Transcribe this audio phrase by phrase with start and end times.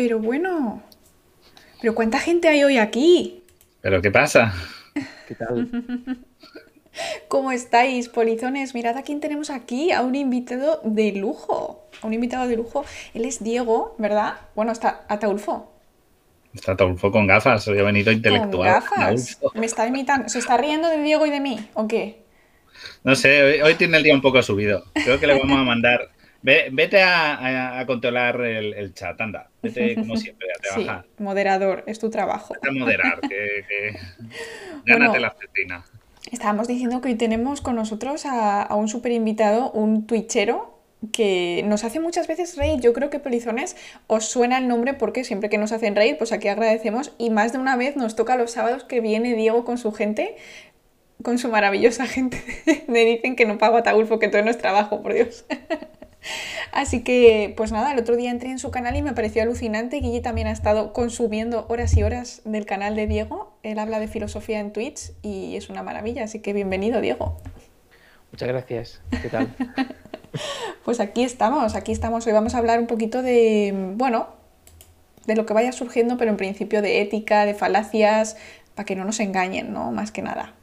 [0.00, 0.82] Pero bueno,
[1.82, 3.42] pero ¿cuánta gente hay hoy aquí?
[3.82, 4.54] ¿Pero qué pasa?
[5.28, 5.68] ¿Qué tal?
[7.28, 8.72] ¿Cómo estáis, polizones?
[8.72, 11.86] Mirad a quién tenemos aquí, a un invitado de lujo.
[12.00, 12.82] A un invitado de lujo.
[13.12, 14.36] Él es Diego, ¿verdad?
[14.56, 15.70] Bueno, está Ataulfo.
[16.54, 18.82] Está Ataulfo con gafas, hoy ha venido intelectual.
[18.82, 19.38] Con gafas.
[19.52, 20.30] Me está imitando.
[20.30, 21.68] ¿Se está riendo de Diego y de mí?
[21.74, 22.22] ¿O qué?
[23.04, 24.82] No sé, hoy, tiene el día un poco subido.
[24.94, 26.08] Creo que le vamos a mandar.
[26.42, 29.50] Vete a, controlar el, chat, anda.
[29.62, 31.04] Vete como siempre, a trabajar.
[31.04, 32.54] Sí, moderador, es tu trabajo.
[32.54, 33.96] Vete a moderar, que,
[34.84, 35.84] gánate la cetina.
[36.30, 40.78] Estábamos diciendo que hoy tenemos con nosotros a, un super invitado, un twitchero
[41.12, 42.78] que nos hace muchas veces reír.
[42.80, 43.74] Yo creo que Polizones
[44.06, 47.14] os suena el nombre porque siempre que nos hacen reír, pues aquí agradecemos.
[47.18, 50.36] Y más de una vez nos toca los sábados que viene Diego con su gente,
[51.22, 52.42] con su maravillosa gente.
[52.86, 55.46] Me dicen que no pago a Taulfo, que todo no es trabajo, por Dios.
[56.72, 60.00] Así que, pues nada, el otro día entré en su canal y me pareció alucinante.
[60.00, 63.52] Guille también ha estado consumiendo horas y horas del canal de Diego.
[63.62, 66.24] Él habla de filosofía en Twitch y es una maravilla.
[66.24, 67.36] Así que bienvenido, Diego.
[68.32, 69.00] Muchas gracias.
[69.22, 69.48] ¿Qué tal?
[70.84, 72.26] pues aquí estamos, aquí estamos.
[72.26, 74.28] Hoy vamos a hablar un poquito de, bueno,
[75.26, 78.36] de lo que vaya surgiendo, pero en principio de ética, de falacias,
[78.74, 79.90] para que no nos engañen, ¿no?
[79.90, 80.54] Más que nada.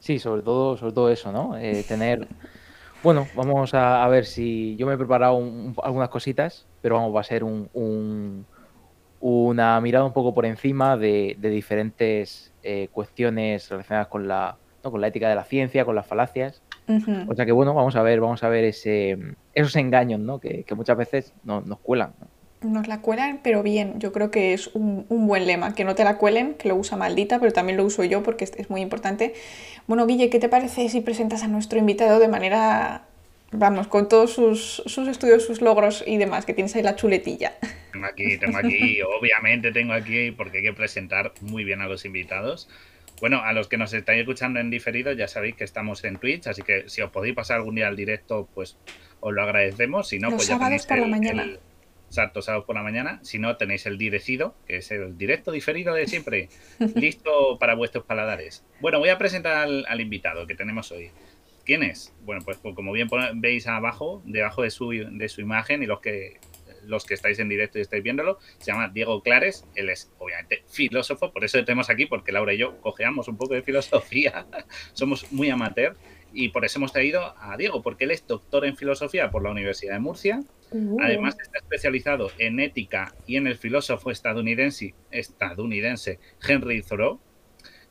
[0.00, 1.56] Sí, sobre todo, sobre todo eso, ¿no?
[1.56, 2.28] Eh, tener
[3.02, 5.38] bueno, vamos a, ver si yo me he preparado
[5.82, 8.46] algunas cositas, pero vamos, va a ser un,
[9.20, 15.08] una mirada un poco por encima de, diferentes eh, cuestiones relacionadas con la, con la
[15.08, 16.62] ética de la ciencia, con las falacias.
[17.28, 19.18] O sea que bueno, vamos a ver, vamos a ver ese,
[19.52, 20.40] esos engaños, ¿no?
[20.40, 22.14] Que, muchas veces nos cuelan.
[22.60, 24.00] Nos la cuelan, pero bien.
[24.00, 25.74] Yo creo que es un, buen lema.
[25.74, 28.44] Que no te la cuelen, que lo usa maldita, pero también lo uso yo porque
[28.44, 29.34] es, muy importante.
[29.86, 33.04] Bueno, Guille, ¿qué te parece si presentas a nuestro invitado de manera,
[33.52, 37.52] vamos, con todos sus, estudios, sus logros y demás, que tienes ahí la chuletilla?
[37.92, 42.04] Tengo aquí, tengo aquí, obviamente tengo aquí, porque hay que presentar muy bien a los
[42.04, 42.68] invitados.
[43.20, 46.48] Bueno, a los que nos estáis escuchando en diferido, ya sabéis que estamos en Twitch,
[46.48, 48.76] así que si os podéis pasar algún día al directo, pues
[49.20, 50.08] os lo agradecemos.
[50.08, 51.46] Si no, los pues sábados por la mañana.
[52.08, 53.20] Exacto, sábado por la mañana.
[53.22, 56.48] Si no, tenéis el direcido, que es el directo diferido de siempre,
[56.94, 58.64] listo para vuestros paladares.
[58.80, 61.10] Bueno, voy a presentar al, invitado que tenemos hoy.
[61.64, 62.14] ¿Quién es?
[62.22, 66.00] Bueno, pues, pues como bien veis abajo, debajo de su, de su imagen y los
[66.00, 66.38] que
[66.84, 70.64] los que estáis en directo y estáis viéndolo, se llama Diego Clares, él es obviamente
[70.68, 74.46] filósofo, por eso le tenemos aquí, porque Laura y yo cojeamos un poco de filosofía,
[74.94, 75.96] somos muy amateur,
[76.32, 79.50] y por eso hemos traído a Diego, porque él es doctor en filosofía por la
[79.50, 80.42] Universidad de Murcia.
[80.70, 80.98] Uh.
[81.00, 87.20] Además está especializado en ética y en el filósofo estadounidense, estadounidense Henry Thoreau,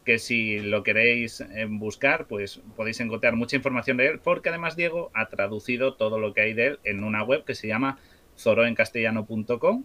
[0.06, 4.76] que si lo queréis eh, buscar, pues podéis encontrar mucha información de él, porque además
[4.76, 8.00] Diego ha traducido todo lo que hay de él en una web que se llama
[8.38, 9.84] zoroencastellano.com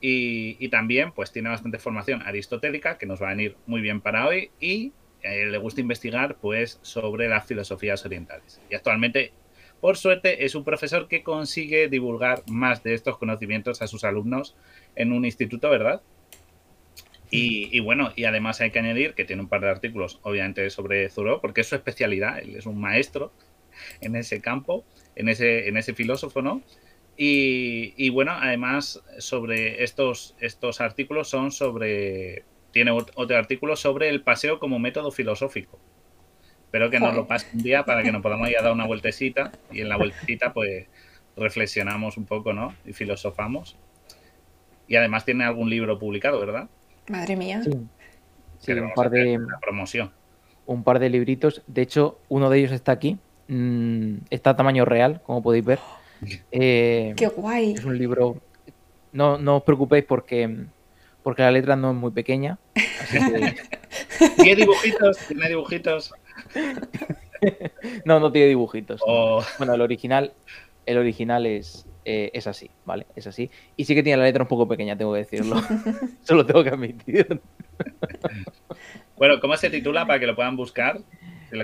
[0.00, 4.00] y, y también pues tiene bastante formación aristotélica que nos va a venir muy bien
[4.00, 8.60] para hoy y le gusta investigar pues sobre las filosofías orientales.
[8.70, 9.32] Y actualmente,
[9.80, 14.56] por suerte, es un profesor que consigue divulgar más de estos conocimientos a sus alumnos
[14.96, 16.02] en un instituto, ¿verdad?
[17.34, 21.08] Y, bueno, y además hay que añadir que tiene un par de artículos, obviamente, sobre
[21.08, 23.32] Thoreau, porque es su especialidad, él es un maestro
[24.02, 24.84] en ese campo,
[25.16, 26.60] en ese, en ese filósofo, ¿no?
[27.16, 34.22] Y, y, bueno, además sobre estos, estos artículos son sobre tiene otro artículo sobre el
[34.22, 35.78] paseo como método filosófico.
[36.64, 38.86] Espero que nos lo pase un día para que nos podamos ir a dar una
[38.86, 40.86] vueltecita y en la vueltecita pues
[41.36, 42.74] reflexionamos un poco, ¿no?
[42.86, 43.76] Y filosofamos.
[44.88, 46.68] Y además tiene algún libro publicado, ¿verdad?
[47.08, 47.62] Madre mía.
[48.58, 50.12] Sí, un par de promoción.
[50.64, 51.62] Un par de libritos.
[51.66, 53.18] De hecho, uno de ellos está aquí.
[53.48, 55.78] Mm, está a tamaño real, como podéis ver.
[56.52, 57.72] Eh, Qué guay.
[57.72, 58.36] Es un libro.
[59.10, 60.66] No, no os preocupéis porque
[61.22, 62.58] porque la letra no es muy pequeña.
[64.36, 65.18] ¿Tiene dibujitos?
[65.28, 66.12] ¿Tiene dibujitos?
[68.04, 69.00] no, no tiene dibujitos.
[69.06, 69.44] Oh.
[69.58, 70.32] Bueno, el original,
[70.86, 73.06] el original es, eh, es así, ¿vale?
[73.16, 73.50] Es así.
[73.76, 75.56] Y sí que tiene la letra un poco pequeña, tengo que decirlo.
[76.22, 77.40] Eso lo tengo que admitir.
[79.16, 81.00] bueno, ¿cómo se titula para que lo puedan buscar?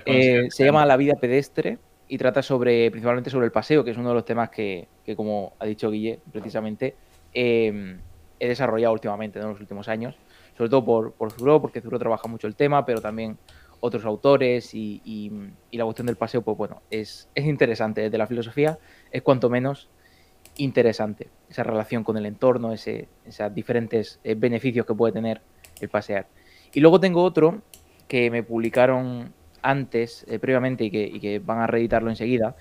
[0.04, 1.78] Eh, se llama La vida pedestre
[2.08, 5.16] y trata sobre, principalmente sobre el paseo, que es uno de los temas que, que
[5.16, 6.94] como ha dicho Guille, precisamente,
[7.32, 7.98] eh,
[8.40, 10.16] he desarrollado últimamente en los últimos años,
[10.56, 13.38] sobre todo por, por Zuro, porque Zuro trabaja mucho el tema, pero también
[13.80, 15.30] otros autores y,
[15.72, 18.02] la cuestión del paseo, pues bueno, es, es, interesante.
[18.02, 18.78] Desde la filosofía
[19.10, 19.88] es cuanto menos
[20.56, 25.40] interesante esa relación con el entorno, ese, esos diferentes eh, beneficios que puede tener
[25.80, 26.26] el pasear.
[26.72, 27.62] Y luego tengo otro
[28.08, 29.32] que me publicaron
[29.62, 32.56] antes, eh, previamente, y que, van a reeditarlo enseguida,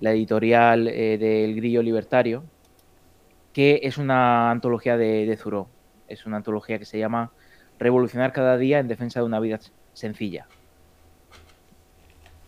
[0.00, 2.44] la editorial eh, del Grillo Libertario,
[3.58, 5.74] que es una antología de, de Zuro.
[6.06, 7.34] Es una antología que se llama
[7.78, 9.58] Revolucionar cada día en defensa de una vida
[9.92, 10.50] sencilla.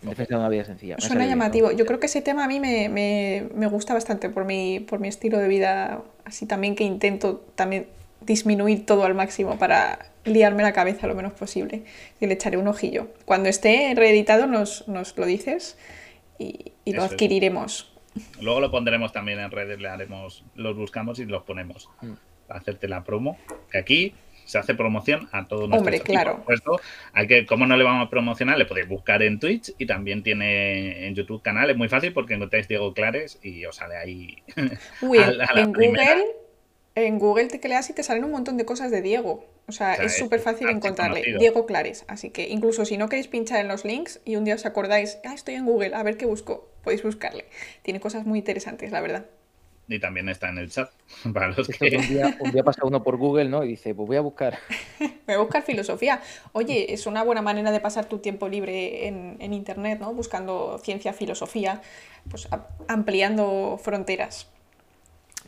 [0.02, 0.98] En defensa de una vida sencilla.
[0.98, 1.48] Me Suena sale bien, ¿no?
[1.48, 1.70] llamativo.
[1.72, 5.00] Yo creo que ese tema a mí me, me- me gusta bastante por mi, por
[5.00, 7.86] mi estilo de vida, así también que intento también
[8.20, 11.84] disminuir todo al máximo para liarme la cabeza lo menos posible.
[12.20, 13.08] Y le echaré un ojillo.
[13.24, 15.78] Cuando esté reeditado nos, nos lo dices
[16.38, 17.26] y, y lo Eso es.
[18.40, 22.12] Luego lo pondremos también en redes, le haremos, los buscamos y los ponemos Mm.
[22.48, 23.38] para hacerte la promo.
[23.70, 24.14] Que aquí
[24.44, 26.42] se hace promoción a todo Hombre, nuestro claro.
[26.44, 26.80] Por supuesto,
[27.12, 30.24] hay que, como no le vamos a promocionar, le podéis buscar en Twitch y también
[30.24, 31.70] tiene en YouTube canal.
[31.70, 34.42] Es muy fácil porque encontráis Diego Clares y os sale ahí.
[35.02, 36.14] Uy, A la- a la en primera.
[36.14, 36.26] Google,
[36.96, 39.46] en Google te creas y te salen un montón de cosas de Diego.
[39.68, 41.36] O sea, O sea, es súper fácil encontrarle.
[41.38, 42.04] Diego Clares.
[42.08, 45.18] Así que incluso si no queréis pinchar en los links y un día os acordáis,
[45.24, 47.46] ah, estoy en Google, a ver qué busco, podéis buscarle.
[47.82, 49.26] Tiene cosas muy interesantes, la verdad.
[49.88, 50.90] Y también está en el chat.
[51.34, 53.64] Para los que un, día, un día pasa uno por Google, ¿no?
[53.64, 54.58] Y dice, pues voy a buscar.
[55.26, 56.20] Voy a buscar filosofía.
[56.52, 60.12] Oye, es una buena manera de pasar tu tiempo libre en, en internet, ¿no?
[60.12, 61.82] Buscando ciencia, filosofía,
[62.28, 64.48] pues a- ampliando fronteras.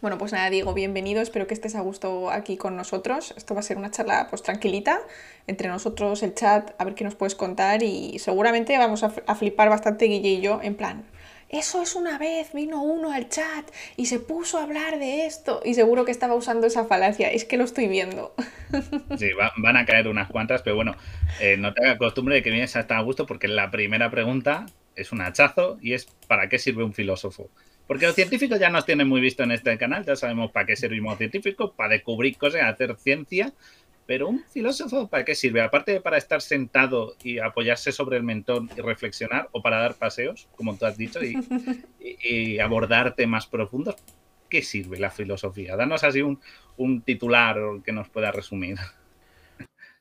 [0.00, 1.20] Bueno, pues nada, Diego, bienvenido.
[1.20, 3.34] Espero que estés a gusto aquí con nosotros.
[3.36, 5.00] Esto va a ser una charla pues tranquilita
[5.46, 9.34] entre nosotros, el chat, a ver qué nos puedes contar y seguramente vamos a, a
[9.34, 11.04] flipar bastante Guille y yo en plan.
[11.52, 15.60] Eso es una vez, vino uno al chat y se puso a hablar de esto
[15.64, 17.30] y seguro que estaba usando esa falacia.
[17.30, 18.34] Es que lo estoy viendo.
[19.14, 20.96] Sí, va- van a caer unas cuantas, pero bueno,
[21.36, 24.66] eh, no te hagas costumbre de que vienes hasta a gusto porque la primera pregunta
[24.94, 27.50] es un hachazo y es ¿para qué sirve un filósofo?
[27.86, 30.76] Porque los científicos ya nos tienen muy visto en este canal, ya sabemos para qué
[30.76, 33.52] servimos científicos, para descubrir cosas, hacer ciencia,
[34.06, 35.60] pero un filósofo ¿para qué sirve?
[35.62, 39.94] Aparte de para estar sentado y apoyarse sobre el mentón y reflexionar o para dar
[39.96, 41.34] paseos, como tú has dicho, y,
[41.98, 43.96] y- y abordar temas profundos,
[44.48, 45.76] ¿qué sirve la filosofía?
[45.76, 46.40] Danos así un,
[46.76, 48.76] un titular que nos pueda resumir.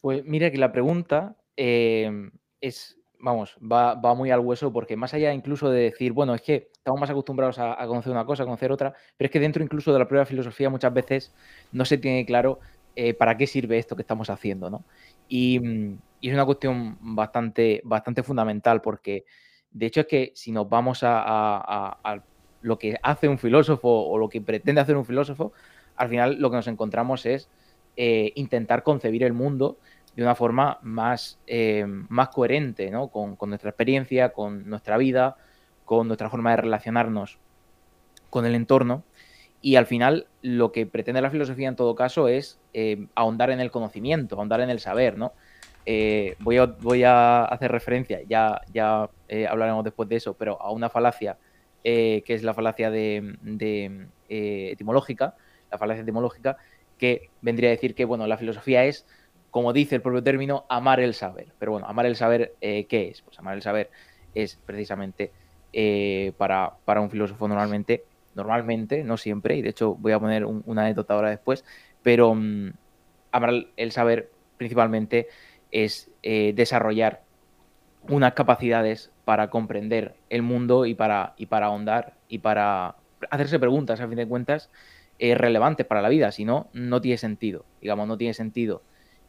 [0.01, 5.13] Pues mira que la pregunta eh, es, vamos, va, va muy al hueso porque más
[5.13, 8.43] allá incluso de decir, bueno, es que estamos más acostumbrados a, a conocer una cosa,
[8.43, 11.35] a conocer otra, pero es que dentro incluso de la propia filosofía muchas veces
[11.71, 12.59] no se tiene claro
[12.95, 14.83] eh, para qué sirve esto que estamos haciendo, ¿no?
[15.27, 19.25] Y, mm, y es una cuestión bastante, bastante fundamental porque
[19.71, 22.23] de hecho es que si nos vamos a,
[22.61, 25.51] lo que hace un filósofo o lo que pretende hacer un filósofo,
[25.95, 27.49] al final lo que nos encontramos es
[27.97, 29.77] eh, intentar concebir el mundo
[30.15, 33.07] de una forma más, eh, más coherente, ¿no?
[33.07, 35.37] Con nuestra experiencia, con nuestra vida,
[35.85, 37.39] con nuestra forma de relacionarnos
[38.29, 39.03] con el entorno.
[39.61, 43.59] Y al final lo que pretende la filosofía en todo caso es eh, ahondar en
[43.59, 45.33] el conocimiento, ahondar en el saber, ¿no?
[45.85, 46.57] Eh, voy,
[47.03, 51.37] a, hacer referencia, ya, eh, hablaremos después de eso, pero a una falacia
[51.83, 55.35] que es la falacia de, etimológica,
[55.71, 56.57] la falacia etimológica,
[56.99, 59.07] que vendría a decir que, bueno, la filosofía es,
[59.49, 61.47] como dice el propio término, amar el saber.
[61.57, 63.23] Pero bueno, amar el saber, ¿qué es?
[63.23, 63.89] Pues amar el saber
[64.35, 65.31] es precisamente
[66.37, 68.05] para un filósofo normalmente,
[68.35, 71.65] normalmente, no siempre, y de hecho voy a poner un- una anécdota ahora después,
[72.01, 72.33] pero
[73.49, 75.27] el- el saber principalmente
[75.71, 77.23] es eh, desarrollar
[78.01, 82.97] unas capacidades para comprender el mundo y para, y para ahondar y para
[83.31, 84.71] hacerse preguntas, a fin de cuentas,
[85.19, 86.31] eh, relevantes para la vida.
[86.31, 87.67] Si no, no tiene sentido.
[87.81, 88.85] Digamos, no tiene sentido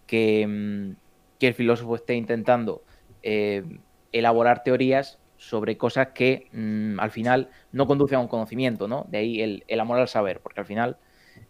[0.06, 0.97] que, mm,
[1.38, 2.85] que el filósofo esté intentando
[3.23, 3.64] eh,
[4.12, 9.06] elaborar teorías sobre cosas que mm, al final no conducen a un conocimiento, ¿no?
[9.08, 10.96] De ahí el, amor al saber, porque al final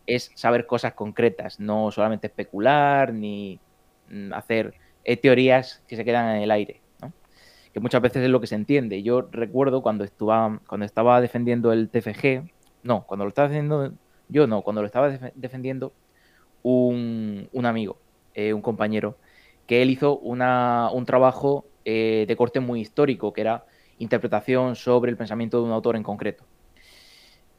[0.07, 3.61] es saber cosas concretas, no solamente especular ni
[4.09, 7.13] mm, hacer eh, teorías que se quedan en el aire, ¿no?
[7.73, 9.03] que muchas veces es lo que se entiende.
[9.03, 12.51] Yo recuerdo cuando, cuando estaba defendiendo el TFG,
[12.85, 13.95] no, cuando lo estaba defendiendo,
[14.29, 15.93] yo no, cuando lo estaba def- defendiendo
[16.63, 17.99] un, un amigo,
[18.35, 19.19] eh, un compañero,
[19.67, 23.65] que él hizo una, un trabajo eh, de corte muy histórico, que era
[23.99, 26.45] interpretación sobre el pensamiento de un autor en concreto.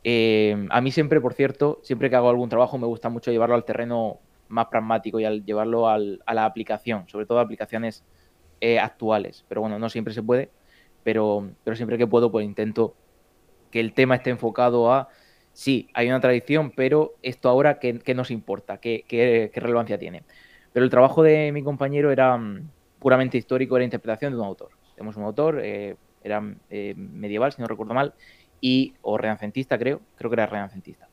[0.04, 3.56] Eh, a mí siempre, por cierto, siempre que hago algún trabajo me gusta mucho llevarlo
[3.56, 8.04] al terreno más pragmático y al llevarlo a la aplicación, sobre todo aplicaciones
[8.62, 9.46] eh, actuales.
[9.48, 10.52] Pero bueno, no siempre se puede,
[11.04, 12.96] pero, siempre que puedo, pues intento
[13.72, 15.10] que el tema esté enfocado a,
[15.54, 18.78] sí, hay una tradición, pero esto ahora, ¿qué, nos importa?
[18.78, 20.24] ¿Qué, qué, qué relevancia tiene?
[20.72, 24.70] Pero el trabajo de mi compañero era mm, puramente histórico, era interpretación de un autor.
[24.96, 28.14] Tenemos un autor, eh, era eh, medieval, si no recuerdo mal,
[28.62, 31.08] y, o renacentista, creo, creo que era renacentista.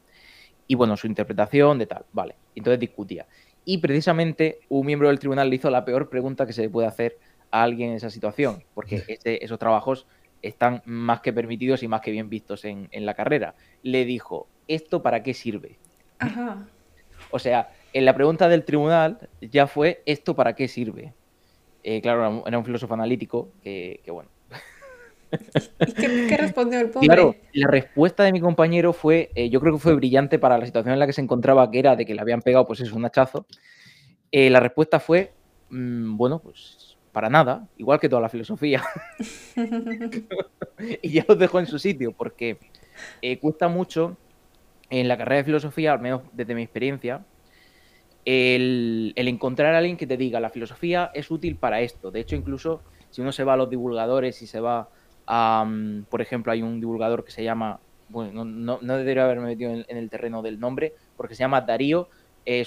[0.67, 2.37] Y bueno, su interpretación de tal, vale.
[2.55, 3.26] Entonces discutía.
[3.64, 6.87] Y precisamente un miembro del tribunal le hizo la peor pregunta que se le puede
[6.87, 7.19] hacer
[7.50, 10.07] a alguien en esa situación, porque ese, esos trabajos
[10.43, 13.55] están más que permitidos y más que bien vistos en, en la carrera.
[13.83, 15.79] Le dijo, ¿esto para qué sirve?
[16.19, 16.67] Ajá.
[17.31, 21.12] O sea, en la pregunta del tribunal ya fue, ¿esto para qué sirve?
[21.83, 24.31] Eh, claro, era un filósofo analítico que, bueno.
[25.87, 25.92] ¿Y
[26.28, 27.06] qué, respondió el pobre?
[27.06, 30.66] Claro, la respuesta de mi compañero fue, eh, yo creo que fue brillante para la
[30.66, 32.92] situación en la que se encontraba, que era de que le habían pegado, pues es
[32.92, 33.46] un hachazo.
[34.32, 35.32] Eh, la respuesta fue,
[35.70, 38.82] mm, bueno, pues para nada, igual que toda la filosofía.
[41.02, 42.58] y ya los dejo en su sitio, porque
[43.40, 44.16] cuesta mucho
[44.90, 47.25] en la carrera de filosofía, al menos desde mi experiencia,
[48.25, 52.10] el, encontrar a alguien que te diga la filosofía es útil para esto.
[52.10, 54.90] De hecho, incluso si uno se va a los divulgadores y se va
[55.30, 59.72] mm, por ejemplo, hay un divulgador que se llama, bueno, no, no, debería haberme metido
[59.72, 62.08] en, el terreno del nombre, porque se llama Darío
[62.46, 62.64] eh,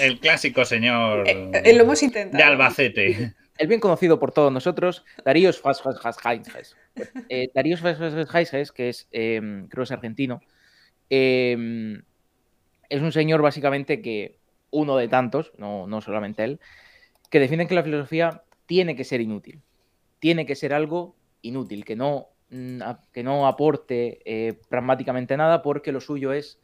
[0.00, 2.38] el clásico señor eh, eh, lo hemos intentado.
[2.38, 3.34] de Albacete.
[3.56, 5.50] El bien conocido por todos nosotros, Darío
[7.28, 7.76] eh, Darío
[8.74, 10.40] que es, em, creo que es argentino,
[11.08, 12.00] eh,
[12.88, 14.38] es un señor básicamente que,
[14.70, 16.58] uno de tantos, no, no solamente él,
[17.30, 19.60] que defienden que la filosofía tiene que ser inútil.
[20.24, 22.80] Tiene que ser algo inútil, que no, mm,
[23.12, 26.58] que no aporte eh, pragmáticamente nada porque lo suyo es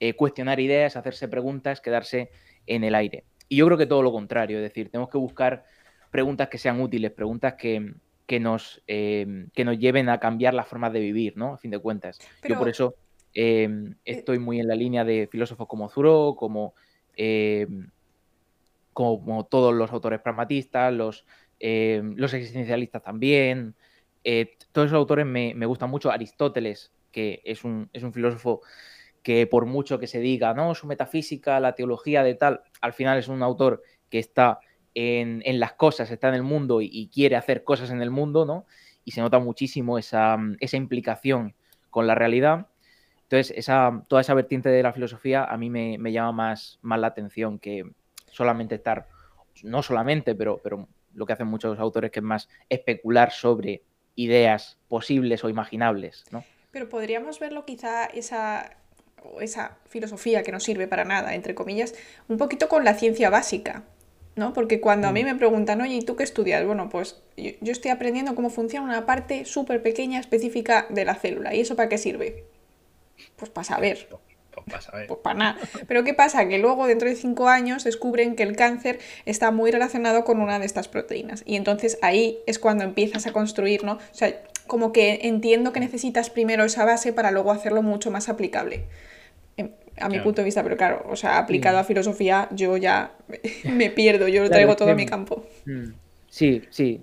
[0.00, 2.30] eh, cuestionar ideas, hacerse preguntas, quedarse
[2.66, 3.22] en el aire.
[3.48, 5.64] Y yo creo que todo lo contrario, es decir, tenemos que buscar
[6.10, 7.94] preguntas que sean útiles, preguntas que,
[8.40, 11.54] nos, eh, que nos lleven a cambiar las formas de vivir, ¿no?
[11.54, 12.18] A fin de cuentas.
[12.42, 12.96] Yo por eso
[13.34, 16.74] Em, estoy muy en la línea de filósofos como Thoreau, como,
[17.16, 17.90] em,
[18.92, 21.26] como todos los autores pragmatistas, los,
[21.60, 23.74] em, los existencialistas también.
[24.24, 26.10] Eh, todos esos autores me, gustan mucho.
[26.10, 28.62] Aristóteles, que es un, es un filósofo
[29.22, 33.18] que por mucho que se diga, no, su metafísica, la teología de tal, al final
[33.18, 34.60] es un autor que está
[34.94, 38.66] en, las cosas, está en el mundo y, quiere hacer cosas en el mundo, ¿no?
[39.04, 41.54] Y se nota muchísimo esa, esa implicación
[41.90, 42.68] con la realidad.
[43.22, 47.08] Entonces, esa, toda esa vertiente de la filosofía a mí me, llama más, más la
[47.08, 47.90] atención que
[48.30, 49.08] solamente estar,
[49.62, 53.82] no solamente, pero, pero lo que hacen muchos autores, que es más especular sobre
[54.16, 56.44] ideas posibles o imaginables, ¿no?
[56.70, 58.76] Pero podríamos verlo quizá esa,
[59.40, 61.94] esa filosofía que no sirve para nada, entre comillas,
[62.28, 63.84] un poquito con la ciencia básica,
[64.36, 64.52] ¿no?
[64.52, 65.26] Porque cuando a mí mm.
[65.26, 66.64] me preguntan, oye, ¿y tú qué estudias?
[66.66, 71.14] Bueno, pues yo, yo estoy aprendiendo cómo funciona una parte súper pequeña, específica de la
[71.14, 71.54] célula.
[71.54, 72.44] ¿Y eso para qué sirve?
[73.36, 74.08] Pues para saber.
[74.54, 75.58] Pues para Pues para nada.
[75.86, 76.46] Pero ¿qué pasa?
[76.48, 80.58] Que luego dentro de cinco años descubren que el cáncer está muy relacionado con una
[80.58, 81.42] de estas proteínas.
[81.46, 83.94] Y entonces ahí es cuando empiezas a construir, ¿no?
[83.94, 84.34] O sea,
[84.66, 88.84] como que entiendo que necesitas primero esa base para luego hacerlo mucho más aplicable.
[89.56, 89.70] Em,
[90.00, 93.12] a mi punto de vista, pero claro, o sea, aplicado a filosofía, yo ya
[93.64, 95.46] me pierdo, yo lo traigo todo a mi campo.
[95.66, 95.92] Mm.
[96.28, 97.00] Sí, sí.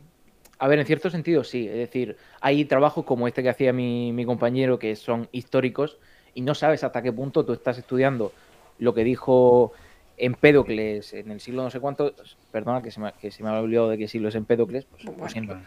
[0.60, 1.68] A ver, en cierto sentido sí.
[1.68, 5.98] Es decir, hay trabajos como este que hacía mi, mi compañero que son históricos
[6.34, 8.32] y no sabes hasta qué punto tú estás estudiando
[8.80, 9.74] lo que dijo
[10.18, 12.14] Empédocles en el siglo no sé cuánto,
[12.52, 15.06] perdona que se me, que se me ha olvidado de qué siglo es Empédocles, pues
[15.06, 15.58] lo siento.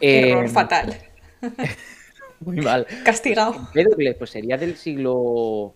[0.00, 0.96] error eh, fatal.
[2.40, 2.86] muy mal.
[3.04, 3.54] Castigado.
[3.54, 5.74] Empédocles, pues sería del siglo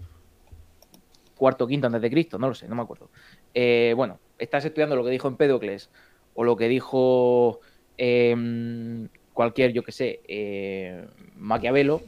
[1.37, 3.11] cuarto, quinto antes de Cristo, no lo sé, no me acuerdo.
[3.52, 5.90] Eh, bueno, estás estudiando lo que dijo Empédocles
[6.34, 7.61] o lo que dijo
[7.99, 11.04] em, cualquier, yo que sé, eh,
[11.37, 12.02] Maquiavelo,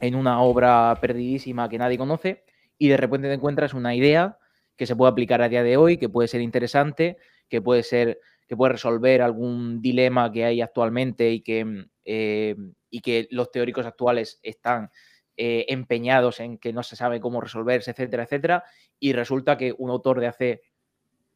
[0.00, 2.44] en una obra perdidísima que nadie conoce
[2.78, 4.38] y de repente te encuentras una idea
[4.76, 8.18] que se puede aplicar a día de hoy, que puede ser interesante, que puede ser
[8.50, 12.56] que puede resolver algún dilema que hay actualmente y que, eh,
[12.90, 14.90] y que los teóricos actuales están
[15.36, 18.64] eh, empeñados en que no se sabe cómo resolverse, etcétera, etcétera,
[18.98, 20.62] y resulta que un autor de hace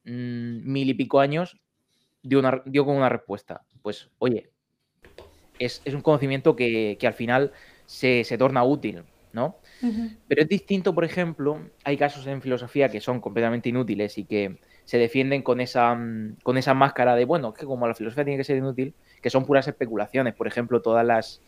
[0.02, 1.60] mm, mil y pico años
[2.20, 3.64] dio, dio con una respuesta.
[3.80, 4.50] Pues, oye,
[5.60, 7.52] es, un conocimiento que, que al final
[7.86, 9.56] se, torna útil, ¿no?
[10.28, 14.58] Pero es distinto, por ejemplo, hay casos en filosofía que son completamente inútiles y que
[14.84, 18.38] se defienden con esa, mm, con esa máscara de, bueno, que como la filosofía tiene
[18.38, 20.34] que ser inútil, que son puras especulaciones.
[20.34, 21.40] Por ejemplo, todas las,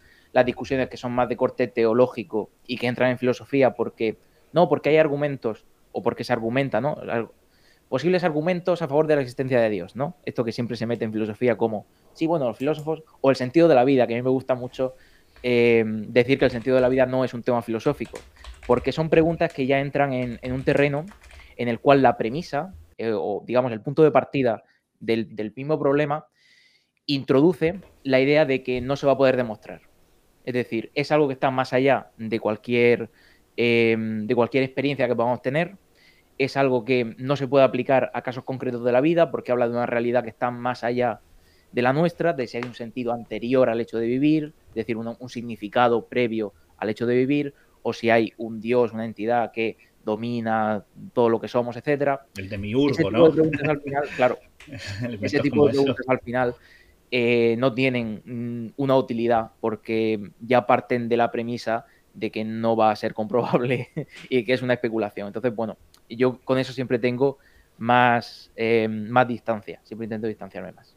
[0.45, 4.19] discusiones que son más de corte teológico y que entran en filosofía porque,
[4.53, 6.99] no, porque hay argumentos o porque se argumenta, ¿no?
[7.89, 10.15] Posibles argumentos a favor de la existencia de Dios, ¿no?
[10.27, 13.67] Esto que siempre se mete en filosofía como, sí, bueno, los filósofos, o el sentido
[13.67, 14.95] de la vida, que a mí me gusta mucho
[15.49, 18.19] Em, decir que el sentido de la vida no es un tema filosófico,
[18.67, 21.07] porque son preguntas que ya entran en, un terreno
[21.57, 24.65] en el cual la premisa, eh, o digamos el punto de partida
[24.99, 26.27] del, mismo problema,
[27.07, 29.83] introduce la idea de que no se va a poder demostrar.
[30.45, 33.11] Es decir, es algo que está más allá de cualquier,
[33.57, 35.77] em, de cualquier experiencia que podamos tener,
[36.39, 39.69] es algo que no se puede aplicar a casos concretos de la vida porque habla
[39.69, 41.21] de una realidad que está más allá
[41.77, 44.97] de la nuestra, de si hay un sentido anterior al hecho de vivir, es decir,
[44.97, 47.53] un, significado previo al hecho de vivir,
[47.83, 52.29] o si hay un dios, una entidad que domina todo lo que somos, etcétera.
[52.39, 53.27] El de Miurgo, ¿no?
[53.27, 54.39] al final, claro,
[55.21, 56.55] ese tipo de preguntas al final
[57.11, 62.75] eh, no tienen mm, una utilidad porque ya parten de la premisa de que no
[62.75, 63.91] va a ser comprobable
[64.31, 65.27] y que es una especulación.
[65.27, 65.77] Entonces, bueno,
[66.09, 67.37] yo con eso siempre tengo
[67.77, 70.96] más, eh, más distancia, siempre intento distanciarme más.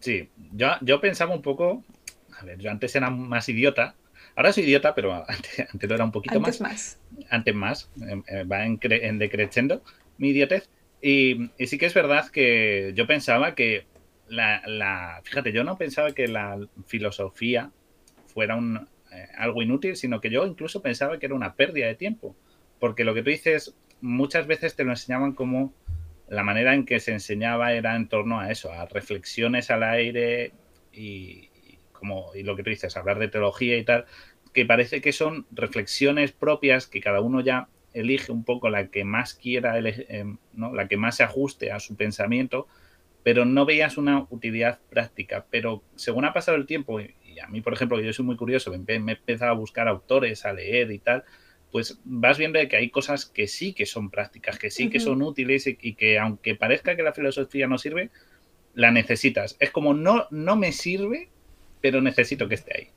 [0.00, 1.84] Sí, yo, yo pensaba un poco,
[2.38, 3.94] a ver, yo antes era más idiota,
[4.36, 7.00] ahora soy idiota, pero antes, antes lo era un poquito antes más.
[7.30, 9.82] Antes más, em, eh, va en, en decreciendo
[10.18, 10.68] mi idiotez.
[11.02, 13.86] Y, y, sí que es verdad que yo pensaba que
[14.28, 17.70] la, la, fíjate, yo no pensaba que la filosofía
[18.26, 21.94] fuera un, eh, algo inútil, sino que yo incluso pensaba que era una pérdida de
[21.94, 22.36] tiempo.
[22.78, 25.74] Porque lo que tú dices, muchas veces te lo enseñaban como
[26.30, 30.52] la manera en que se enseñaba era en torno a eso, a reflexiones al aire
[30.92, 31.50] y,
[31.92, 34.06] como y lo que tú dices, hablar de teología y tal,
[34.54, 39.04] que parece que son reflexiones propias que cada uno ya elige un poco la que
[39.04, 40.72] más quiera, eh, ¿no?
[40.72, 42.68] la que más se ajuste a su pensamiento,
[43.24, 45.46] pero no veías una utilidad práctica.
[45.50, 48.70] Pero según ha pasado el tiempo, y a mí, por ejemplo, yo soy muy curioso,
[48.70, 51.24] me he empezado a buscar autores, a leer y tal,
[51.70, 55.22] pues vas viendo que hay cosas que sí que son prácticas, que sí que son
[55.22, 58.10] útiles y, y, que aunque parezca que la filosofía no sirve,
[58.74, 59.56] la necesitas.
[59.60, 61.28] Es como no, no me sirve,
[61.80, 62.88] pero necesito que esté ahí.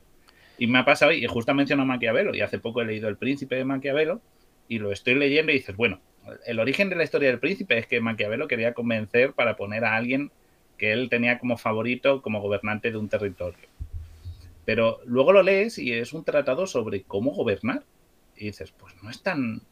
[0.58, 3.16] Y me ha pasado, y justo mencionado a Maquiavelo, y hace poco he leído El
[3.16, 4.20] Príncipe de Maquiavelo,
[4.68, 6.00] y lo estoy leyendo y dices, bueno,
[6.46, 9.96] el origen de la historia del príncipe es que Maquiavelo quería convencer para poner a
[9.96, 10.30] alguien
[10.78, 13.68] que él tenía como favorito como gobernante de un territorio.
[14.64, 17.84] Pero luego lo lees y es un tratado sobre cómo gobernar.
[18.36, 19.62] Y dices, pues no es tan,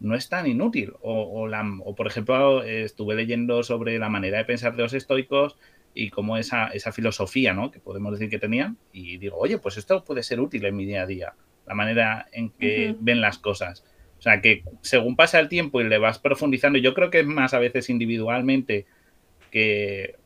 [0.00, 0.94] no es tan inútil.
[1.00, 4.94] O, o, la, o por ejemplo, estuve leyendo sobre la manera de pensar de los
[4.94, 5.56] estoicos
[5.94, 7.70] y cómo esa, esa filosofía, ¿no?
[7.70, 8.76] Que podemos decir que tenían.
[8.92, 11.34] Y digo, oye, pues esto puede ser útil en mi día a día.
[11.66, 12.98] La manera en que uh -huh.
[13.00, 13.84] ven las cosas.
[14.18, 17.26] O sea, que según pasa el tiempo y le vas profundizando, yo creo que es
[17.26, 18.86] más a veces individualmente
[19.50, 20.16] que,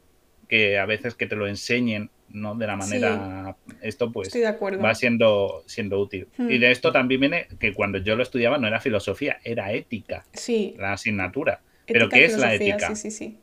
[0.48, 2.54] que a veces que te lo enseñen, ¿no?
[2.54, 6.28] De la manera, sí, esto pues va siendo, siendo útil.
[6.36, 6.50] Hmm.
[6.50, 10.24] Y de esto también viene que cuando yo lo estudiaba no era filosofía, era ética.
[10.32, 10.74] Sí.
[10.78, 11.60] La asignatura.
[11.86, 12.94] Ética Pero ¿qué es la ética?
[12.94, 13.38] Sí, sí, sí.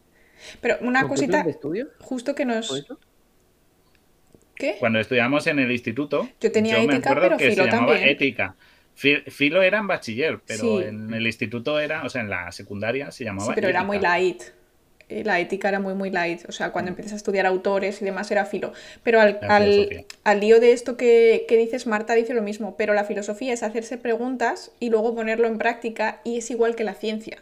[0.61, 1.45] Pero una cosita,
[1.99, 2.85] justo que nos...
[4.55, 4.77] ¿Qué?
[4.79, 8.09] Cuando estudiamos en el instituto, yo tenía yo ética, pero que filo se llamaba también.
[8.09, 8.55] ética.
[8.95, 10.85] Filo era en bachiller, pero sí.
[10.85, 13.45] en el instituto era, o sea, en la secundaria se llamaba.
[13.45, 13.79] Sí, pero ética.
[13.79, 14.41] era muy light.
[15.09, 16.47] Eh, la ética era muy, muy light.
[16.49, 16.93] O sea, cuando mm.
[16.93, 18.73] empiezas a estudiar autores y demás era filo.
[19.03, 22.75] Pero al, al, al lío de esto que, que, dices, Marta dice lo mismo.
[22.77, 26.83] Pero la filosofía es hacerse preguntas y luego ponerlo en práctica y es igual que
[26.83, 27.41] la ciencia.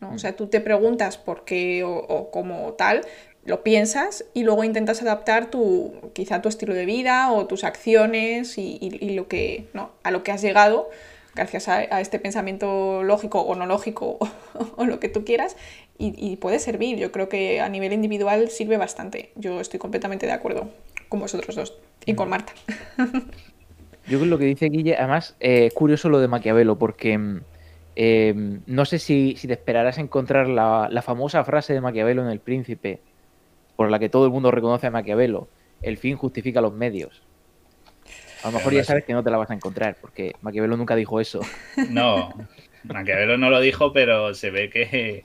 [0.00, 0.12] ¿no?
[0.12, 3.02] O sea, tú te preguntas por qué o, o como tal,
[3.44, 8.58] lo piensas y luego intentas adaptar tu, quizá tu estilo de vida o tus acciones
[8.58, 9.90] y, y, y lo que, ¿no?
[10.02, 10.88] a lo que has llegado
[11.34, 14.28] gracias a, a, este pensamiento lógico o no lógico o,
[14.76, 15.56] o lo que tú quieras
[15.98, 16.98] y, y, puede servir.
[16.98, 19.32] Yo creo que a nivel individual sirve bastante.
[19.36, 20.70] Yo estoy completamente de acuerdo
[21.08, 22.52] con vosotros dos y con Marta.
[24.06, 27.40] Yo creo lo que dice Guille, además eh, es curioso lo de Maquiavelo porque
[27.96, 28.34] eh,
[28.66, 32.40] no sé si, si, te esperarás encontrar la, la famosa frase de Maquiavelo en El
[32.40, 33.00] Príncipe
[33.76, 35.48] por la que todo el mundo reconoce a Maquiavelo,
[35.82, 37.22] el fin justifica los medios.
[38.42, 40.94] A lo mejor ya sabes que no te la vas a encontrar, porque Maquiavelo nunca
[40.96, 41.40] dijo eso.
[41.88, 42.30] No,
[42.84, 45.22] Maquiavelo no lo dijo, pero se ve que...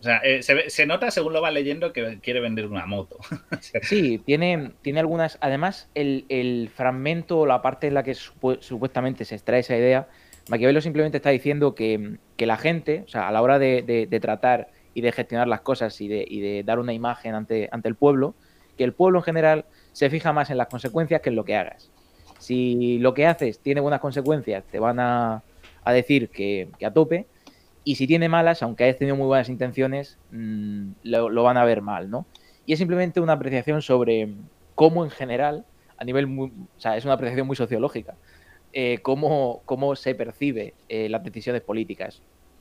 [0.00, 3.18] O sea, eh, se, se, nota según lo va leyendo que quiere vender una moto.
[3.82, 5.38] sí, tiene, tiene algunas...
[5.40, 10.08] Además, el, el fragmento, la parte en la que supu supuestamente se extrae esa idea,
[10.48, 14.06] Maquiavelo simplemente está diciendo que, que la gente, o sea, a la hora de, de,
[14.06, 17.68] de tratar y de gestionar las cosas y de, y de dar una imagen ante,
[17.70, 18.34] ante, el pueblo,
[18.76, 21.56] que el pueblo en general se fija más en las consecuencias que en lo que
[21.56, 21.90] hagas.
[22.38, 25.42] Si lo que haces tiene buenas consecuencias, te van a,
[25.84, 27.26] a decir que, que, a tope,
[27.88, 31.80] y si tiene malas, aunque hayas tenido muy buenas intenciones, mmm, lo, van a ver
[31.80, 32.26] mal, ¿no?
[32.66, 34.34] Y es simplemente una apreciación sobre
[34.74, 35.64] cómo en general,
[35.96, 38.14] a nivel muy, o sea, es una apreciación muy sociológica,
[38.74, 42.20] eh, cómo, cómo se percibe eh, las decisiones políticas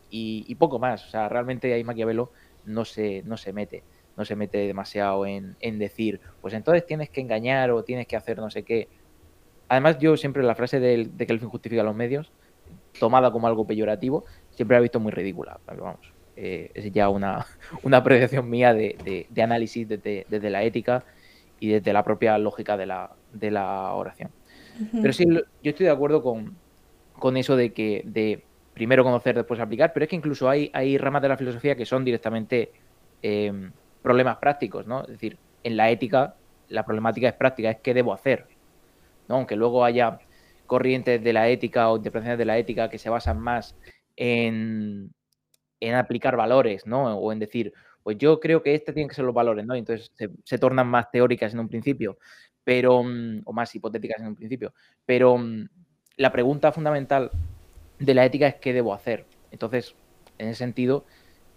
[0.10, 1.06] y, y, poco más.
[1.06, 2.32] O sea, realmente ahí Maquiavelo
[2.64, 3.84] no se, no se mete,
[4.16, 8.16] no se mete demasiado en, en, decir, pues entonces tienes que engañar o tienes que
[8.16, 8.88] hacer no sé qué.
[9.68, 12.32] Además, yo siempre la frase de, de que el fin justifica los medios,
[13.00, 15.60] tomada como algo peyorativo, siempre la he visto muy ridícula.
[15.66, 17.46] Vamos, eh, es ya una,
[17.84, 21.04] una apreciación mía de, de, de análisis desde, desde, la ética
[21.60, 24.32] y desde la propia lógica de la, de la oración.
[24.80, 25.02] Uh -huh.
[25.02, 26.56] Pero sí, yo estoy de acuerdo con,
[27.18, 31.00] con eso de que de primero conocer, después aplicar, pero es que incluso hay, hay
[31.00, 32.72] ramas de la filosofía que son directamente
[33.24, 33.72] eh,
[34.04, 35.02] problemas prácticos, ¿no?
[35.02, 36.36] Es decir, en la ética
[36.70, 38.46] la problemática es práctica, es qué debo hacer,
[39.28, 39.36] ¿no?
[39.36, 40.20] Aunque luego haya
[40.68, 43.76] corrientes de la ética o interpretaciones de la ética que se basan más
[44.16, 45.12] en,
[45.80, 47.18] en aplicar valores, ¿no?
[47.18, 47.74] O en decir,
[48.08, 49.76] pues yo creo que este tiene que ser los valores, ¿no?
[49.76, 50.14] entonces
[50.46, 52.18] se, tornan más teóricas en un principio,
[52.64, 54.74] pero, mm, o más hipotéticas en un principio.
[55.06, 55.68] Pero mm,
[56.16, 57.32] la pregunta fundamental
[58.00, 59.26] de la ética es qué debo hacer.
[59.52, 59.94] Entonces,
[60.38, 61.04] en ese sentido,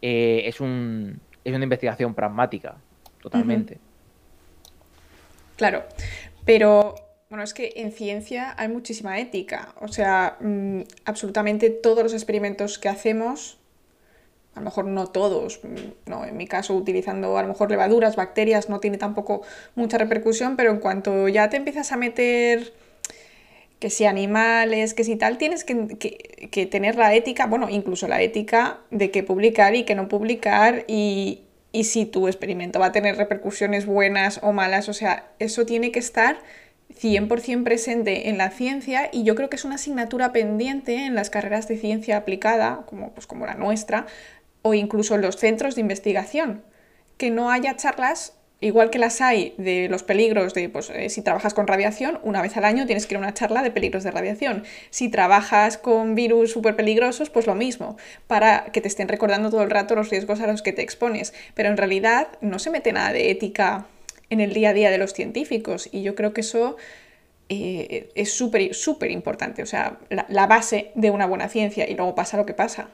[0.02, 2.78] eh, es, un, es una investigación pragmática,
[3.22, 3.78] totalmente.
[5.54, 5.84] Claro,
[6.44, 6.96] pero
[7.30, 9.72] bueno, es que en ciencia hay muchísima ética.
[9.80, 13.58] O sea, mm, absolutamente todos los experimentos que hacemos,
[14.54, 15.60] a lo mejor no todos,
[16.06, 19.42] no, en mi caso utilizando a lo mejor levaduras, bacterias, no tiene tampoco
[19.76, 22.72] mucha repercusión, pero en cuanto ya te empiezas a meter
[23.78, 28.80] que si animales, que si tal, tienes que, tener la ética, bueno, incluso la ética
[28.90, 33.16] de qué publicar y qué no publicar y, y si tu experimento va a tener
[33.16, 36.40] repercusiones buenas o malas, o sea, eso tiene que estar
[36.90, 41.30] 100% presente en la ciencia y yo creo que es una asignatura pendiente en las
[41.30, 44.06] carreras de ciencia aplicada, como, pues, como la nuestra,
[44.62, 46.62] o incluso en los centros de investigación,
[47.16, 51.22] que no haya charlas Igual que las hay de los peligros de, pues, eh, si
[51.22, 54.04] trabajas con radiación, una vez al año tienes que ir a una charla de peligros
[54.04, 54.64] de radiación.
[54.90, 59.62] Si trabajas con virus súper peligrosos, pues lo mismo, para que te estén recordando todo
[59.62, 61.32] el rato los riesgos a los que te expones.
[61.54, 63.86] Pero en realidad no se mete nada de ética
[64.30, 66.76] en el día a día de los científicos y yo creo que eso
[67.48, 69.62] eh, es súper, súper importante.
[69.62, 72.90] O sea, la, la base de una buena ciencia y luego pasa lo que pasa,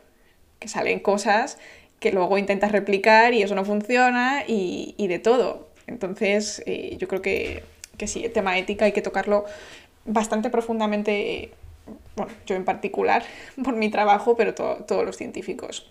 [0.58, 1.58] que salen cosas
[2.00, 5.68] que luego intentas replicar y eso no funciona y, de todo.
[5.86, 7.62] Entonces, eh, yo creo que,
[8.06, 9.44] sí, el tema ética hay que tocarlo
[10.04, 11.50] bastante profundamente,
[12.16, 13.24] bueno, yo en particular,
[13.64, 15.90] por mi trabajo, pero todos los científicos.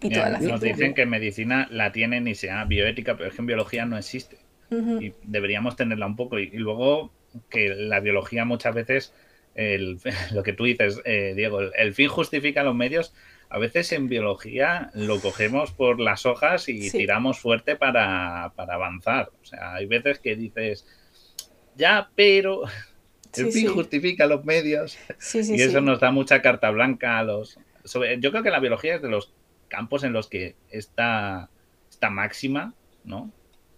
[0.00, 3.28] Y toda la nos dicen que en medicina la tienen y se llama bioética, pero
[3.28, 4.36] es que en biología no existe.
[4.72, 6.38] Y deberíamos tenerla un poco.
[6.38, 7.12] Y, luego
[7.50, 9.14] que la biología muchas veces,
[10.32, 13.14] lo que tú dices, eh, Diego, el fin justifica los medios
[13.52, 19.30] a veces en biología lo cogemos por las hojas y tiramos fuerte para, avanzar.
[19.42, 20.86] O sea, hay veces que dices,
[21.76, 22.62] ya, pero
[23.36, 24.96] el fin justifica los medios.
[25.34, 27.58] y eso nos da mucha carta blanca a los...
[28.20, 29.34] yo creo que la biología es de los
[29.68, 31.50] campos en los que está,
[31.90, 32.72] esta máxima,
[33.04, 33.30] ¿no?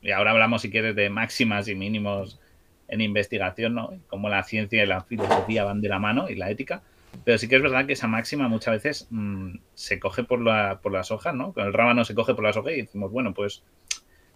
[0.05, 2.41] Y ahora hablamos, si quieres, de máximas y mínimos
[2.87, 3.99] en investigación, ¿no?
[4.07, 6.83] Como la ciencia y la filosofía van de la mano y la ética
[7.23, 10.81] pero sí que es verdad que esa máxima muchas veces mm, se coge por, la,
[10.83, 11.53] por las hojas, ¿no?
[11.53, 13.63] Con el rábano se coge por las hojas y decimos, bueno, pues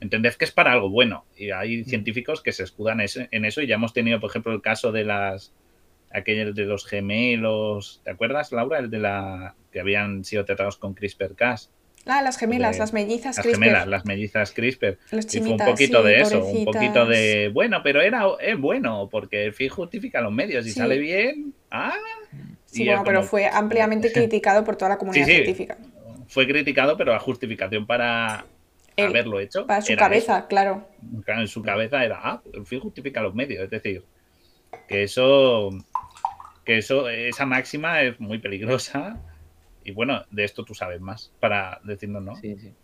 [0.01, 1.25] entended que es para algo bueno.
[1.37, 1.85] Y hay mm.
[1.87, 5.05] científicos que se escudan en eso y ya hemos tenido, por ejemplo, el caso de
[5.05, 5.55] las
[6.11, 8.79] aquellos de los gemelos, ¿te acuerdas, Laura?
[8.79, 11.71] El de la que habían sido tratados con CRISPR-Cas.
[12.09, 14.99] Ah, las gemelas, las mellizas las Gemelas, las mellizas CRISPR.
[15.13, 19.45] y fue un poquito de eso, un poquito de, bueno, pero era es bueno, porque
[19.45, 21.55] el fin justifica los medios y sale bien.
[21.71, 21.95] Ah,
[22.71, 25.79] Sí, bueno, pero fue ampliamente criticado por toda la comunidad científica.
[26.29, 28.45] Fue criticado, pero la justificación para
[28.97, 29.67] haberlo hecho.
[29.67, 30.87] Para su cabeza, claro.
[31.27, 33.65] En su cabeza era, ah, el fin justifica los medios.
[33.65, 34.05] Es decir,
[34.87, 35.71] que eso,
[36.65, 39.19] que eso, esa máxima es muy peligrosa.
[39.89, 42.37] Y bueno, de esto tú sabes más para decirnos, ¿no?
[42.37, 42.75] Sí, sí.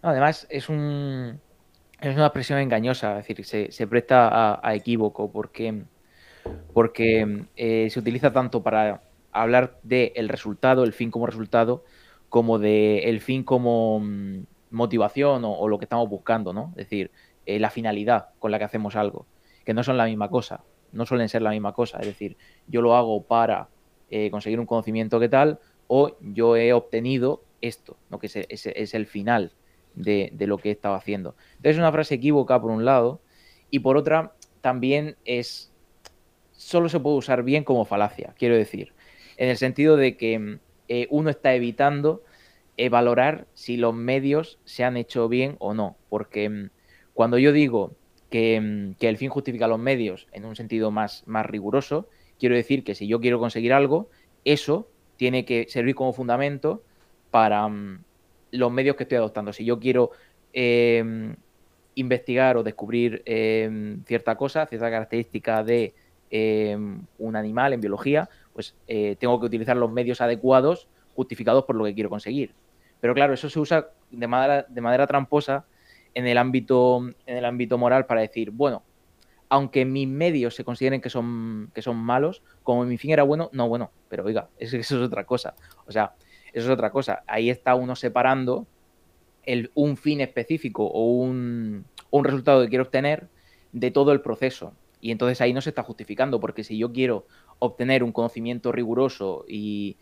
[0.00, 1.38] además, es un.
[2.00, 5.82] Es una expresión engañosa, es decir, se, se presta a, equívoco, porque
[6.72, 11.84] porque eh, se utiliza tanto para hablar del resultado, el fin como resultado,
[12.30, 16.70] como de el fin como mm, motivación o, lo que estamos buscando, ¿no?
[16.70, 17.10] Es decir,
[17.44, 19.26] eh, la finalidad con la que hacemos algo,
[19.66, 21.98] que no son la misma cosa, no suelen ser la misma cosa.
[21.98, 23.68] Es decir, yo lo hago para
[24.12, 25.60] eh, conseguir un conocimiento que tal,
[25.92, 28.20] o yo he obtenido esto, ¿no?
[28.20, 29.50] que es, el final
[29.96, 31.34] de, de, lo que he estado haciendo.
[31.56, 33.20] Entonces es una frase equívoca por un lado,
[33.70, 35.72] y por otra también es
[36.52, 38.92] solo se puede usar bien como falacia, quiero decir,
[39.36, 42.22] en el sentido de que eh, uno está evitando
[42.76, 46.70] eh, valorar si los medios se han hecho bien o no, porque mm,
[47.14, 47.96] cuando yo digo
[48.30, 52.54] que, mm, que, el fin justifica los medios en un sentido más, más riguroso, quiero
[52.54, 54.08] decir que si yo quiero conseguir algo,
[54.44, 54.86] eso
[55.20, 56.82] tiene que servir como fundamento
[57.30, 57.68] para
[58.52, 59.52] los medios que estoy adoptando.
[59.52, 60.12] Si yo quiero
[60.54, 61.36] em,
[61.94, 65.92] investigar o descubrir em, cierta cosa, cierta característica de
[66.32, 71.74] Em, un animal en biología, pues eh, tengo que utilizar los medios adecuados justificados por
[71.74, 72.54] lo que quiero conseguir.
[73.00, 75.64] Pero claro, eso se usa de manera, de manera tramposa
[76.14, 78.84] en el, ámbito, en el ámbito moral para decir, bueno,
[79.50, 83.50] aunque mis medios se consideren que son, que son malos, como mi fin era bueno,
[83.52, 85.54] no bueno, pero oiga, eso, es otra cosa.
[85.86, 86.14] O sea,
[86.52, 87.24] eso es otra cosa.
[87.26, 88.66] Ahí está uno separando
[89.42, 93.28] el, un fin específico o un, un resultado que quiero obtener
[93.72, 97.26] de todo el proceso Y entonces ahí no se está justificando, porque si yo quiero
[97.58, 99.96] obtener un conocimiento riguroso y,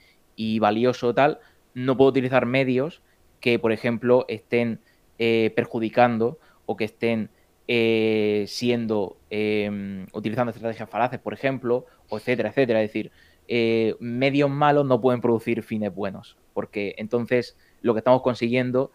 [0.60, 1.38] valioso tal,
[1.72, 3.02] no puedo utilizar medios
[3.40, 4.80] que, por ejemplo, estén
[5.18, 7.30] eh, perjudicando o que estén
[7.68, 12.82] eh, siendo, em, utilizando estrategias falaces, por ejemplo, o etcétera, etcétera.
[12.82, 13.12] Es decir,
[13.46, 18.90] eh, medios malos no pueden producir fines buenos, porque entonces lo que estamos consiguiendo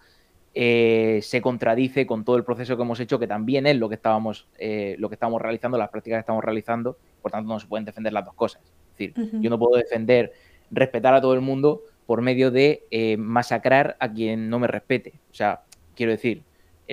[0.56, 3.96] eh, se contradice con todo el proceso que hemos hecho, que también es lo que
[3.96, 7.66] estábamos, eh, lo que estamos realizando, las prácticas que estamos realizando, por tanto no se
[7.66, 8.62] pueden defender las dos cosas.
[8.92, 10.34] Es decir, yo no puedo defender,
[10.70, 15.14] respetar a todo el mundo por medio de eh, masacrar a quien no me respete.
[15.32, 15.62] O sea,
[15.96, 16.44] quiero decir,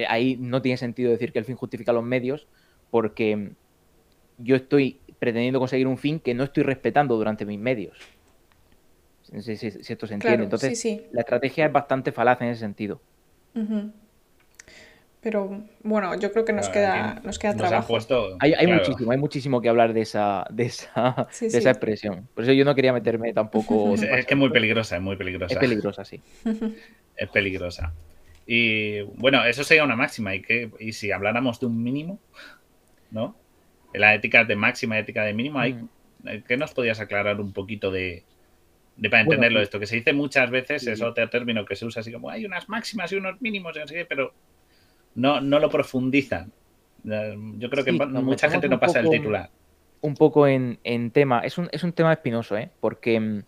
[0.09, 2.46] ahí no tiene sentido decir que el fin justifica los medios,
[2.90, 3.53] porque
[4.38, 7.98] yo estoy pretendiendo conseguir un fin que no estoy respetando durante mis medios.
[9.33, 10.44] No sé si, esto se entiende.
[10.44, 13.00] Entonces, la estrategia es bastante falaz en ese sentido.
[15.22, 17.98] Pero bueno, yo creo que nos queda, nos queda trabajo.
[18.40, 22.26] hay, muchísimo, hay muchísimo que hablar de esa, de esa, de esa expresión.
[22.35, 23.94] Por eso yo no quería meterme tampoco.
[23.94, 25.53] Es, que es muy peligrosa, es muy peligrosa.
[25.53, 26.22] Es peligrosa, sí.
[27.16, 27.92] es peligrosa.
[28.53, 30.35] Y bueno, eso sería una máxima.
[30.35, 32.19] ¿Y, que, y si habláramos de un mínimo,
[33.13, 33.37] ¿no?
[33.95, 35.89] La ética de máxima y ética de mínimo, hay, mm.
[36.49, 38.25] ¿qué nos podías aclarar un poquito de,
[38.97, 42.01] de para entenderlo esto, que se dice muchas veces, es otro término que se usa
[42.01, 43.77] así como hay unas máximas y unos mínimos,
[44.09, 44.35] pero
[45.15, 46.51] no, no lo profundizan.
[47.05, 49.49] Yo creo que mucha gente no pasa el titular.
[50.01, 52.69] Un poco en, tema, es un, es un tema espinoso, ¿eh?
[52.81, 53.45] porque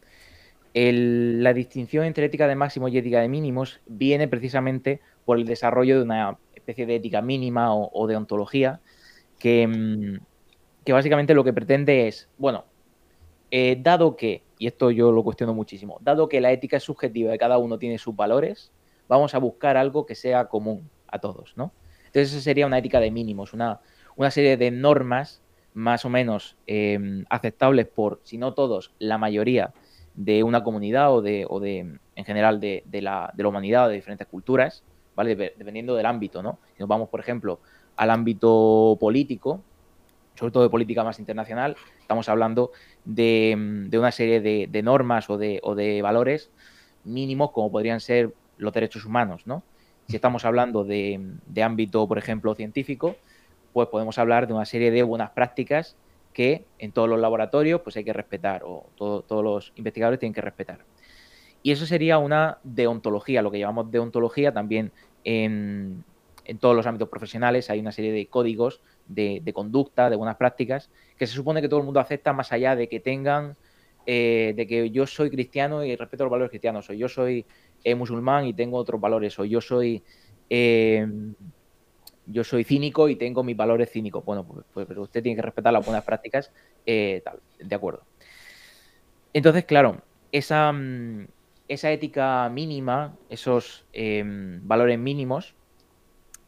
[0.74, 5.96] la distinción entre ética de máximos y ética de mínimos viene precisamente por el desarrollo
[5.96, 8.80] de una especie de ética mínima o, de ontología
[9.38, 10.24] que, mm,
[10.84, 12.64] que básicamente lo que pretende es, bueno,
[13.50, 17.34] eh, dado que y esto yo lo cuestiono muchísimo, dado que la ética es subjetiva
[17.34, 18.70] y cada uno tiene sus valores,
[19.08, 21.72] vamos a buscar algo que sea común a todos, ¿no?
[22.06, 23.80] Entonces esa sería una ética de mínimos, una,
[24.14, 25.42] una serie de normas
[25.74, 29.74] más o menos em, aceptables por, si no todos, la mayoría
[30.14, 33.88] de una comunidad o de, o de en general de, la, de la humanidad o
[33.88, 34.82] de diferentes culturas,
[35.14, 35.34] ¿vale?
[35.34, 36.58] Dependiendo del ámbito, ¿no?
[36.74, 37.60] Si nos vamos, por ejemplo,
[37.96, 39.62] al ámbito político,
[40.34, 42.72] sobre todo de política más internacional, estamos hablando
[43.04, 46.50] de, una serie de, normas o de, valores
[47.04, 49.62] mínimos como podrían ser los derechos humanos, ¿no?
[50.08, 51.20] Si estamos hablando de,
[51.62, 53.16] ámbito, por ejemplo, científico,
[53.72, 55.96] pues podemos hablar de una serie de buenas prácticas
[56.32, 60.40] que en todos los laboratorios pues hay que respetar o todos los investigadores tienen que
[60.40, 60.84] respetar.
[61.62, 64.90] Y eso sería una deontología, lo que llamamos deontología también
[65.24, 66.04] en,
[66.58, 71.26] todos los ámbitos profesionales hay una serie de códigos de, conducta, de buenas prácticas, que
[71.26, 73.56] se supone que todo el mundo acepta más allá de que tengan,
[74.06, 77.46] eh, de que yo soy cristiano y respeto los valores cristianos, o yo soy
[77.84, 80.02] eh, musulmán y tengo otros valores, o yo soy
[80.50, 81.06] eh,
[82.26, 84.24] yo soy cínico y tengo mis valores cínicos.
[84.24, 86.52] Bueno, pues, pues, pero usted tiene que respetar las buenas prácticas,
[86.84, 88.02] tal, de acuerdo.
[89.32, 91.26] Entonces, claro, esa, mm,
[91.68, 93.84] esa ética mínima, esos
[94.62, 95.54] valores mínimos,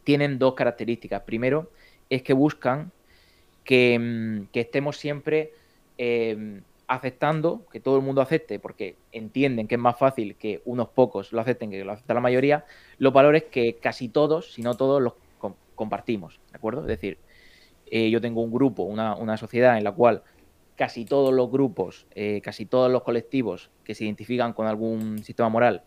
[0.04, 1.22] tienen dos características.
[1.22, 1.70] Primero,
[2.10, 2.92] es que buscan
[3.64, 5.52] que, mm, estemos siempre
[5.96, 10.88] em, aceptando, que todo el mundo acepte, porque entienden que es más fácil que unos
[10.88, 12.64] pocos lo acepten que lo acepte la mayoría,
[12.98, 15.14] los valores que casi todos, si no todos, los
[15.74, 16.82] compartimos, ¿de acuerdo?
[16.82, 17.18] Es decir,
[17.86, 20.22] eh, yo tengo un grupo, una, sociedad en la cual
[20.76, 25.48] casi todos los grupos, eh, casi todos los colectivos que se identifican con algún sistema
[25.48, 25.84] moral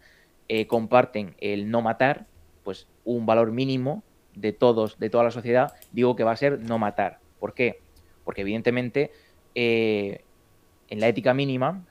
[0.47, 2.27] eh, comparten el no matar,
[2.63, 4.03] pues un valor mínimo
[4.35, 7.19] de todos, de toda la sociedad, digo que va a ser no matar.
[7.39, 7.81] ¿Por qué?
[8.23, 9.11] Porque evidentemente
[9.55, 11.85] en la ética mínima,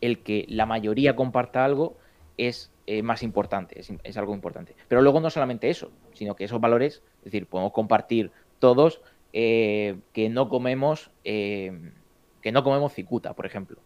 [0.00, 1.96] el que la mayoría comparta algo
[2.36, 2.72] es
[3.04, 4.74] más importante, es, algo importante.
[4.88, 9.00] Pero luego no solamente eso, sino que esos valores, es decir, podemos compartir todos
[9.32, 11.10] eh, que no comemos
[12.42, 13.78] que no comemos cicuta, por ejemplo.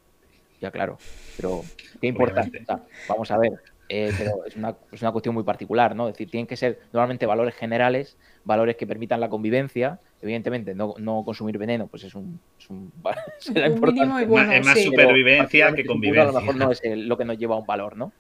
[0.61, 0.99] Ya claro,
[1.37, 1.63] pero
[2.01, 2.65] qué importante.
[3.09, 3.53] vamos a ver,
[3.89, 6.09] eh, pero es una, es una, cuestión muy particular, ¿no?
[6.09, 10.01] Es decir, tienen que ser normalmente valores generales, valores que permitan la convivencia.
[10.23, 12.91] Evidentemente, no, no consumir veneno, pues es un, es un,
[13.55, 16.23] es más supervivencia que convivencia.
[16.31, 18.13] A lo mejor no es lo que nos lleva a un valor, ¿no?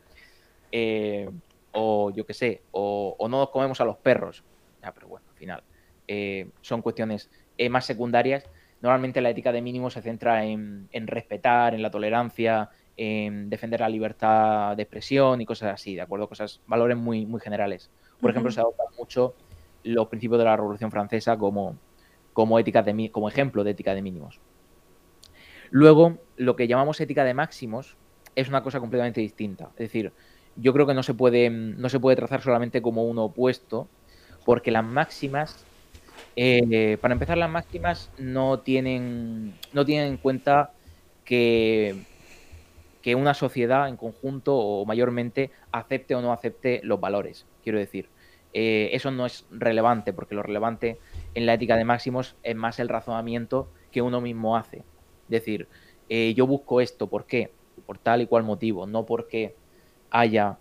[0.70, 1.28] Eh,
[1.72, 4.44] o yo qué sé, o, o, no nos comemos a los perros.
[4.92, 5.62] Pero bueno, al final.
[6.08, 7.30] Eh, son cuestiones
[7.70, 8.48] más secundarias.
[8.80, 13.88] Normalmente la ética de mínimo se centra en, en respetar, en la tolerancia, defender la
[13.88, 16.28] libertad de expresión y cosas así, ¿de acuerdo?
[16.28, 17.90] Cosas, valores muy, muy generales.
[18.20, 19.34] Por ejemplo, se adoptan mucho
[19.84, 21.76] los principios de la Revolución Francesa como,
[22.32, 24.40] como, ética de, como ejemplo de ética de mínimos.
[25.70, 27.96] Luego, lo que llamamos ética de máximos
[28.34, 29.70] es una cosa completamente distinta.
[29.72, 30.12] Es decir,
[30.56, 33.88] yo creo que no se puede, no se puede trazar solamente como uno opuesto,
[34.46, 35.68] porque las máximas
[36.36, 40.74] Eh, para empezar, las máximas no tienen, no tienen en cuenta
[41.24, 42.06] que,
[43.00, 47.48] que una sociedad en conjunto o mayormente acepte o no acepte los valores.
[47.62, 48.12] Quiero decir,
[48.52, 51.00] eh, eso no es relevante, porque lo relevante
[51.34, 54.78] en la ética de máximos es más el razonamiento que uno mismo hace.
[54.78, 54.84] Es
[55.28, 55.68] decir,
[56.08, 57.56] eh, yo busco esto, ¿por qué?
[57.86, 59.58] Por tal y cual motivo, no porque
[60.10, 60.60] haya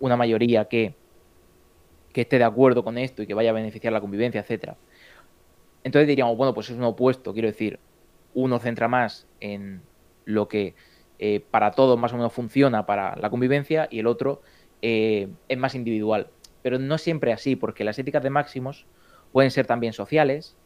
[0.00, 1.01] una mayoría que,
[2.12, 4.76] que esté de acuerdo con esto y que vaya a beneficiar la convivencia, etcétera.
[5.84, 7.78] Entonces diríamos, bueno, pues es un opuesto, quiero decir,
[8.34, 9.82] uno centra más en
[10.24, 10.74] lo que
[11.18, 14.42] eh, para todos más o menos funciona para la convivencia y el otro
[14.80, 16.28] eh, es más individual.
[16.62, 18.86] Pero no siempre así, porque las éticas de máximos
[19.32, 20.56] pueden ser también sociales,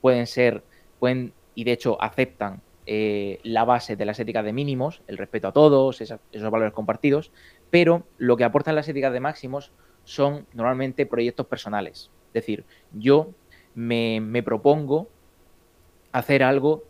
[0.00, 0.64] pueden ser,
[0.98, 5.48] pueden, y de hecho aceptan eh, la base de las éticas de mínimos, el respeto
[5.48, 7.32] a todos, esos valores compartidos,
[7.70, 9.72] pero lo que aportan las éticas de máximos
[10.04, 12.10] son normalmente proyectos personales.
[12.28, 13.30] Es decir, yo
[13.74, 15.08] me, propongo
[16.12, 16.84] hacer algo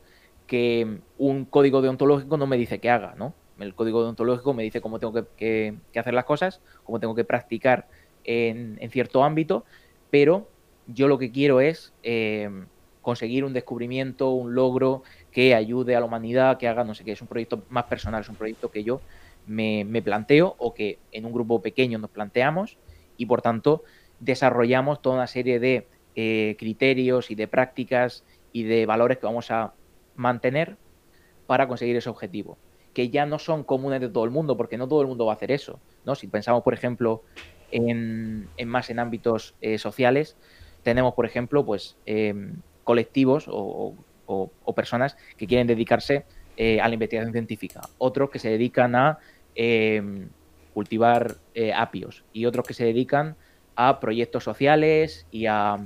[0.46, 3.34] que un código deontológico no me dice que haga, ¿no?
[3.58, 7.88] El código deontológico me dice cómo tengo que, hacer las cosas, cómo tengo que practicar
[8.24, 9.64] en, cierto ámbito,
[10.10, 10.48] pero
[10.86, 12.50] yo lo que quiero es eh,
[13.00, 17.12] conseguir un descubrimiento, un logro que ayude a la humanidad, que haga, no sé qué,
[17.12, 19.00] es un proyecto más personal, es un proyecto que yo
[19.46, 22.76] me, me planteo o que en un grupo pequeño nos planteamos
[23.16, 23.82] y por tanto
[24.20, 29.50] desarrollamos toda una serie de eh, criterios y de prácticas y de valores que vamos
[29.50, 29.74] a
[30.14, 30.76] mantener
[31.46, 32.56] para conseguir ese objetivo,
[32.92, 35.32] que ya no son comunes de todo el mundo, porque no todo el mundo va
[35.32, 36.14] a hacer eso, ¿no?
[36.14, 37.22] Si pensamos, por ejemplo,
[37.70, 40.36] en, más en ámbitos eh, sociales,
[40.82, 43.94] tenemos, por ejemplo, pues em, colectivos o,
[44.74, 46.24] personas que quieren dedicarse
[46.56, 49.18] eh, a la investigación científica, otros que se dedican a
[50.74, 51.36] cultivar
[51.74, 53.36] apios y otros que se dedican
[53.76, 55.78] a proyectos sociales y a,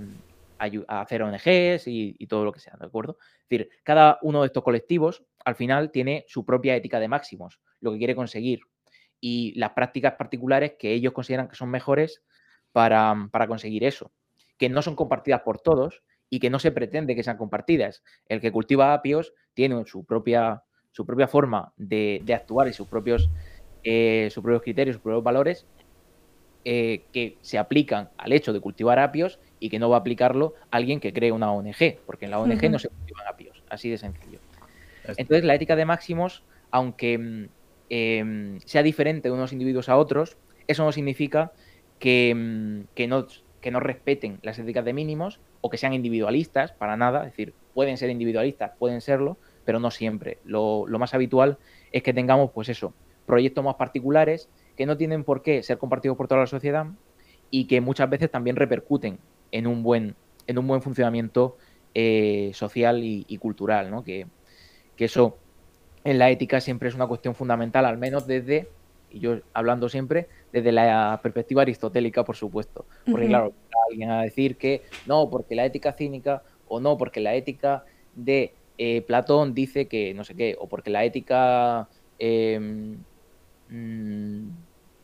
[0.88, 3.18] hacer ONGs y, todo lo que sea, ¿de acuerdo?
[3.20, 7.60] Es decir, cada uno de estos colectivos al final tiene su propia ética de máximos,
[7.80, 8.62] lo que quiere conseguir
[9.20, 12.22] y las prácticas particulares que ellos consideran que son mejores
[12.72, 14.12] para, conseguir eso,
[14.56, 18.02] que no son compartidas por todos y que no se pretende que sean compartidas.
[18.26, 23.30] El que cultiva apios tiene su propia, su propia forma de, actuar y sus propios,
[23.84, 25.66] eh, sus propios criterios, sus propios valores
[26.64, 30.54] eh, que se aplican al hecho de cultivar apios y que no va a aplicarlo
[30.70, 33.96] alguien que cree una ONG, porque en la ONG no se cultivan apios, así de
[33.96, 34.40] sencillo.
[35.16, 37.44] Entonces, la ética de máximos, aunque mm,
[37.88, 40.36] em, sea diferente de unos individuos a otros,
[40.66, 41.52] eso no significa
[41.98, 43.26] que, mm, que, no,
[43.60, 47.20] que no respeten las éticas de mínimos o que sean individualistas, para nada.
[47.20, 50.38] Es decir, pueden ser individualistas, pueden serlo, pero no siempre.
[50.44, 51.56] Lo, lo más habitual
[51.92, 52.92] es que tengamos, pues eso,
[53.28, 56.86] proyectos más particulares que no tienen por qué ser compartidos por toda la sociedad
[57.50, 59.18] y que muchas veces también repercuten
[59.52, 61.56] en un buen, en un buen funcionamiento
[61.94, 64.02] eh, social y, cultural, ¿no?
[64.02, 64.26] Que,
[64.96, 65.38] eso
[66.04, 68.68] en la ética siempre es una cuestión fundamental, al menos desde,
[69.10, 72.84] y yo hablando siempre, desde la perspectiva aristotélica, por supuesto.
[73.08, 73.52] Porque, claro,
[73.88, 78.54] alguien a decir que no, porque la ética cínica, o no, porque la ética de
[78.76, 81.88] eh, Platón dice que no sé qué, o porque la ética
[82.18, 82.98] em,
[83.70, 84.48] mm,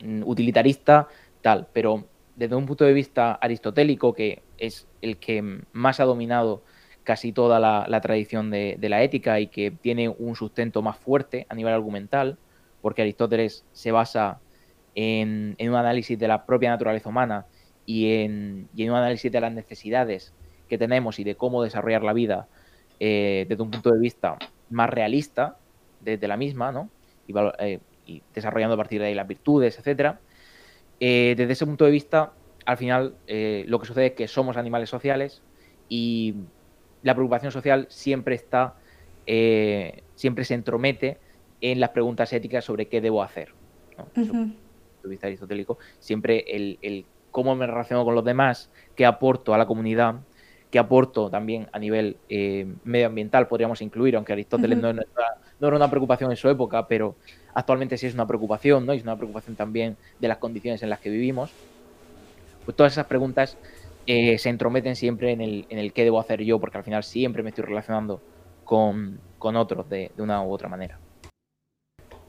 [0.04, 1.08] Mm, utilitarista,
[1.40, 2.04] tal, pero
[2.36, 6.62] desde un punto de vista aristotélico, que es el que más ha dominado
[7.04, 11.54] casi toda la, tradición de, la ética y que tiene un sustento más fuerte a
[11.54, 12.38] nivel argumental,
[12.82, 14.40] porque Aristóteles se basa
[14.94, 17.46] en, un análisis de la propia naturaleza humana
[17.86, 20.34] y en, un análisis de las necesidades
[20.68, 22.48] que tenemos y de cómo desarrollar la vida
[23.00, 24.36] eh, desde un punto de vista
[24.70, 25.56] más realista
[26.00, 26.90] desde la misma, ¿no?
[27.58, 30.20] Eh, y desarrollando a partir de ahí las virtudes, etcétera.
[31.00, 32.32] Eh, desde ese punto de vista,
[32.66, 35.42] al final eh, lo que sucede es que somos animales sociales
[35.88, 36.34] y
[37.02, 38.74] la preocupación social siempre está,
[39.26, 41.18] eh, siempre se entromete
[41.60, 43.54] en las preguntas éticas sobre qué debo hacer.
[44.14, 44.58] Desde el punto
[45.02, 49.66] de vista aristotélico, siempre el, cómo me relaciono con los demás, qué aporto a la
[49.66, 50.16] comunidad,
[50.70, 52.16] qué aporto también a nivel
[52.84, 54.92] medioambiental, podríamos incluir, aunque Aristóteles no,
[55.60, 57.16] no, era una preocupación en su época, pero
[57.54, 58.94] actualmente sí es una preocupación, ¿no?
[58.94, 61.50] Y es una preocupación también de las condiciones en las que vivimos.
[62.64, 63.56] Pues todas esas preguntas
[64.06, 67.04] eh, se entrometen siempre en el, en el qué debo hacer yo, porque al final
[67.04, 68.20] siempre me estoy relacionando
[68.64, 70.98] con, otros de, una u otra manera.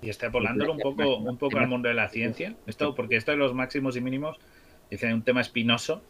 [0.02, 3.38] Y extrapolándolo un poco, un poco al mundo de la ciencia, esto, porque esto de
[3.38, 4.38] los máximos y mínimos
[4.90, 6.02] es un tema espinoso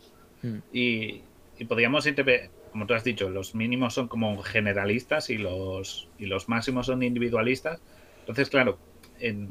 [0.41, 0.57] mm.
[0.74, 1.22] y,
[1.57, 2.05] y podríamos
[2.76, 7.03] como tú has dicho, los mínimos son como generalistas y los, y los máximos son
[7.03, 7.82] individualistas.
[8.19, 8.78] Entonces, claro,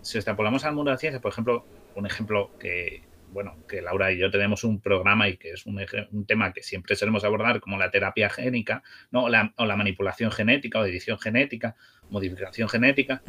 [0.03, 1.65] si extrapolamos al mundo de la ciencia, por ejemplo,
[1.95, 3.01] un ejemplo que
[3.33, 5.81] bueno, que Laura y yo tenemos un programa y que es un,
[6.27, 9.25] tema que siempre solemos abordar como la terapia génica, ¿no?
[9.25, 11.77] O la, manipulación genética o edición genética,
[12.11, 13.23] modificación genética,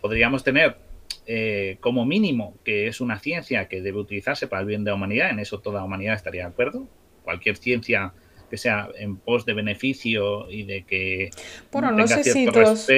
[0.00, 0.78] podríamos tener
[1.26, 4.94] eh, como mínimo que es una ciencia que debe utilizarse para el bien de la
[4.94, 6.88] humanidad, en eso toda la humanidad estaría de acuerdo.
[7.22, 8.14] Cualquier ciencia
[8.48, 11.30] que sea en pos de beneficio y de que
[11.72, 12.88] bueno, no sé si todos,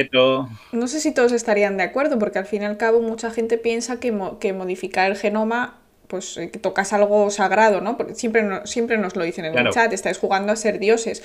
[0.72, 3.58] No sé si todos estarían de acuerdo, porque al fin y al cabo mucha gente
[3.58, 5.78] piensa que, que modificar el genoma
[6.08, 7.96] pues eh, que tocas algo sagrado, ¿no?
[7.96, 11.22] Porque siempre, siempre nos lo dicen en el chat, estás jugando a ser dioses,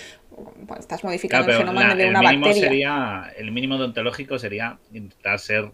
[0.78, 2.64] estás modificando el genoma de una el bacteria.
[2.68, 5.72] Sería, el mínimo deontológico sería intentar ser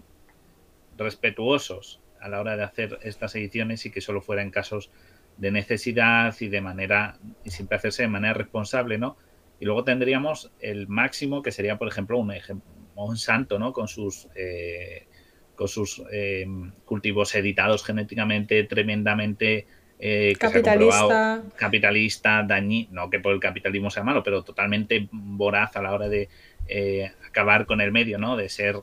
[0.97, 4.91] respetuosos a la hora de hacer estas ediciones y que solo fuera en casos
[5.39, 9.17] de necesidad y de manera, y siempre hacerse de manera responsable, ¿no?
[9.59, 12.33] Y luego tendríamos el máximo, que sería, por ejemplo, un,
[12.95, 13.71] un santo, ¿no?
[13.71, 15.07] Con sus, eh,
[15.55, 16.45] con sus eh,
[16.85, 19.65] cultivos editados genéticamente tremendamente
[19.97, 21.43] eh, capitalista.
[21.55, 26.09] capitalista, dañino, no que por el capitalismo sea malo, pero totalmente voraz a la hora
[26.09, 26.29] de
[27.27, 28.35] acabar con el medio, ¿no?
[28.35, 28.75] De ser,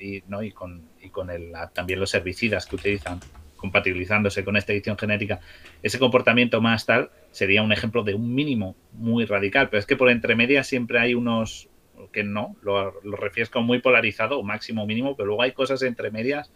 [0.00, 0.42] y, ¿no?
[0.42, 3.20] y con, y con el, también los herbicidas que utilizan
[3.58, 5.40] compatibilizándose con esta edición genética,
[5.82, 9.96] ese comportamiento más tal sería un ejemplo de un mínimo muy radical, pero es que
[9.96, 11.68] por entre medias siempre hay unos
[12.12, 15.82] que no, lo, lo refieres como muy polarizado, o máximo mínimo, pero luego hay cosas
[15.82, 16.50] entre medias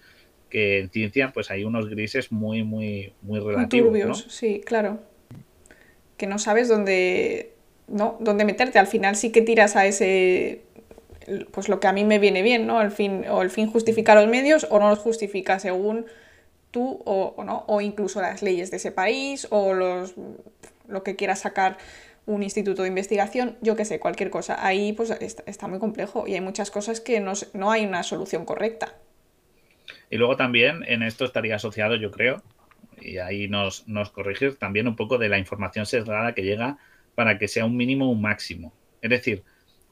[0.48, 3.88] que en ciencia pues hay unos grises muy, muy, muy relativos.
[3.88, 5.00] Turbios, sí, claro.
[6.16, 7.52] Que no sabes dónde,
[7.88, 8.78] no, dónde meterte.
[8.78, 10.62] Al final sí que tiras a ese
[11.52, 12.82] pues lo que a mí me viene bien, ¿no?
[12.82, 16.06] El fin, o el fin justifica los medios o no los justifica según
[16.72, 20.14] tú o, no, o incluso las leyes de ese país o los,
[20.88, 21.78] lo que quiera sacar
[22.26, 24.64] un instituto de investigación, yo qué sé, cualquier cosa.
[24.66, 28.44] Ahí pues está, muy complejo y hay muchas cosas que no, no, hay una solución
[28.44, 28.94] correcta.
[30.10, 32.42] Y luego también en esto estaría asociado, yo creo,
[33.00, 36.78] y ahí nos, nos corregir también un poco de la información sesgada que llega
[37.14, 38.72] para que sea un mínimo un máximo.
[39.00, 39.42] Es decir,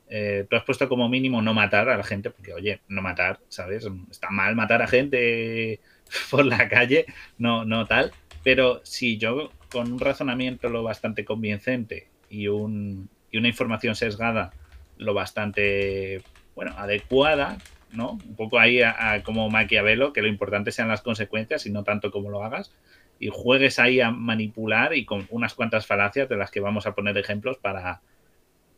[0.09, 3.41] eh, tú has puesto como mínimo no matar a la gente, porque oye, no matar,
[3.49, 3.87] ¿sabes?
[4.11, 5.81] Está mal matar a gente
[6.31, 7.07] por la calle,
[7.39, 8.13] no, no tal.
[8.43, 14.53] Pero si yo con un razonamiento lo bastante convincente y, un, y una información sesgada
[14.97, 16.23] lo bastante,
[16.55, 17.59] bueno, adecuada,
[17.93, 18.13] ¿no?
[18.13, 22.11] Un poco ahí a, como Maquiavelo, que lo importante sean las consecuencias y no tanto
[22.11, 22.73] como lo hagas,
[23.19, 26.95] y juegues ahí a manipular y con unas cuantas falacias de las que vamos a
[26.95, 28.01] poner ejemplos para,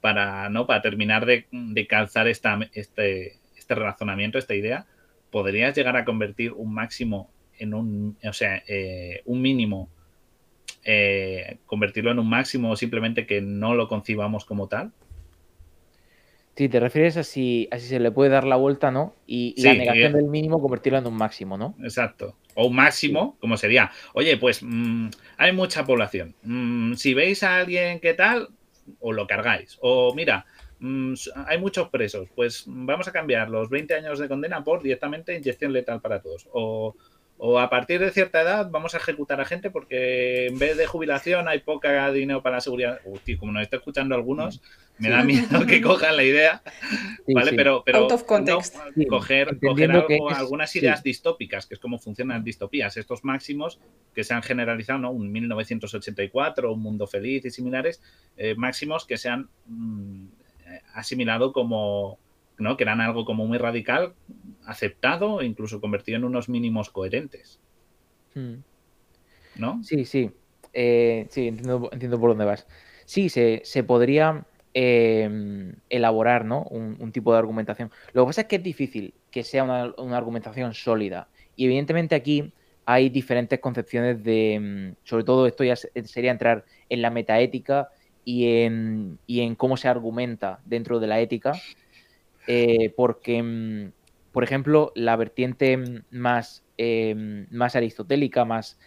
[0.00, 0.66] para, ¿no?
[0.66, 4.86] para terminar de, de calzar esta, este, este razonamiento, esta idea,
[5.32, 7.28] podrías llegar a convertir un máximo
[7.58, 9.88] en un, o sea, eh, un mínimo,
[10.84, 14.92] eh, convertirlo en un máximo o simplemente que no lo concibamos como tal?
[16.54, 19.14] Sí, te refieres a si, se le puede dar la vuelta, ¿no?
[19.26, 21.74] Y, la negación del mínimo convertirlo en un máximo, ¿no?
[21.82, 22.36] Exacto.
[22.54, 25.08] O un máximo, como sería, oye, pues mm,
[25.38, 26.34] hay mucha población.
[26.42, 28.50] Mm, si veis a alguien que tal,
[29.00, 29.78] o lo cargáis.
[29.80, 30.44] O mira,
[30.82, 31.14] Mm,
[31.46, 35.72] hay muchos presos, pues vamos a cambiar los 20 años de condena por directamente inyección
[35.72, 36.48] letal para todos.
[36.52, 36.96] O,
[37.58, 41.48] a partir de cierta edad vamos a ejecutar a gente porque en vez de jubilación
[41.48, 43.00] hay poca dinero para la seguridad.
[43.04, 44.60] Uy, como nos está escuchando algunos,
[44.98, 46.62] me da miedo que cojan la idea.
[47.28, 47.52] ¿Vale?
[47.52, 48.08] Pero, pero
[49.08, 49.56] coger,
[50.34, 53.78] algunas ideas distópicas, que es como funcionan distopías, estos máximos
[54.14, 55.12] que se han generalizado, ¿no?
[55.12, 58.02] Un 1984, un mundo feliz y similares,
[58.36, 60.26] eh, máximos que sean mm,
[60.94, 62.18] asimilado como,
[62.58, 62.76] ¿no?
[62.76, 64.14] Que eran algo como muy radical,
[64.64, 67.60] aceptado e incluso convertido en unos mínimos coherentes.
[68.34, 68.56] Hmm.
[69.56, 69.82] ¿No?
[69.84, 70.30] Sí, sí.
[70.72, 72.66] Eh, sí, entiendo, por dónde vas.
[73.04, 76.62] Sí, se, podría em, elaborar ¿no?
[76.62, 77.90] Un, tipo de argumentación.
[78.12, 81.28] Lo que pasa es que es difícil que sea una, argumentación sólida.
[81.56, 82.52] Y evidentemente aquí
[82.86, 87.90] hay diferentes concepciones de, em, sobre todo esto ya sería entrar en la metaética
[88.24, 89.18] y en,
[89.56, 91.52] cómo se argumenta dentro de la ética,
[92.46, 93.92] eh, porque, mm,
[94.32, 95.78] por ejemplo, la vertiente
[96.10, 98.78] más, em, más aristotélica, más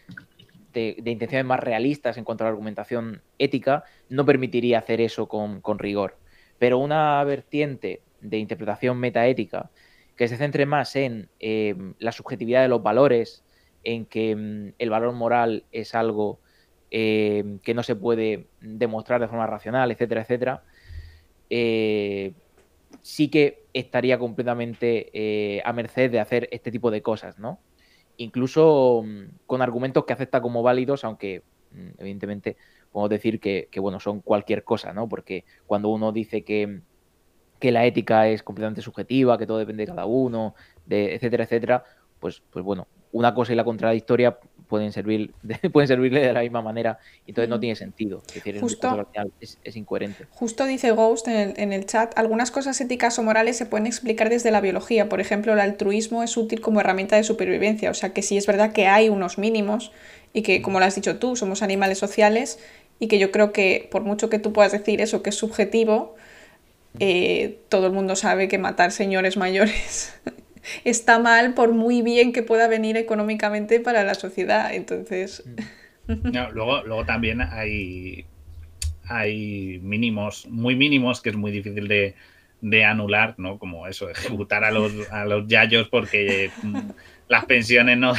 [0.74, 5.62] de, intenciones más realistas en cuanto a la argumentación ética, no permitiría hacer eso con,
[5.80, 6.18] rigor.
[6.60, 9.70] Pero una vertiente de interpretación metaética
[10.16, 13.44] que se centre más en em, la subjetividad de los valores,
[13.84, 16.40] en que mm, el valor moral es algo
[16.98, 20.64] eh, que no se puede demostrar de forma racional, etcétera, etcétera,
[21.50, 22.32] eh,
[23.02, 27.60] sí que estaría completamente eh, a merced de hacer este tipo de cosas, ¿no?
[28.16, 31.44] Incluso mm, con argumentos que acepta como válidos, aunque
[31.74, 32.56] mm, evidentemente
[32.94, 35.10] podemos decir que, bueno, son cualquier cosa, ¿no?
[35.10, 36.80] Porque cuando uno dice que,
[37.60, 41.84] que, la ética es completamente subjetiva, que todo depende de cada uno, de, etcétera, etcétera,
[42.22, 45.34] pues, pues bueno, una cosa y la contradictoria pueden servir
[45.72, 48.22] pueden servirle de la misma manera y entonces no tiene sentido.
[48.28, 49.08] Es decir, Justo,
[49.40, 50.26] es, incoherente.
[50.32, 53.88] Justo dice Ghost en el, en el, chat, algunas cosas éticas o morales se pueden
[53.88, 55.10] explicar desde la biología.
[55.10, 57.92] Por ejemplo, el altruismo es útil como herramienta de supervivencia.
[57.92, 59.92] O sea que sí es verdad que hay unos mínimos
[60.34, 62.60] y que, como lo has dicho tú, somos animales sociales
[63.00, 66.16] y que yo creo que por mucho que tú puedas decir eso que es subjetivo,
[67.00, 70.14] eh, todo el mundo sabe que matar señores mayores
[70.84, 74.74] está mal por muy bien que pueda venir económicamente para la sociedad.
[74.74, 75.44] Entonces.
[76.08, 78.26] luego, luego también hay,
[79.08, 82.16] hay mínimos, muy mínimos, que es muy difícil de,
[82.84, 83.60] anular, ¿no?
[83.60, 86.78] Como eso, ejecutar a los, a los yayos porque mm,
[87.28, 88.14] las pensiones no,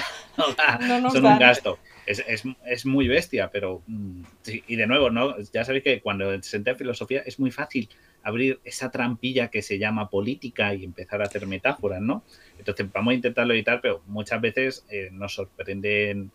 [1.13, 1.79] son un gasto.
[2.07, 4.23] Es, muy bestia, pero mm,
[4.69, 5.37] y de nuevo, ¿no?
[5.53, 7.89] Ya sabéis que cuando se entra en filosofía es muy fácil
[8.27, 12.25] abrir esa trampilla que se llama política y empezar a hacer metáforas, ¿no?
[12.59, 16.33] Entonces vamos a intentarlo evitar, pero muchas veces eh, nos sorprenden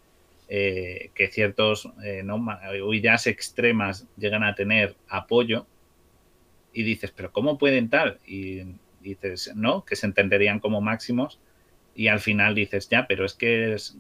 [0.47, 2.23] eh, que ciertos eh,
[2.93, 5.67] ideas extremas llegan a tener apoyo
[6.71, 8.19] y dices, pero ¿cómo pueden tal?
[8.25, 8.61] Y
[9.01, 11.41] dices, no, que se entenderían como máximos
[11.93, 13.97] y al final dices, ya, pero es que es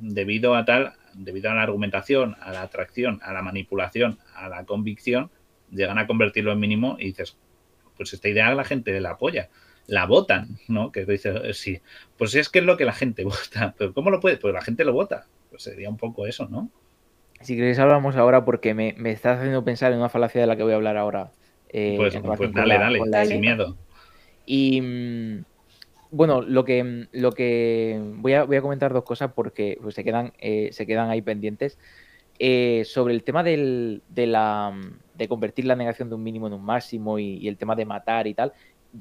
[0.00, 4.64] debido a tal, debido a la argumentación, a la atracción, a la manipulación, a la
[4.64, 5.30] convicción,
[5.70, 7.36] llegan a convertirlo en mínimo y dices,
[7.98, 9.50] pues esta idea la gente la apoya,
[9.86, 10.92] la votan, ¿no?
[10.92, 11.80] Que dices, eh, sí,
[12.16, 14.38] pues es que es lo que la gente vota, pero ¿cómo lo puede?
[14.38, 16.70] Pues la gente lo vota, pues sería un poco eso, ¿no?
[17.40, 20.56] Si queréis hablamos ahora porque me, me estás haciendo pensar en una falacia de la
[20.56, 21.30] que voy a hablar ahora.
[21.68, 23.76] Eh, pues, pues dale, dale, sin miedo.
[24.44, 25.44] Y mm,
[26.10, 30.02] bueno, lo que, lo que voy a, voy a comentar dos cosas porque pues, se,
[30.02, 31.78] quedan, eh, se quedan ahí pendientes.
[32.84, 34.74] sobre el tema del, de la
[35.18, 38.26] de convertir la negación de un mínimo en un máximo y, el tema de matar
[38.26, 38.52] y tal,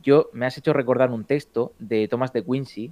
[0.02, 2.92] yo me has hecho recordar un texto de Thomas de Quincy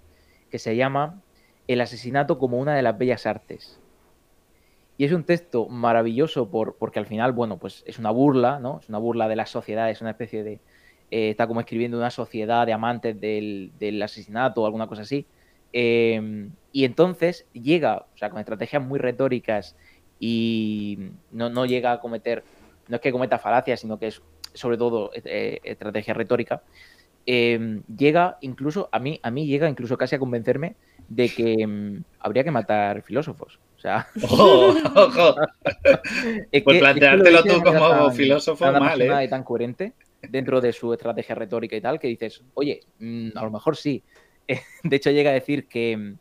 [0.49, 1.21] que se llama
[1.67, 3.81] El asesinato como una de las bellas artes.
[4.97, 8.79] Y es un texto maravilloso por, porque al final, bueno, pues es una burla, ¿no?
[8.79, 10.59] Es una burla de la sociedad, es una especie de...
[11.11, 15.25] Eh, está como escribiendo una sociedad de amantes del, asesinato o alguna cosa así.
[15.73, 19.75] Eh, y entonces llega, o sea, con estrategias muy retóricas
[20.19, 22.43] y no, no llega a cometer
[22.87, 24.21] no es que cometa falacias, sino que es
[24.53, 26.63] sobre todo eh, estrategia retórica,
[27.25, 30.75] em, llega incluso, a mí, a mí llega incluso casi a convencerme
[31.09, 33.59] de que em, habría que matar filósofos.
[33.75, 34.07] O sea,
[34.95, 35.35] ojo,
[36.63, 39.27] pues planteártelo tú como filósofo mal, ¿eh?
[39.27, 43.51] tan coherente dentro de su estrategia retórica y tal, que dices, oye, mm, a lo
[43.51, 44.03] mejor sí.
[44.83, 46.15] De hecho, llega a decir que,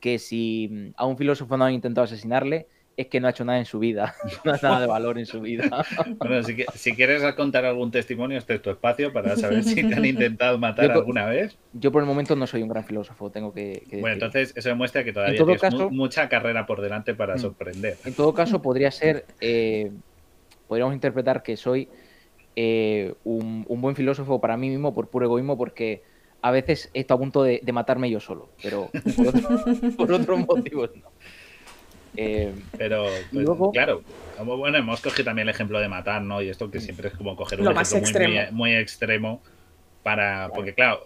[0.00, 3.58] que si a un filósofo no han intentado asesinarle, es que no ha hecho nada
[3.58, 5.84] en su vida, no ha nada de valor en su vida.
[6.18, 10.04] Bueno, si, quieres contar algún testimonio, este es tu espacio para saber si te han
[10.04, 11.56] intentado matar alguna vez.
[11.72, 15.04] Yo por el momento no soy un gran filósofo, tengo que, Bueno, entonces eso demuestra
[15.04, 17.96] que todavía tienes mucha carrera por delante para mm, sorprender.
[18.04, 19.90] En todo caso, podría ser, eh,
[20.66, 21.88] podríamos interpretar que soy
[22.56, 26.02] eh, un, buen filósofo para mí mismo por puro egoísmo, porque
[26.42, 28.90] a veces estoy a punto de, matarme yo solo, pero
[29.96, 31.10] por otros motivos no.
[32.16, 34.02] Eh, pero, pues, claro,
[34.36, 36.40] como, bueno, hemos cogido también el ejemplo de matar, ¿no?
[36.42, 39.42] Y esto que siempre es como coger un ejemplo Muy, extremo
[40.02, 40.50] para.
[40.54, 41.02] Porque, claro,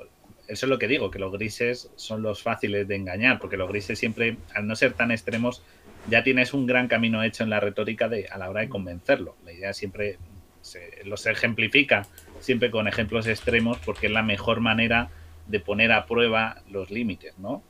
[0.46, 3.68] eso es lo que digo, que los grises son los fáciles de engañar, porque los
[3.68, 5.62] grises siempre, al no ser tan extremos,
[6.08, 9.36] ya tienes un gran camino hecho en la retórica de, a la hora de convencerlo.
[9.44, 10.18] La idea siempre
[10.60, 12.06] se, los ejemplifica
[12.40, 15.10] siempre con ejemplos extremos porque es la mejor manera
[15.46, 17.62] de poner a prueba los límites, ¿no?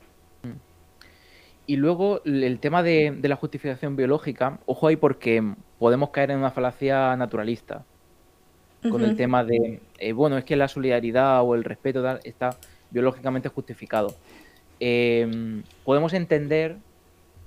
[1.67, 5.43] Y luego el tema de, la justificación biológica, ojo ahí porque
[5.79, 7.85] podemos caer en una falacia naturalista.
[8.89, 12.57] Con el tema de, eh, bueno, es que la solidaridad o el respeto está
[12.89, 14.15] biológicamente justificado.
[14.79, 16.77] Em, podemos entender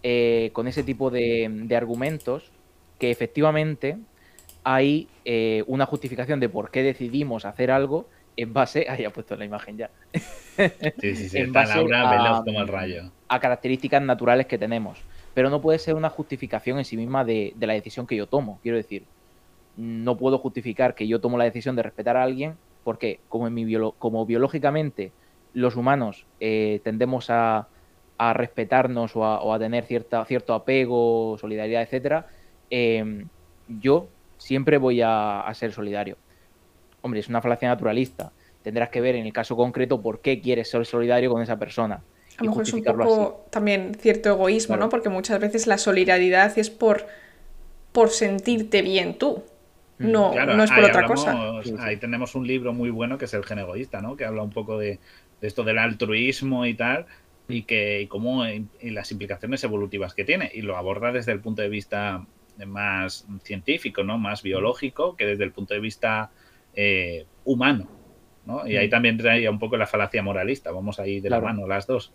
[0.04, 2.52] eh, con ese tipo de, argumentos
[3.00, 3.98] que efectivamente
[4.62, 8.06] hay eh, una justificación de por qué decidimos hacer algo
[8.36, 9.90] en base, ahí ha puesto la imagen ya.
[10.98, 13.12] Sí, sí, sí, está Laura como el rayo.
[13.28, 15.02] A características naturales que tenemos.
[15.34, 18.60] Pero no puede ser una justificación en sí misma de, la decisión que yo tomo.
[18.62, 19.04] Quiero decir,
[19.76, 23.54] no puedo justificar que yo tomo la decisión de respetar a alguien porque como, en
[23.54, 23.66] mi
[23.98, 25.10] como biológicamente
[25.54, 27.68] los humanos eh, tendemos a,
[28.18, 32.28] respetarnos o a, tener cierta, cierto apego, solidaridad, etcétera,
[32.70, 33.28] em,
[33.68, 34.08] yo
[34.38, 36.16] siempre voy a ser solidario
[37.04, 38.32] hombre, es una falacia naturalista.
[38.62, 42.02] Tendrás que ver en el caso concreto por qué quieres ser solidario con esa persona.
[42.38, 44.88] A lo mejor es un poco también cierto egoísmo, ¿no?
[44.88, 47.06] Porque muchas veces la solidaridad es por,
[47.92, 49.44] por sentirte bien tú.
[49.98, 50.10] Mm.
[50.10, 51.60] No, no es por otra cosa.
[51.80, 54.16] Ahí tenemos un libro muy bueno que es El gen egoísta, ¿no?
[54.16, 54.98] Que habla un poco de,
[55.42, 57.04] esto del altruismo y tal.
[57.48, 61.40] y que y cómo y las implicaciones evolutivas que tiene y lo aborda desde el
[61.40, 62.24] punto de vista
[62.66, 64.16] más científico, ¿no?
[64.16, 66.30] Más biológico que desde el punto de vista
[66.76, 67.88] eh, humano,
[68.46, 68.66] ¿no?
[68.66, 68.90] Y ahí mm.
[68.90, 72.12] también traía un poco la falacia moralista, vamos ahí de la mano las dos.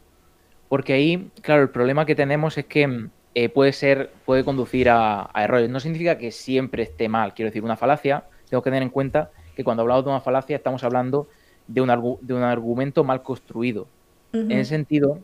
[0.68, 5.30] Porque ahí, claro, el problema que tenemos es que eh, puede ser, puede conducir a,
[5.36, 5.70] errores.
[5.70, 7.34] No significa que siempre esté mal.
[7.34, 10.56] Quiero decir, una falacia, tengo que tener en cuenta que cuando hablamos de una falacia
[10.56, 11.28] estamos hablando
[11.68, 13.88] de un, de un argumento mal construido.
[14.32, 15.20] En ese sentido,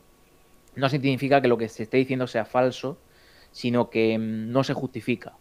[0.75, 2.97] no significa que lo que se esté diciendo sea falso,
[3.51, 5.33] sino que mm, no se justifica.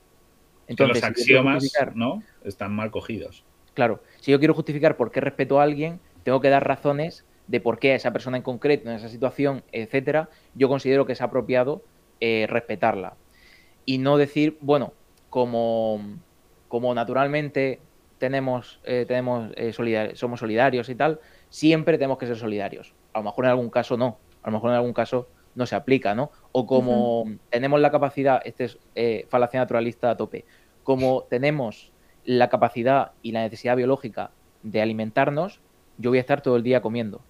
[0.67, 2.23] Entonces, los axiomas ¿no?
[2.45, 3.45] están mal cogidos.
[3.75, 7.61] Claro, si yo quiero justificar por qué respeto a alguien, tengo que dar razones de
[7.61, 11.21] por qué a esa persona en concreto, en esa situación, etcétera, yo considero que es
[11.21, 11.83] apropiado
[12.21, 13.17] eh, respetarla.
[13.85, 14.95] Y no decir, bueno,
[15.29, 16.01] como,
[16.69, 17.81] como naturalmente
[18.19, 19.73] tenemos, eh, tenemos eh,
[20.15, 21.21] somos solidarios y tal,
[21.51, 22.95] siempre tenemos que ser solidarios.
[23.13, 25.77] A lo mejor en algún caso no, a lo mejor en algún caso no se
[25.77, 26.31] aplica, ¿no?
[26.53, 28.65] O como tenemos la capacidad, este
[28.95, 30.45] es falacia naturalista a tope,
[30.83, 31.93] como tenemos
[32.25, 34.31] la capacidad y la necesidad biológica
[34.63, 35.61] de alimentarnos,
[35.99, 37.21] yo voy a estar todo el día comiendo.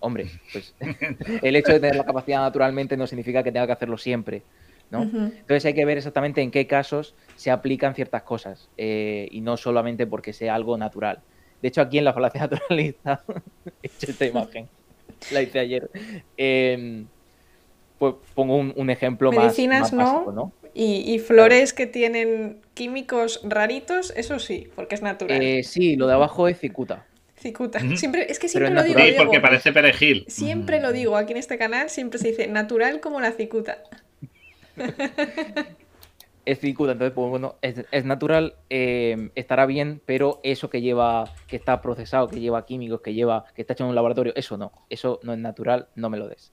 [0.00, 0.74] Hombre, pues
[1.42, 4.42] el hecho de tener la capacidad naturalmente no significa que tenga que hacerlo siempre.
[4.90, 5.02] ¿no?
[5.02, 9.56] Entonces hay que ver exactamente en qué casos se aplican ciertas cosas eh, y no
[9.56, 11.20] solamente porque sea algo natural.
[11.62, 13.22] De hecho, aquí en la falacia naturalista
[13.82, 14.68] he hecho esta imagen.
[15.30, 15.90] la hice ayer.
[16.36, 17.06] Em,
[17.98, 24.68] pues pongo un, ejemplo Medicinas más, no, Y, flores que tienen químicos raritos, eso sí,
[24.74, 25.42] porque es natural.
[25.42, 27.06] Eh, sí, lo de abajo es cicuta.
[27.36, 27.80] Cicuta.
[27.96, 29.00] Siempre, es que siempre lo digo.
[29.00, 30.24] Sí, porque parece perejil.
[30.28, 33.82] Siempre lo digo aquí en este canal, siempre se dice natural como la cicuta.
[36.44, 41.56] es cicuta, entonces pues, bueno, es, natural, em, estará bien, pero eso que lleva, que
[41.56, 44.72] está procesado, que lleva químicos, que lleva, que está hecho en un laboratorio, eso no,
[44.88, 46.52] eso no es natural, no me lo des.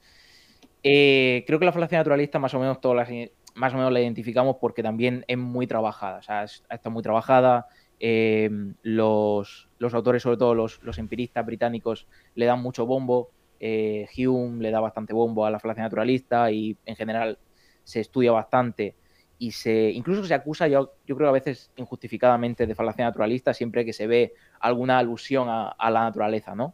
[0.83, 3.09] Eh, creo que la falacia naturalista más o menos todas las,
[3.57, 7.67] más o menos la identificamos porque también es muy trabajada, o sea, está muy trabajada.
[7.99, 13.31] Em, los, autores, sobre todo los, los, empiristas británicos, le dan mucho bombo.
[13.59, 17.39] Eh, Hume le da bastante bombo a la falacia naturalista y en general
[17.83, 18.95] se estudia bastante
[19.39, 23.85] y se incluso se acusa, yo, yo creo a veces injustificadamente, de falacia naturalista siempre
[23.85, 26.73] que se ve alguna alusión a, la naturaleza, ¿no?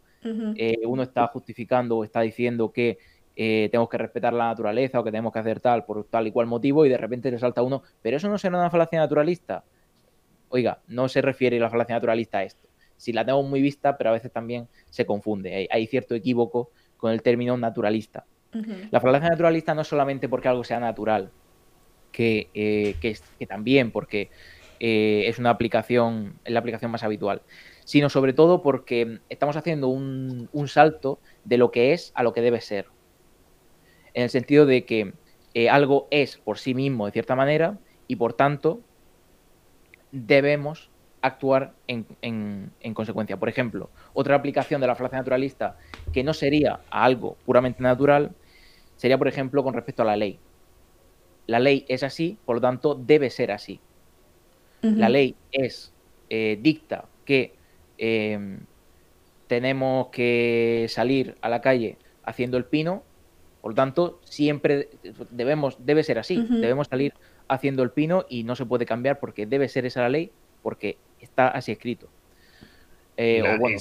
[0.55, 2.97] Eh, uno está justificando o está diciendo que
[3.35, 6.31] eh, tenemos que respetar la naturaleza o que tenemos que hacer tal por tal y
[6.31, 9.63] cual motivo y de repente le salta uno, pero eso no será una falacia naturalista.
[10.49, 12.69] Oiga, no se refiere la falacia naturalista a esto.
[12.97, 15.67] Si la tengo muy vista, pero a veces también se confunde.
[15.69, 18.25] Hay, cierto equívoco con el término naturalista.
[18.91, 21.31] La falacia naturalista no es solamente porque algo sea natural,
[22.17, 24.29] eh, que, también porque
[24.79, 27.41] eh, es una aplicación, es la aplicación más habitual,
[27.83, 32.41] sino sobre todo porque estamos haciendo un, salto de lo que es a lo que
[32.41, 32.87] debe ser.
[34.13, 35.13] En el sentido de que
[35.53, 38.81] eh, algo es por sí mismo de cierta manera y por tanto
[40.11, 40.89] debemos
[41.21, 43.37] actuar en, en, consecuencia.
[43.37, 45.77] Por ejemplo, otra aplicación de la falacia naturalista
[46.11, 48.31] que no sería algo puramente natural
[48.97, 50.39] sería, por ejemplo, con respecto a la ley
[51.47, 53.79] la ley es así, por lo tanto debe ser así.
[54.81, 55.93] La ley es,
[56.29, 57.53] eh, dicta que
[57.97, 58.59] em,
[59.47, 63.03] tenemos que salir a la calle haciendo el pino,
[63.63, 64.89] por lo tanto siempre
[65.29, 67.13] debemos, debe ser así, debemos salir
[67.47, 70.97] haciendo el pino y no se puede cambiar porque debe ser esa la ley, porque
[71.21, 72.09] está así escrito.
[73.15, 73.79] Eh, o bueno,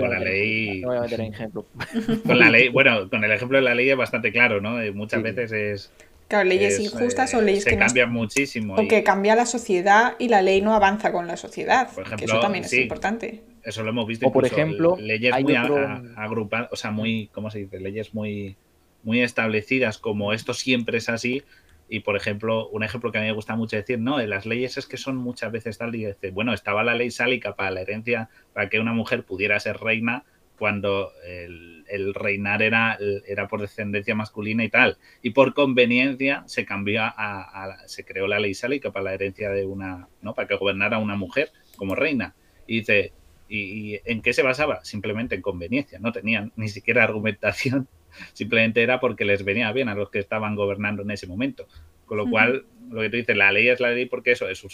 [0.00, 0.82] con la ley.
[0.82, 1.64] No voy a meter en ejemplo.
[2.26, 4.82] Con la ley, bueno, con el ejemplo de la ley es bastante claro, ¿no?
[4.82, 5.92] Eh, muchas veces es
[6.28, 8.74] Claro, leyes injustas o leyes que cambian muchísimo.
[8.74, 11.90] O que cambia la sociedad y la ley no avanza con la sociedad.
[11.94, 13.40] Por ejemplo, que eso también es importante.
[13.64, 14.26] Eso lo hemos visto.
[14.26, 17.80] O por ejemplo, leyes muy agrupadas, o sea, muy, ¿cómo se dice?
[17.80, 18.56] Leyes muy,
[19.02, 21.42] muy establecidas como esto siempre es así.
[21.88, 24.76] Y por ejemplo, un ejemplo que a mí me gusta mucho decir, no, las leyes
[24.78, 27.80] es que son muchas veces tal y dice, bueno, estaba la ley sálica para la
[27.80, 30.24] herencia, para que una mujer pudiera ser reina,
[30.60, 34.98] cuando el, reinar era, era, por descendencia masculina y tal.
[35.22, 39.64] Y por conveniencia se cambió a, se creó la ley sálica para la herencia de
[39.64, 40.34] una, ¿no?
[40.34, 42.34] Para que gobernara una mujer como reina.
[42.66, 43.14] Y dice,
[43.48, 44.84] ¿y, en qué se basaba?
[44.84, 47.88] Simplemente en conveniencia, no tenían ni siquiera argumentación,
[48.32, 51.66] simplemente era porque les venía bien a los que estaban gobernando en ese momento.
[52.06, 54.64] Con lo cual, lo que tú dices, la ley es la ley porque eso es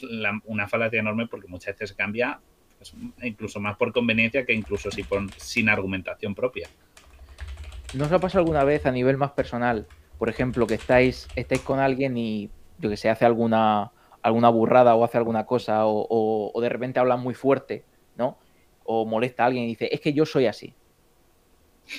[0.44, 2.40] una falacia enorme porque muchas veces se cambia
[3.22, 5.04] incluso más por conveniencia que incluso si
[5.36, 6.68] sin argumentación propia.
[7.94, 9.86] ¿No os ha pasado alguna vez a nivel más personal,
[10.18, 14.94] por ejemplo, que estáis, estáis con alguien y, yo que sé, hace alguna, alguna burrada
[14.94, 17.84] o hace alguna cosa o, de repente habla muy fuerte,
[18.16, 18.38] ¿no?
[18.84, 20.74] O molesta a alguien y dice, es que yo soy así,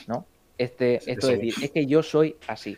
[0.07, 0.25] ¿no?
[0.57, 2.77] Este, esto de decir, es que yo soy así.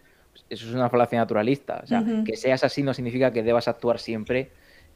[0.50, 1.82] Eso es una falacia naturalista.
[1.84, 4.50] O sea, que seas así no significa que debas actuar siempre,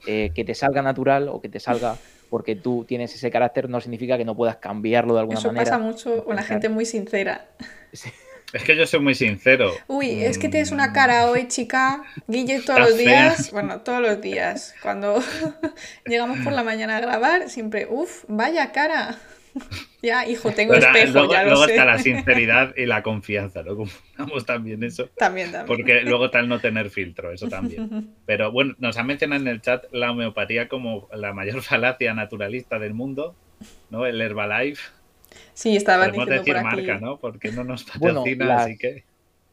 [0.08, 1.98] eh, que te salga natural o que te salga
[2.30, 5.62] porque tú tienes ese carácter, no significa que no puedas cambiarlo de alguna manera.
[5.62, 7.48] Eso pasa mucho con la gente muy sincera.
[8.54, 9.72] Es que yo soy muy sincero.
[9.88, 10.94] Uy, es que tienes una mm.
[10.94, 12.04] cara hoy, chica.
[12.28, 14.76] Guille, todos los días, bueno, todos los días.
[14.84, 15.24] Cuando
[16.06, 19.18] llegamos por la mañana a grabar, siempre, uff, vaya cara.
[20.02, 23.76] ya, hijo, tengo espejo, luego, ya lo luego está la sinceridad y la confianza, ¿no?
[23.76, 25.10] Confundamos también eso.
[25.18, 25.68] También, también.
[25.68, 28.10] Porque luego tal no tener filtro, eso también.
[28.26, 32.80] Pero bueno, nos ha mencionado en el chat la homeopatía como la mayor falacia naturalista
[32.80, 33.36] del mundo,
[33.90, 34.06] ¿no?
[34.06, 34.82] El Herbalife.
[35.54, 37.18] Sí, estaba Podemos decir marca, ¿no?
[37.18, 39.04] Porque no nos patrocina, así que...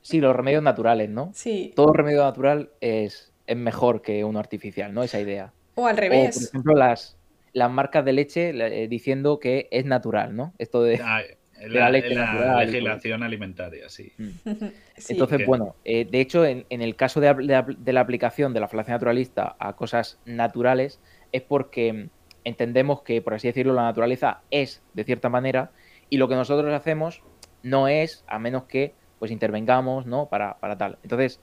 [0.02, 1.30] Sí, los remedios naturales, ¿no?
[1.34, 1.72] Sí.
[1.76, 5.02] Todo remedio natural es, es mejor que uno artificial, ¿no?
[5.02, 5.52] Esa idea.
[5.74, 6.36] O al revés.
[6.38, 7.18] por ejemplo, las,
[7.52, 10.54] las marcas de leche eh, diciendo que es natural, ¿no?
[10.58, 11.22] Esto de, ah,
[11.66, 12.66] la, leche natural.
[12.66, 14.12] legislación alimentaria, sí.
[14.18, 14.30] Mm.
[15.08, 19.56] Entonces, bueno, eh, de hecho, en, el caso de, la aplicación de la falacia naturalista
[19.58, 21.00] a cosas naturales,
[21.32, 22.08] es porque
[22.44, 25.70] entendemos que, por así decirlo, la naturaleza es de cierta manera
[26.08, 27.22] y lo que nosotros hacemos
[27.62, 30.28] no es, a menos que pues intervengamos, ¿no?
[30.28, 30.98] Para, para tal.
[31.02, 31.40] Entonces,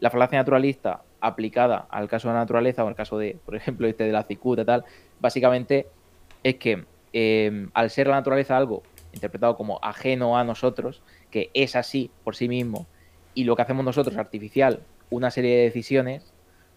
[0.00, 3.86] la falacia naturalista aplicada al caso de la naturaleza o al caso de, por ejemplo,
[3.86, 4.84] este de la cicuta tal,
[5.20, 5.86] básicamente
[6.42, 11.76] es que em, al ser la naturaleza algo interpretado como ajeno a nosotros, que es
[11.76, 12.86] así por sí mismo,
[13.34, 16.32] y lo que hacemos nosotros artificial, una serie de decisiones,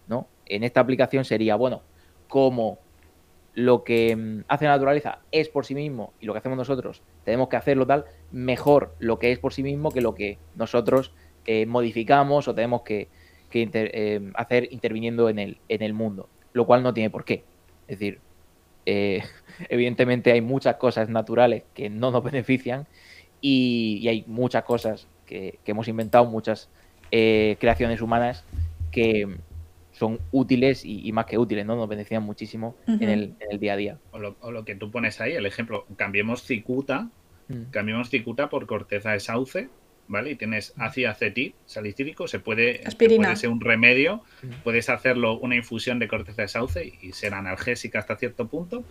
[0.08, 0.26] ¿no?
[0.46, 1.82] En esta aplicación sería, bueno,
[2.28, 2.78] como
[3.54, 7.02] lo que em, hace la naturaleza es por sí mismo y lo que hacemos nosotros
[7.24, 11.12] tenemos que hacerlo tal, mejor lo que es por sí mismo que lo que nosotros
[11.46, 13.08] eh, modificamos o tenemos que,
[13.62, 17.44] em, hacer interviniendo en el, en el mundo, lo cual no tiene por qué.
[17.88, 18.20] Es decir,
[18.86, 19.22] eh,
[19.68, 22.86] evidentemente hay muchas cosas naturales que no nos benefician
[23.40, 26.70] y, hay muchas cosas que, hemos inventado, muchas
[27.10, 28.44] eh, creaciones humanas
[28.90, 29.28] que
[29.92, 31.76] son útiles y, más que útiles, ¿no?
[31.76, 33.98] Nos benefician muchísimo en, el, día a día.
[34.10, 34.18] O
[34.50, 37.10] lo, que tú pones ahí, el ejemplo, cambiemos cicuta,
[37.48, 37.70] mm.
[37.70, 39.68] cambiemos cicuta por corteza de sauce,
[40.08, 40.32] ¿vale?
[40.32, 44.22] Y tienes acetil salicílico, se puede, puede ser un remedio,
[44.62, 48.84] puedes hacerlo una infusión de corteza de sauce y ser analgésica hasta cierto punto,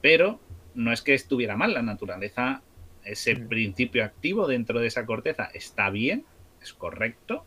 [0.00, 0.40] pero
[0.74, 2.62] no es que estuviera mal la naturaleza,
[3.04, 6.24] ese principio activo dentro de esa corteza está bien,
[6.62, 7.46] es correcto,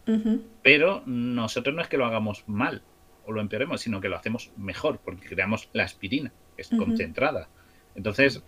[0.64, 2.82] pero nosotros no es que lo hagamos mal
[3.26, 7.50] o lo empeoremos, sino que lo hacemos mejor, porque creamos la aspirina, que es concentrada.
[7.96, 8.42] Entonces,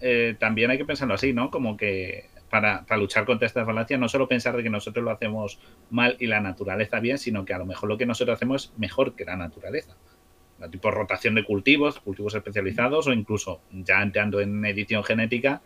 [0.00, 1.50] eh, también hay que pensarlo así, ¿no?
[1.50, 5.58] Como que para, luchar contra esta falacia, no solo pensar de que nosotros lo hacemos
[5.88, 8.78] mal y la naturaleza bien, sino que a lo mejor lo que nosotros hacemos es
[8.78, 9.96] mejor que la naturaleza.
[10.60, 15.62] La tipo rotación de cultivos, cultivos especializados o incluso ya entrando en edición genética,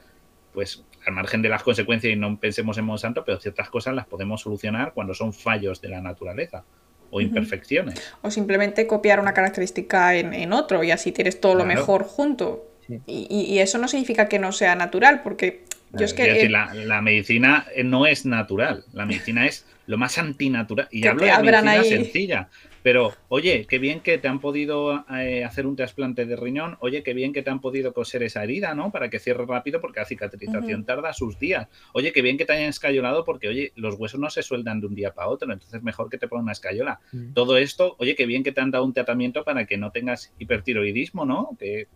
[0.55, 4.07] pues al margen de las consecuencias y no pensemos en Monsanto, pero ciertas cosas las
[4.07, 6.63] podemos solucionar cuando son fallos de la naturaleza
[7.11, 8.01] o imperfecciones.
[8.23, 12.71] O simplemente copiar una característica en, otro y así tienes todo lo mejor junto.
[13.09, 15.65] y, eso no significa que no sea natural, porque
[15.97, 20.89] que, la, medicina eh, no es natural, la medicina es lo más antinatural.
[20.91, 22.49] Y hablo de medicina sencilla.
[22.87, 27.03] Pero, oye, qué bien que te han podido eh, hacer un trasplante de riñón, oye,
[27.03, 28.93] qué bien que te han podido coser esa herida, ¿no?
[28.93, 31.67] Para que cierre rápido porque la cicatrización tarda sus días.
[31.95, 34.87] Oye, qué bien que te hayan escayolado porque, oye, los huesos no se sueldan de
[34.87, 37.01] un día para otro, entonces mejor que te pongan una escayola.
[37.35, 40.33] Todo esto, oye, qué bien que te han dado un tratamiento para que no tengas
[40.39, 41.57] hipertiroidismo, ¿no?
[41.59, 41.89] Que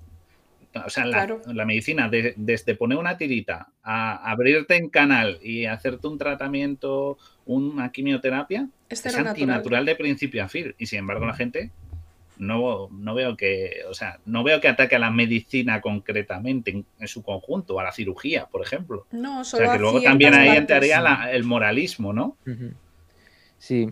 [0.75, 6.17] o sea, la, medicina, desde poner una tirita a abrirte en canal y hacerte un
[6.17, 10.75] tratamiento, una quimioterapia, es, antinatural de principio a fin.
[10.79, 11.73] Y sin embargo, la gente
[12.39, 17.09] no, no veo que, o sea, no veo que ataque a la medicina concretamente en,
[17.09, 19.07] su conjunto, a la cirugía, por ejemplo.
[19.11, 22.37] No, solo O sea, que luego también ahí entraría el moralismo, ¿no?
[23.59, 23.91] Sí.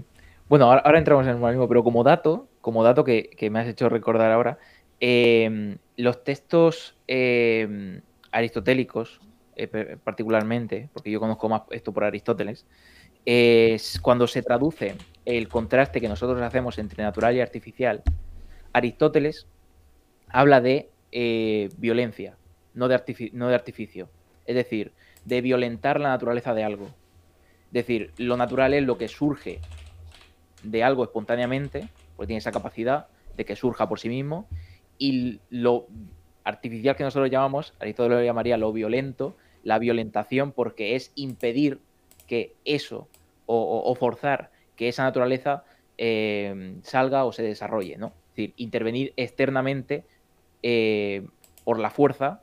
[0.49, 3.67] Bueno, ahora, entramos en el moralismo, pero como dato, como dato que, que me has
[3.67, 4.59] hecho recordar ahora,
[5.01, 9.21] eh, los textos em, aristotélicos,
[9.57, 12.67] eh, particularmente, porque yo conozco más esto por Aristóteles,
[13.27, 14.95] es cuando se traduce
[15.25, 18.05] el contraste que nosotros hacemos entre natural y artificial,
[18.73, 19.49] Aristóteles
[20.29, 22.37] habla de eh, violencia,
[22.75, 24.09] no de, no de artificio.
[24.47, 24.93] Es decir,
[25.25, 26.87] de violentar la naturaleza de algo.
[26.87, 29.61] Es decir, lo natural es lo que surge
[30.63, 34.47] de algo espontáneamente, porque tiene esa capacidad de que surja por sí mismo,
[34.99, 35.87] y lo
[36.45, 41.81] artificial que nosotros llamamos, Aristóteles lo llamaría lo violento, la violentación, porque es impedir
[42.27, 43.09] que eso
[43.47, 45.65] o, forzar que esa naturaleza
[45.97, 48.09] eh, salga o se desarrolle, ¿no?
[48.09, 50.05] Es decir, intervenir externamente
[50.63, 51.27] eh,
[51.65, 52.41] por la fuerza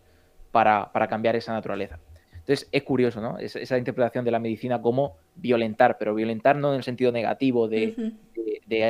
[0.51, 1.99] para, cambiar esa naturaleza.
[2.32, 3.39] Entonces es curioso, ¿no?
[3.39, 8.16] esa interpretación de la medicina como violentar, pero violentar no en el sentido negativo de,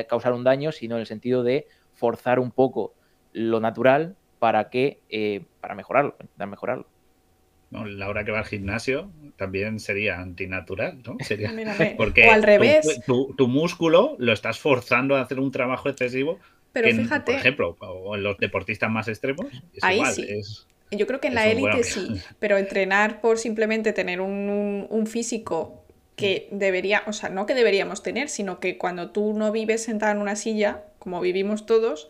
[0.09, 2.93] causar un daño, sino en el sentido de forzar un poco
[3.35, 6.87] lo natural para que eh, para mejorarlo, intentar mejorarlo.
[7.71, 11.17] la hora que va al gimnasio también sería antinatural, ¿no?
[11.23, 11.51] Sería,
[11.97, 13.01] porque o al revés.
[13.05, 16.39] Tu, músculo lo estás forzando a hacer un trabajo excesivo.
[16.71, 17.31] Pero fíjate.
[17.31, 20.27] Por ejemplo, o en los deportistas más extremos, es ahí sí.
[20.91, 25.83] Yo creo que en la élite sí, pero entrenar por simplemente tener un, físico
[26.15, 30.13] que debería, o sea, no que deberíamos tener, sino que cuando tú no vives sentada
[30.13, 32.09] en una silla, como vivimos todos,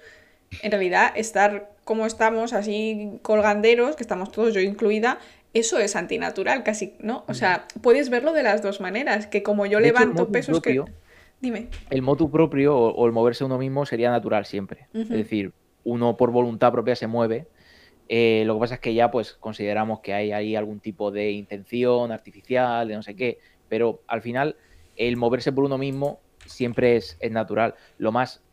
[0.61, 5.19] en realidad estar como estamos, así colganderos, que estamos todos, yo incluida,
[5.53, 7.23] eso es antinatural casi, ¿no?
[7.27, 10.83] O sea, puedes verlo de las dos maneras, que como yo levanto pesos que...
[11.41, 11.67] Dime.
[11.89, 14.87] El motu propio o, el moverse uno mismo sería natural siempre.
[14.93, 15.51] Es decir,
[15.83, 17.45] uno por voluntad propia se mueve
[18.07, 21.31] eh, lo que pasa es que ya pues consideramos que hay ahí algún tipo de
[21.31, 24.55] intención artificial, de no sé qué, pero al final
[24.95, 27.75] el moverse por uno mismo siempre es, natural.
[27.97, 28.43] Lo más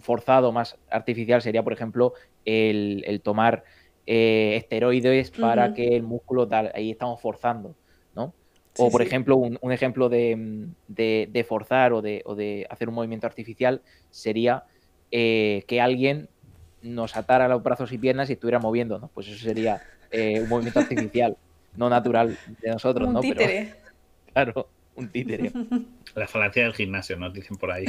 [0.00, 2.14] forzado, más artificial sería, por ejemplo,
[2.44, 3.64] el, tomar
[4.06, 7.74] eh, esteroides para que el músculo tal, ahí estamos forzando,
[8.14, 8.34] ¿no?
[8.78, 13.26] o, por ejemplo, un, ejemplo de, de, forzar o de, o de, hacer un movimiento
[13.26, 14.64] artificial sería
[15.10, 16.28] eh, que alguien
[16.82, 19.10] nos atara los brazos y piernas y estuviera moviendo, ¿no?
[19.12, 21.36] Pues eso sería eh, un movimiento artificial,
[21.76, 23.20] no natural de nosotros, un ¿no?
[23.20, 23.74] Títere.
[24.32, 24.68] claro,
[25.00, 25.52] un títere.
[26.14, 27.84] La falacia del gimnasio, nos dicen por ahí.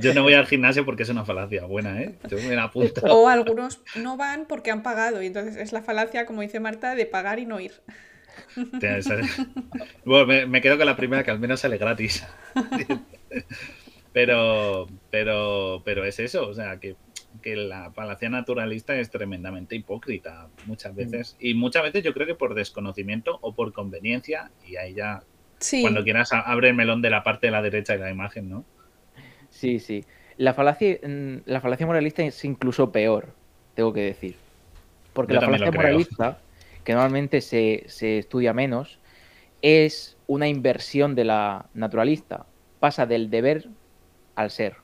[0.00, 2.14] Yo no voy al gimnasio porque es una falacia buena, ¿eh?
[2.28, 3.02] Yo me la apunto.
[3.02, 6.94] O algunos no van porque han pagado y entonces es la falacia, como dice Marta,
[6.94, 7.72] de pagar y no ir.
[10.04, 12.26] Bueno, me, me quedo con la primera que al menos sale gratis.
[14.10, 16.96] Pero, pero, pero es eso, o sea, que
[17.42, 20.96] que la falacia naturalista es tremendamente hipócrita muchas mm.
[20.96, 21.36] veces.
[21.38, 25.22] Y muchas veces yo creo que por desconocimiento o por conveniencia, y ahí ya,
[25.80, 28.64] cuando quieras, abre el melón de la parte de la derecha de la imagen, ¿no?
[29.50, 30.04] Sí, sí.
[30.36, 33.34] La falacia, mm, la falacia moralista es incluso peor,
[33.74, 34.36] tengo que decir.
[35.12, 36.38] Porque la falacia moralista,
[36.84, 38.98] que normalmente se, se estudia menos,
[39.62, 42.46] es una inversión de la naturalista.
[42.78, 43.68] Pasa del deber
[44.36, 44.76] al ser.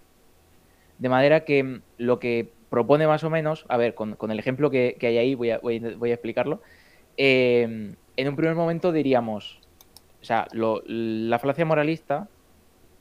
[0.99, 4.69] De manera que mm, lo que propone más o menos, a ver, con, el ejemplo
[4.69, 6.61] que, hay ahí, voy a, voy, a explicarlo.
[7.17, 9.61] Em, en un primer momento diríamos,
[10.25, 12.27] o sea, la falacia moralista,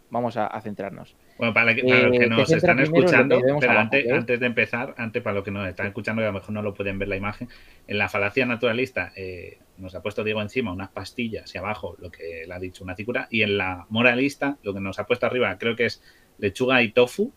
[0.09, 1.15] vamos a, centrarnos.
[1.37, 5.35] Bueno, para, los que eh, nos están escuchando, pero antes, antes, de empezar, antes para
[5.35, 7.47] los que nos están escuchando y a lo mejor no lo pueden ver la imagen,
[7.87, 12.11] en la falacia naturalista eh, nos ha puesto Diego encima unas pastillas y abajo lo
[12.11, 15.25] que le ha dicho una cicura, y en la moralista lo que nos ha puesto
[15.25, 16.03] arriba creo que es
[16.39, 17.31] lechuga y tofu,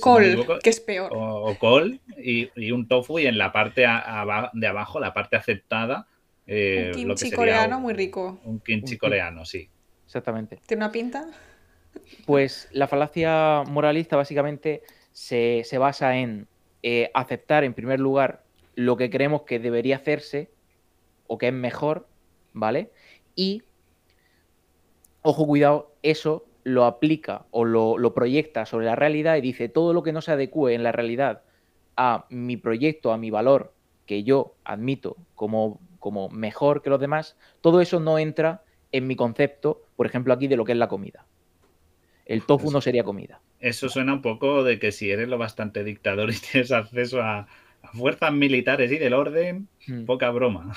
[0.00, 1.12] Col, que es peor.
[1.14, 6.08] O, col y, un tofu y en la parte de abajo, la parte aceptada.
[6.52, 8.40] Eh, un kimchi coreano muy rico.
[8.44, 9.70] Un kimchi coreano, sí.
[10.04, 10.58] Exactamente.
[10.66, 11.28] ¿Tiene una pinta?
[12.26, 14.82] Pues la falacia moralista básicamente
[15.12, 16.48] se, basa en
[16.82, 18.42] eh, aceptar en primer lugar
[18.74, 20.50] lo que creemos que debería hacerse
[21.28, 22.08] o que es mejor,
[22.52, 22.90] ¿vale?
[23.36, 23.62] Y,
[25.22, 30.02] ojo, cuidado, eso lo aplica o lo, proyecta sobre la realidad y dice todo lo
[30.02, 31.42] que no se adecue en la realidad
[31.96, 33.72] a mi proyecto, a mi valor,
[34.04, 39.14] que yo admito como, como mejor que los demás, todo eso no entra en mi
[39.14, 41.26] concepto, por ejemplo, aquí de lo que es la comida.
[42.26, 43.40] El tofu no sería comida.
[43.60, 47.46] Eso suena un poco de que si eres lo bastante dictador y tienes acceso a,
[47.92, 50.04] fuerzas militares y del orden, hmm.
[50.04, 50.76] poca broma.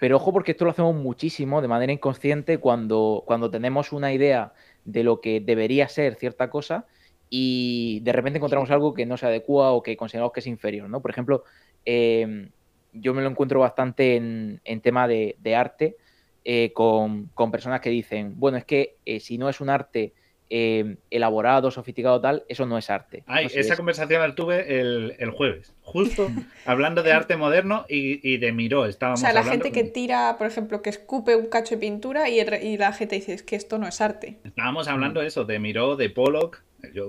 [0.00, 4.52] Pero ojo porque esto lo hacemos muchísimo de manera inconsciente cuando, cuando tenemos una idea
[4.84, 6.86] de lo que debería ser cierta cosa
[7.30, 10.88] y de repente encontramos algo que no se adecua o que consideramos que es inferior,
[10.88, 11.02] ¿no?
[11.02, 11.44] Por ejemplo,
[11.84, 12.50] em,
[12.92, 15.96] yo me lo encuentro bastante en, tema de, arte
[16.44, 20.12] eh, con, personas que dicen, bueno, es que eh, si no es un arte
[20.50, 23.22] eh, elaborado, sofisticado, tal, eso no es arte.
[23.52, 26.30] esa conversación la tuve el, jueves, justo
[26.64, 28.86] hablando de arte moderno y, de Miró.
[28.86, 32.30] Estábamos o sea, la gente que tira, por ejemplo, que escupe un cacho de pintura
[32.30, 34.38] y, la gente dice, es que esto no es arte.
[34.44, 36.62] Estábamos hablando de eso, de Miró, de Pollock.
[36.94, 37.08] Yo,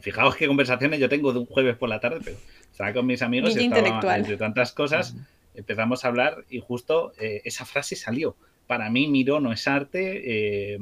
[0.00, 2.36] fijaos qué conversaciones yo tengo de un jueves por la tarde, pero
[2.70, 5.14] estaba con mis amigos y estaba, entre tantas cosas
[5.56, 8.36] empezamos a hablar y justo eh, esa frase salió.
[8.66, 10.78] Para mí Miró no es arte, eh,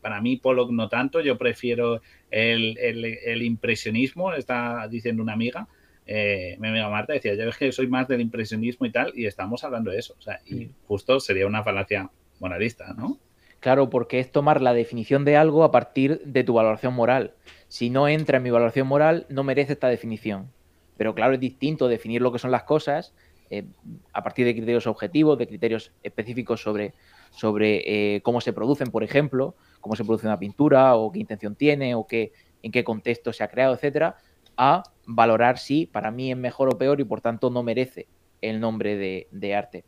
[0.00, 5.66] para mí Pollock no tanto, yo prefiero el, impresionismo, está diciendo una amiga,
[6.06, 9.26] eh, mi amiga Marta decía, yo es que soy más del impresionismo y tal, y
[9.26, 13.18] estamos hablando de eso, o sea, y justo sería una falacia moralista, ¿no?
[13.60, 17.34] Claro, porque es tomar la definición de algo a partir de tu valoración moral.
[17.68, 20.50] Si no entra en mi valoración moral, no merece esta definición.
[20.96, 23.14] Pero claro, es distinto definir lo que son las cosas
[23.50, 23.64] eh,
[24.12, 26.94] a partir de criterios objetivos, de criterios específicos sobre,
[27.30, 31.56] sobre eh, cómo se producen, por ejemplo, cómo se produce una pintura o qué intención
[31.56, 32.32] tiene o qué,
[32.62, 34.16] en qué contexto se ha creado, etcétera,
[34.56, 38.06] a valorar si para mí es mejor o peor y por tanto no merece
[38.40, 38.96] el nombre
[39.30, 39.84] de, arte.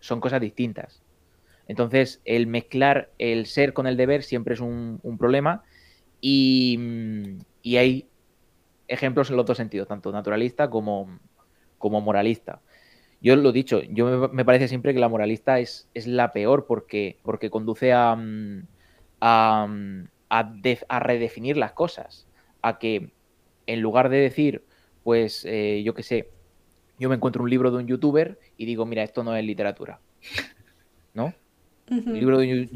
[0.00, 1.02] Son cosas distintas.
[1.68, 5.64] Entonces, el mezclar el ser con el deber siempre es un, problema
[6.20, 6.78] y,
[7.64, 8.08] hay
[8.88, 11.18] ejemplos en los dos sentidos, tanto naturalista como,
[11.78, 12.60] como moralista.
[13.20, 16.66] Yo lo he dicho, yo me, parece siempre que la moralista es, es la peor
[16.66, 18.66] porque, porque conduce a, mm,
[19.20, 22.28] a, mm, a, redefinir las cosas,
[22.62, 23.12] a que
[23.66, 24.64] en lugar de decir,
[25.02, 26.30] pues eh, yo qué sé,
[26.98, 30.00] yo me encuentro un libro de un youtuber y digo, mira, esto no es literatura.
[31.14, 31.34] ¿No?
[31.88, 32.68] El libro de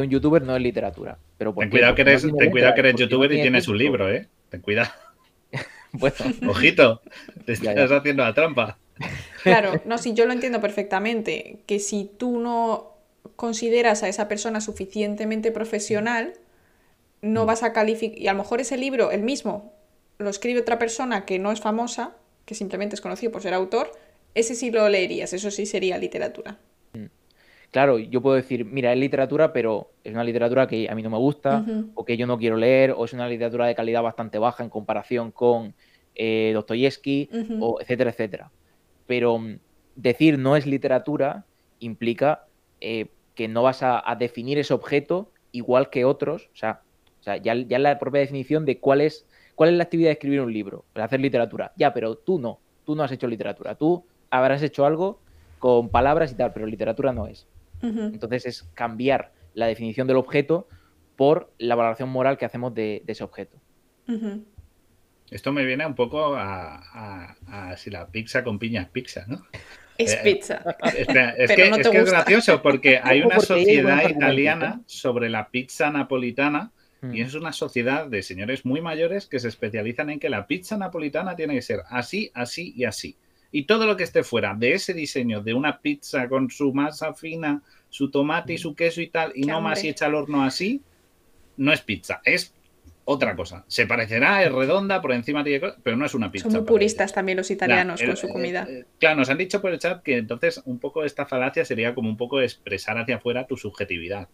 [0.00, 1.18] un, youtuber no es literatura.
[1.36, 4.26] Pero ten cuidado que eres, ten cuidado que eres youtuber y tienes un libro, ¿eh?
[4.50, 4.90] Ten cuidado.
[5.92, 6.16] bueno.
[6.48, 7.00] Ojito,
[7.44, 8.78] te estás haciendo la trampa.
[9.42, 12.94] Claro, no, si yo lo entiendo perfectamente, que si tú no
[13.36, 16.34] consideras a esa persona suficientemente profesional,
[17.22, 17.46] no mm.
[17.46, 19.72] vas a calificar, y a lo mejor ese libro, el mismo,
[20.18, 23.92] lo escribe otra persona que no es famosa, que simplemente es conocido por ser autor,
[24.34, 26.58] ese sí lo leerías, eso sí sería literatura.
[27.70, 31.10] Claro, yo puedo decir, mira, es literatura, pero es una literatura que a mí no
[31.10, 34.38] me gusta, o que yo no quiero leer, o es una literatura de calidad bastante
[34.38, 35.74] baja en comparación con
[36.14, 37.28] eh, Dostoyevsky,
[37.60, 38.50] o etcétera, etcétera.
[39.06, 39.58] Pero mm,
[39.96, 41.44] decir no es literatura
[41.78, 42.46] implica
[42.80, 46.82] eh, que no vas a, definir ese objeto igual que otros, o sea,
[47.20, 50.14] o sea ya, ya la propia definición de cuál es, cuál es la actividad de
[50.14, 51.72] escribir un libro, de hacer literatura.
[51.76, 55.20] Ya, pero tú no, tú no has hecho literatura, tú habrás hecho algo
[55.58, 57.46] con palabras y tal, pero literatura no es.
[57.82, 60.68] Entonces es cambiar la definición del objeto
[61.16, 63.58] por la valoración moral que hacemos de, ese objeto.
[65.30, 69.44] Esto me viene un poco a, si la pizza con piña es pizza, ¿no?
[69.98, 70.62] Es eh, pizza.
[70.96, 71.06] es,
[71.50, 76.70] que, es, gracioso porque hay una sociedad italiana sobre la pizza napolitana
[77.02, 77.14] y mm.
[77.16, 81.34] es una sociedad de señores muy mayores que se especializan en que la pizza napolitana
[81.34, 83.16] tiene que ser así, así y así.
[83.50, 87.14] Y todo lo que esté fuera de ese diseño de una pizza con su masa
[87.14, 90.44] fina, su tomate y su queso y tal, y no más y echa al horno
[90.44, 90.82] así,
[91.56, 92.54] no es pizza, es
[93.10, 93.64] otra cosa.
[93.68, 96.50] Se parecerá, es redonda, por encima tiene pero no es una pizza.
[96.50, 98.66] Son muy puristas también los italianos con su comida.
[98.68, 101.94] Eh, claro, nos han dicho por el chat que entonces un poco esta falacia sería
[101.94, 104.28] como un poco expresar hacia afuera tu subjetividad.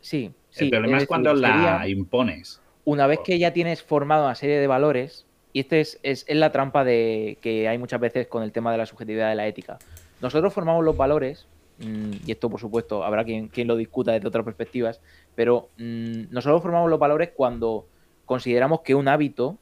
[0.00, 0.64] Sí, sí.
[0.64, 2.60] El problema es, cuando la impones.
[2.84, 5.25] Una vez que ya tienes formado una serie de valores,
[5.56, 8.76] y esta es, es, la trampa de que hay muchas veces con el tema de
[8.76, 9.78] la subjetividad de la ética.
[10.20, 11.48] Nosotros formamos los valores,
[11.78, 15.00] mm, y esto por supuesto habrá quien, quien lo discuta desde otras perspectivas,
[15.34, 17.86] pero mm, nosotros formamos los valores cuando
[18.26, 19.56] consideramos que un hábito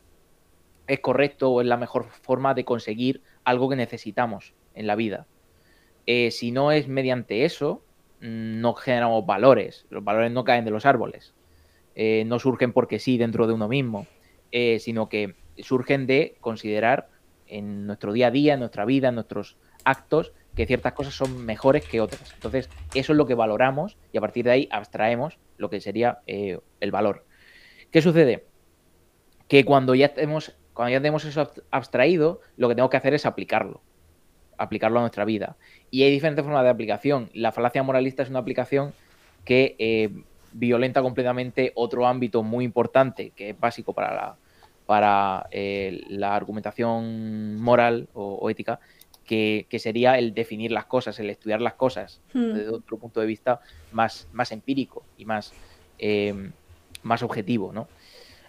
[0.89, 5.29] es correcto o es la mejor forma de conseguir algo que necesitamos en la vida.
[6.09, 7.85] Eh, si no es mediante eso,
[8.21, 9.87] mm, no generamos valores.
[9.91, 11.35] Los valores no caen de los árboles.
[11.95, 14.09] Eh, no surgen porque sí dentro de uno mismo,
[14.51, 17.09] eh, sino que surgen de considerar
[17.47, 21.45] en nuestro día a día, en nuestra vida, en nuestros actos, que ciertas cosas son
[21.45, 22.33] mejores que otras.
[22.35, 26.21] Entonces, eso es lo que valoramos y a partir de ahí abstraemos lo que sería
[26.27, 27.25] eh, el valor.
[27.91, 28.45] ¿Qué sucede?
[29.49, 33.27] Que cuando ya tenemos, cuando ya tenemos eso abstraído, lo que tengo que hacer es
[33.27, 33.81] aplicarlo.
[34.57, 35.57] Aplicarlo a nuestra vida.
[35.91, 37.31] Y hay diferentes formas de aplicación.
[37.35, 38.95] La falacia moralista es una aplicación
[39.45, 40.11] que eh,
[40.53, 44.37] violenta completamente otro ámbito muy importante, que es básico para la,
[44.87, 48.81] para eh, la argumentación moral o ética,
[49.25, 52.53] que, sería el definir las cosas, el estudiar las cosas hmm.
[52.53, 53.61] desde otro punto de vista
[53.93, 55.53] más, más empírico y más,
[55.99, 56.53] em,
[57.03, 57.89] más objetivo, ¿no?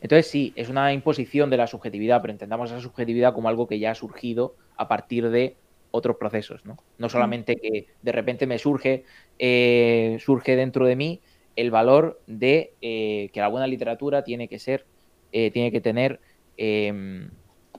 [0.01, 3.79] Entonces sí, es una imposición de la subjetividad, pero entendamos esa subjetividad como algo que
[3.79, 5.55] ya ha surgido a partir de
[5.91, 6.77] otros procesos, ¿no?
[6.97, 9.05] No solamente que de repente me surge,
[9.39, 11.21] eh, surge dentro de mí
[11.55, 14.85] el valor de eh, que la buena literatura tiene que ser,
[15.31, 16.19] eh, tiene que tener
[16.57, 17.29] em,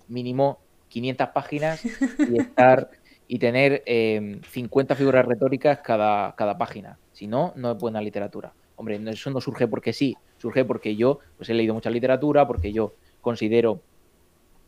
[0.09, 1.89] mínimo 500 páginas y
[2.41, 2.91] estar
[3.29, 6.99] y tener 50 em, figuras retóricas cada, cada página.
[7.13, 8.53] Si no, no es buena literatura.
[8.77, 12.73] Hombre, eso no surge porque sí, surge porque yo pues, he leído mucha literatura, porque
[12.73, 13.81] yo considero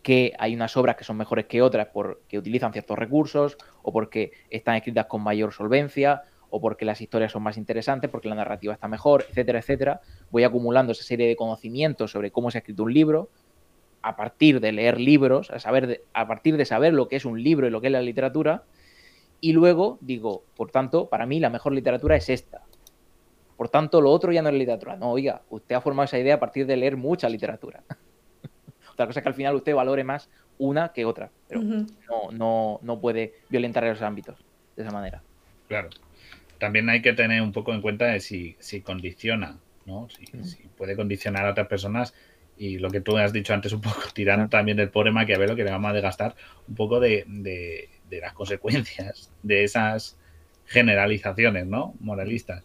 [0.02, 4.32] que hay unas obras que son mejores que otras porque utilizan ciertos recursos, o porque
[4.48, 8.72] están escritas con mayor solvencia, o porque las historias son más interesantes, porque la narrativa
[8.72, 10.00] está mejor, etcétera, etcétera.
[10.30, 13.28] Voy acumulando esa serie de conocimientos sobre cómo se ha escrito un libro,
[14.02, 17.42] a partir de leer libros, a, saber a partir de saber lo que es un
[17.42, 18.62] libro y lo que es la literatura,
[19.40, 22.62] y luego digo, por tanto, para mí la mejor literatura es esta.
[23.56, 24.96] Por tanto, lo otro ya no es literatura.
[24.96, 27.82] No, oiga, usted ha formado esa idea a partir de leer mucha literatura.
[28.92, 30.28] Otra cosa es que al final usted valore más
[30.58, 31.30] una que otra.
[31.46, 31.86] pero no,
[32.32, 34.44] no, no puede violentar esos ámbitos
[34.74, 35.22] de esa manera.
[35.68, 35.88] Claro.
[36.58, 40.08] También hay que tener un poco en cuenta de si, si condiciona, ¿no?
[40.10, 40.26] Si,
[40.76, 42.14] puede condicionar a otras personas
[42.56, 45.64] y lo que tú has dicho antes un poco, tirando también del pobre Maquiavelo que
[45.64, 46.34] le vamos a desgastar
[46.66, 50.18] un poco de, de, de las consecuencias de esas
[50.66, 51.94] generalizaciones, ¿no?
[52.00, 52.64] Moralistas.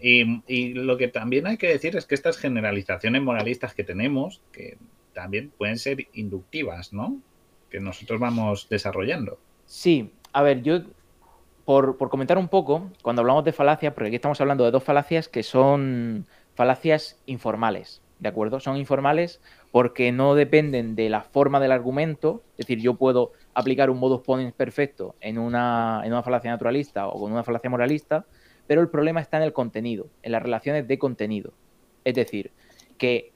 [0.00, 4.78] Y, lo que también hay que decir es que estas generalizaciones moralistas que tenemos, que
[5.12, 7.20] también pueden ser inductivas, ¿no?
[7.70, 9.38] Que nosotros vamos desarrollando.
[9.66, 10.82] Sí, a ver, yo,
[11.68, 15.28] por, comentar un poco, cuando hablamos de falacias, porque aquí estamos hablando de dos falacias
[15.28, 18.58] que son falacias informales, ¿de acuerdo?
[18.58, 23.90] Son informales porque no dependen de la forma del argumento, es decir, yo puedo aplicar
[23.90, 28.24] un modus ponens perfecto en una, en una falacia naturalista o con una falacia moralista,
[28.66, 31.52] pero el problema está en el contenido, en las relaciones de contenido.
[32.02, 32.50] Es decir,
[32.96, 33.34] que,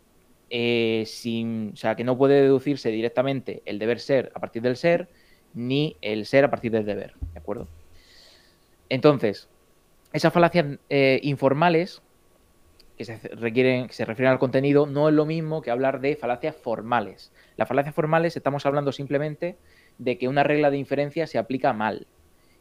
[0.48, 4.76] eh, sin, o sea, que no puede deducirse directamente el deber ser a partir del
[4.76, 5.10] ser,
[5.52, 7.68] ni el ser a partir del deber, ¿de acuerdo?
[8.92, 9.48] Entonces,
[10.12, 12.02] esas falacias eh, informales
[12.98, 13.16] que se
[14.04, 17.32] refieren al contenido, no es lo mismo que hablar de falacias formales.
[17.56, 19.56] Las falacias formales estamos hablando simplemente
[19.96, 22.06] de que una regla de inferencia se aplica mal.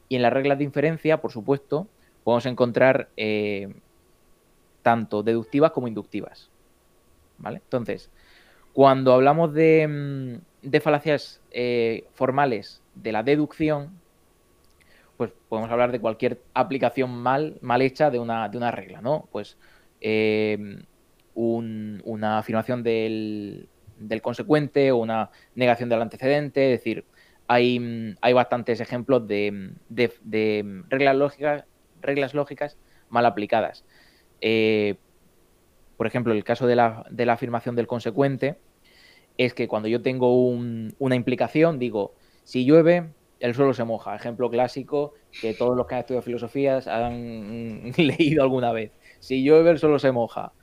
[0.07, 1.89] Y en las reglas de inferencia, por supuesto,
[2.23, 3.73] podemos encontrar eh,
[4.83, 6.49] tanto deductivas como inductivas.
[7.39, 7.57] ¿Vale?
[7.57, 8.09] Entonces,
[8.71, 14.00] cuando hablamos de, mm, falacias eh, formales de la deducción,
[15.21, 19.29] pues podemos hablar de cualquier aplicación mal, mal hecha de una, de una regla, ¿no?
[19.31, 19.55] Pues
[19.99, 20.79] eh,
[21.35, 23.69] una afirmación del,
[23.99, 27.05] del, consecuente o una negación del antecedente, es decir,
[27.47, 31.65] hay, hay bastantes ejemplos de, de, de reglas lógicas
[32.01, 33.85] reglas lógicas mal aplicadas.
[34.41, 34.95] Eh,
[35.97, 38.57] por ejemplo, el caso de la, afirmación del consecuente
[39.37, 43.11] es que cuando yo tengo una implicación, digo, si llueve,
[43.41, 44.15] el suelo se moja.
[44.15, 48.91] Ejemplo clásico que todos los que han estudiado filosofías han leído alguna vez.
[49.19, 50.53] Si llueve, el suelo se moja.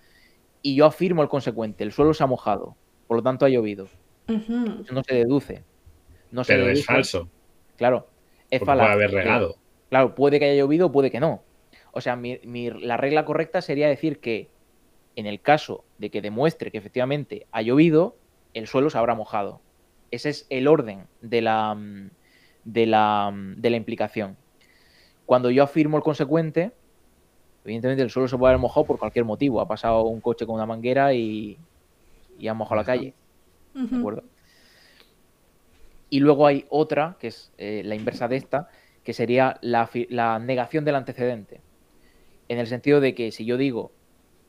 [0.63, 2.77] Y yo afirmo el consecuente, el suelo se ha mojado,
[3.07, 3.89] por lo tanto ha llovido.
[4.27, 5.65] Eso no se deduce.
[6.31, 7.29] No Pero es falso.
[7.77, 8.09] Claro,
[8.51, 8.83] es falso.
[8.83, 9.57] Puede haber regado.
[9.89, 11.43] Claro, puede que haya llovido o puede que no.
[11.93, 14.51] O sea, la regla correcta sería decir que
[15.17, 18.17] en el caso de que demuestre que efectivamente ha llovido,
[18.55, 19.61] el suelo se habrá mojado.
[20.11, 21.77] Ese es el orden de la,
[22.73, 24.37] de la, de la implicación.
[25.25, 26.73] Cuando yo afirmo el consecuente,
[27.65, 29.61] evidentemente el suelo se puede haber mojado por cualquier motivo.
[29.61, 31.59] Ha pasado un coche con una manguera y,
[32.39, 33.15] y ha mojado la calle.
[33.75, 34.25] ¿De acuerdo?
[36.11, 38.69] Y luego hay otra, que es eh, la inversa de esta,
[39.05, 41.61] que sería la, negación del antecedente.
[42.49, 43.93] En el sentido de que si yo digo,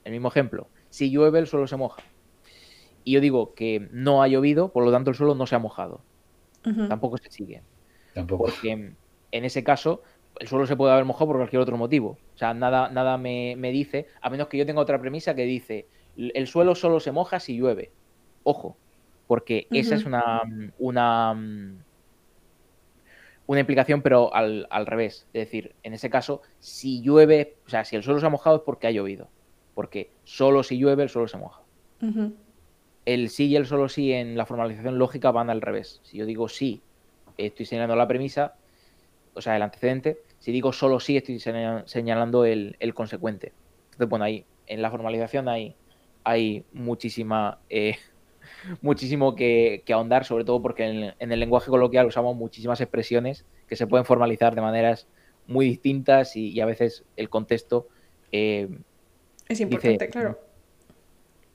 [0.03, 2.01] el mismo ejemplo, si llueve el suelo se moja.
[3.03, 5.59] Y yo digo que no ha llovido, por lo tanto el suelo no se ha
[5.59, 6.01] mojado.
[6.87, 7.61] Tampoco se sigue.
[8.13, 8.45] Tampoco.
[8.45, 8.93] Porque
[9.31, 10.01] en ese caso
[10.39, 12.17] el suelo se puede haber mojado por cualquier otro motivo.
[12.35, 15.87] O sea, nada, nada me, dice, a menos que yo tenga otra premisa que dice,
[16.17, 17.91] el suelo solo se moja si llueve.
[18.43, 18.77] Ojo,
[19.27, 20.41] porque esa es una,
[20.79, 21.33] una,
[23.45, 25.27] una implicación, pero al, revés.
[25.33, 28.57] Es decir, en ese caso, si llueve, o sea, si el suelo se ha mojado
[28.57, 29.27] es porque ha llovido.
[29.75, 31.61] Porque solo si llueve el suelo se moja.
[33.05, 35.99] El sí y el solo sí en la formalización lógica van al revés.
[36.03, 36.81] Si yo digo sí,
[37.45, 38.55] estoy señalando la premisa,
[39.33, 40.19] o sea, el antecedente.
[40.39, 43.53] Si digo solo sí, estoy señalando el, consecuente.
[43.85, 45.75] Entonces, bueno, ahí en la formalización hay,
[46.23, 47.97] hay muchísima eh,
[48.81, 53.87] muchísimo que, ahondar, sobre todo porque en, el lenguaje coloquial usamos muchísimas expresiones que se
[53.87, 55.07] pueden formalizar de maneras
[55.47, 57.87] muy distintas y, a veces el contexto...
[58.31, 58.69] Eh,
[59.47, 60.39] es importante, claro.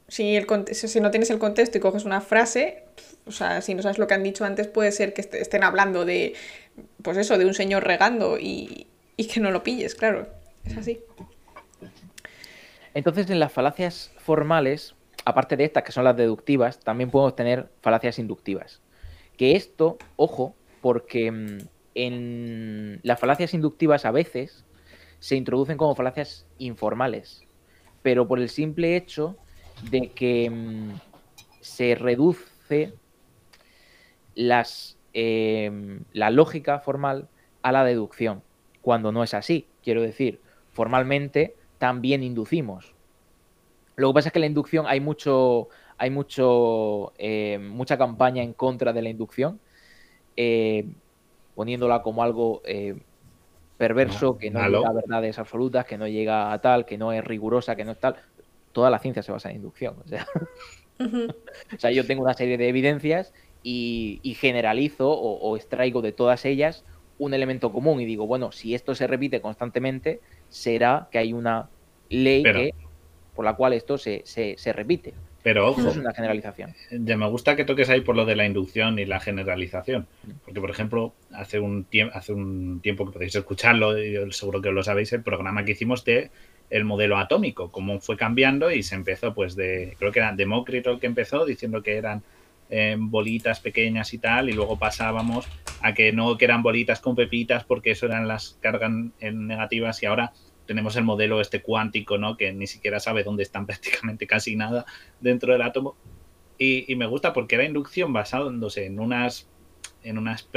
[0.08, 2.84] Si, el, si no tienes el contexto y coges una frase,
[3.26, 6.04] o sea, si no sabes lo que han dicho antes, puede ser que estén hablando
[6.04, 6.34] de,
[7.02, 8.86] pues eso, de un señor regando y,
[9.16, 10.28] y que no lo pilles, claro.
[10.64, 11.00] Es así.
[12.94, 14.94] Entonces, en las falacias formales,
[15.24, 18.80] aparte de estas, que son las deductivas, también podemos tener falacias inductivas.
[19.36, 21.58] Que esto, ojo, porque mm,
[21.94, 24.64] en las falacias inductivas a veces
[25.18, 27.44] se introducen como falacias informales,
[28.02, 29.36] pero por el simple hecho
[29.82, 30.92] de que mm,
[31.60, 32.94] se reduce
[34.34, 37.28] las, em, la lógica formal
[37.62, 38.42] a la deducción,
[38.82, 39.66] cuando no es así.
[39.82, 40.40] Quiero decir,
[40.72, 42.94] formalmente también inducimos,
[43.96, 45.68] lo que pasa es que la inducción hay mucho,
[45.98, 49.60] hay mucho, eh, mucha campaña en contra de la inducción,
[50.36, 50.86] eh,
[51.54, 52.96] poniéndola como algo eh,
[53.76, 57.24] perverso, que no llega a verdades absolutas, que no llega a tal, que no es
[57.24, 58.16] rigurosa, que no es tal.
[58.74, 59.96] Toda la ciencia se basa en inducción.
[60.04, 60.26] O sea,
[61.00, 63.32] o sea yo tengo una serie de evidencias
[63.62, 66.84] y, generalizo o, extraigo de todas ellas
[67.18, 70.20] un elemento común y digo, bueno, si esto se repite constantemente,
[70.50, 71.70] será que hay una
[72.10, 72.72] ley
[73.34, 75.14] por la cual esto se, se, repite.
[75.42, 76.74] Pero ojo, es una generalización.
[76.90, 80.06] Ya me gusta que toques ahí por lo de la inducción y la generalización.
[80.44, 84.82] Porque, por ejemplo, hace un, hace un tiempo que podéis escucharlo, y seguro que lo
[84.82, 86.30] sabéis, el programa que hicimos de
[86.70, 90.90] el modelo atómico, cómo fue cambiando y se empezó, pues, de, creo que era Demócrito
[90.90, 92.22] el que empezó diciendo que eran
[92.96, 95.46] bolitas pequeñas y tal, y luego pasábamos
[95.80, 100.06] a que no que eran bolitas con pepitas porque eso eran las cargas negativas y
[100.06, 100.32] ahora
[100.66, 102.36] tenemos el modelo este cuántico, ¿no?
[102.36, 104.86] Que ni siquiera sabe dónde están prácticamente casi nada
[105.20, 105.96] dentro del átomo.
[106.58, 109.48] Y, me gusta porque era inducción basándose en unas,
[110.02, 110.48] en unas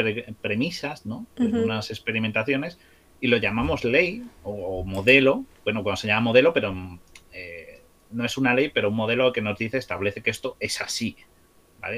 [0.42, 1.26] premisas, ¿no?
[1.38, 2.78] En unas experimentaciones
[3.20, 5.46] y lo llamamos ley o, modelo.
[5.64, 6.74] Bueno, cuando se llama modelo, pero
[7.34, 7.82] eh,
[8.12, 11.18] no es una ley, pero un modelo que nos dice, establece que esto es así.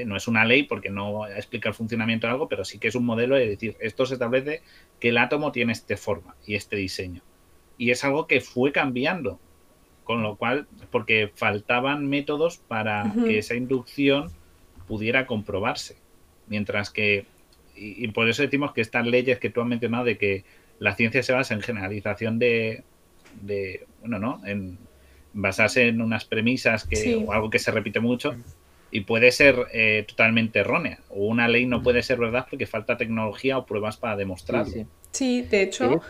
[0.04, 2.94] No es una ley porque no explica el funcionamiento de algo, pero sí que es
[2.94, 4.62] un modelo de decir, esto se establece
[5.00, 7.22] que el átomo tiene esta forma y este diseño.
[7.76, 9.40] Y es algo que fue cambiando,
[10.04, 14.30] con lo cual, porque faltaban métodos para que esa inducción
[14.86, 15.96] pudiera comprobarse.
[16.46, 17.26] Mientras que,
[17.74, 20.44] y, por eso decimos que estas leyes que tú has mencionado de que
[20.80, 22.82] la ciencia se basa en generalización de,
[23.42, 24.40] de bueno, ¿no?
[24.44, 24.78] En
[25.32, 28.34] basarse en unas premisas que, o algo que se repite mucho,
[28.90, 30.98] y puede ser eh, totalmente errónea.
[31.10, 34.86] O una ley no puede ser verdad porque falta tecnología o pruebas para demostrarlo.
[35.12, 36.02] Sí, de hecho,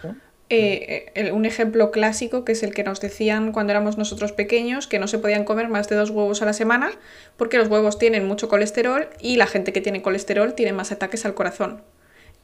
[0.48, 4.86] eh, eh, un ejemplo clásico que es el que nos decían cuando éramos nosotros pequeños,
[4.86, 6.92] que no se podían comer más de dos huevos a la semana
[7.36, 11.26] porque los huevos tienen mucho colesterol y la gente que tiene colesterol tiene más ataques
[11.26, 11.82] al corazón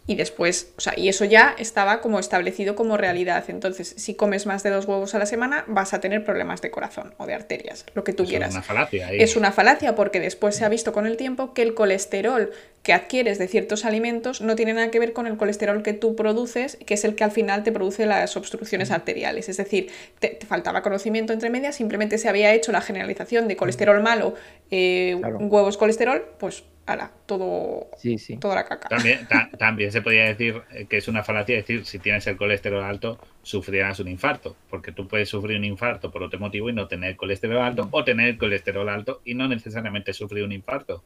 [0.07, 3.45] y después, o sea, y eso ya estaba como establecido como realidad.
[3.49, 6.71] Entonces, si comes más de dos huevos a la semana, vas a tener problemas de
[6.71, 8.51] corazón o de arterias, lo que tú quieras.
[8.51, 9.13] Es una falacia.
[9.13, 12.53] Es una falacia porque después se ha visto con el tiempo que el colesterol
[12.85, 16.15] que adquieres de ciertos alimentos no tiene nada que ver con el colesterol que tú
[16.15, 19.49] produces, que es el que al final te produce las obstrucciones arteriales.
[19.49, 24.01] Es decir, te, faltaba conocimiento entre medias, simplemente se había hecho la generalización de colesterol
[24.05, 24.35] malo,
[24.71, 28.37] eh, huevos colesterol, pues ala, todo, sí, sí.
[28.37, 28.89] toda la caca.
[28.89, 29.27] También,
[29.59, 33.19] también se podría decir eh, que es una falacia decir si tienes el colesterol alto,
[33.43, 37.17] sufrirás un infarto, porque tú puedes sufrir un infarto por otro motivo y no tener
[37.17, 41.03] colesterol alto, o tener colesterol alto y no necesariamente sufrir un infarto.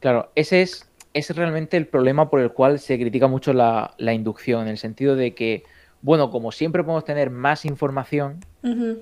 [0.00, 4.62] Claro, ese es, es realmente el problema por el cual se critica mucho la, inducción,
[4.62, 5.64] en el sentido de que,
[6.00, 8.40] bueno, como siempre podemos tener más información,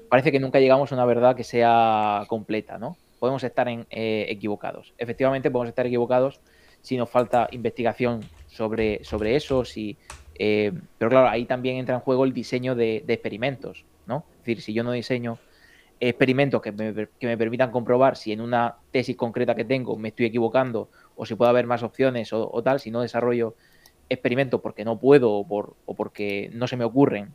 [0.08, 2.96] parece que nunca llegamos a una verdad que sea completa, ¿no?
[3.20, 4.92] Podemos estar en, eh, equivocados.
[4.98, 6.40] Efectivamente, podemos estar equivocados
[6.80, 9.96] si nos falta investigación sobre, sobre eso, si,
[10.34, 14.24] eh, pero claro, ahí también entra en juego el diseño de, experimentos, ¿no?
[14.32, 15.38] Es decir, si yo no diseño
[16.00, 20.08] experimentos que me, que me, permitan comprobar si en una tesis concreta que tengo me
[20.08, 23.54] estoy equivocando o si puede haber más opciones o, o tal, si no desarrollo
[24.08, 27.34] experimentos porque no puedo o, por, o porque no se me ocurren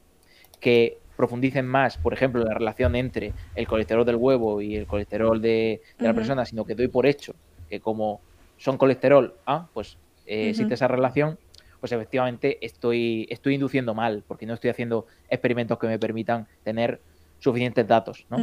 [0.59, 5.41] que profundicen más, por ejemplo, la relación entre el colesterol del huevo y el colesterol
[5.41, 7.33] de, la persona, sino que doy por hecho
[7.69, 8.21] que como
[8.57, 11.37] son colesterol, ah, pues eh, existe esa relación,
[11.79, 16.99] pues efectivamente estoy, estoy induciendo mal, porque no estoy haciendo experimentos que me permitan tener
[17.39, 18.37] suficientes datos, ¿no?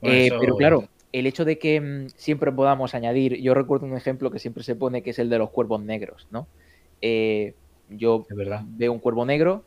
[0.00, 4.30] Eh, pero claro, el hecho de que mm, siempre podamos añadir, yo recuerdo un ejemplo
[4.30, 6.46] que siempre se pone, que es el de los cuervos negros, ¿no?
[7.02, 7.54] Eh,
[7.90, 8.26] yo
[8.76, 9.64] veo un cuervo negro,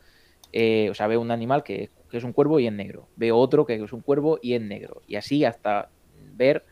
[0.52, 3.66] eh, o sea, veo un animal que, es un cuervo y es negro, veo otro
[3.66, 5.90] que es un cuervo y es negro, y así hasta
[6.34, 6.64] ver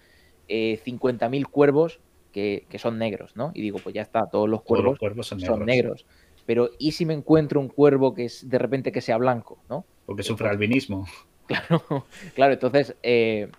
[0.49, 2.01] eh, 50.000 cuervos
[2.33, 3.53] que, son negros, ¿no?
[3.55, 6.07] Y digo, pues ya está, todos los cuervos, son, negros.
[6.47, 9.85] Pero, ¿y si me encuentro un cuervo que es de repente que sea blanco, ¿no?
[10.07, 11.07] Porque sufre albinismo.
[11.47, 13.51] Claro, claro, entonces eh,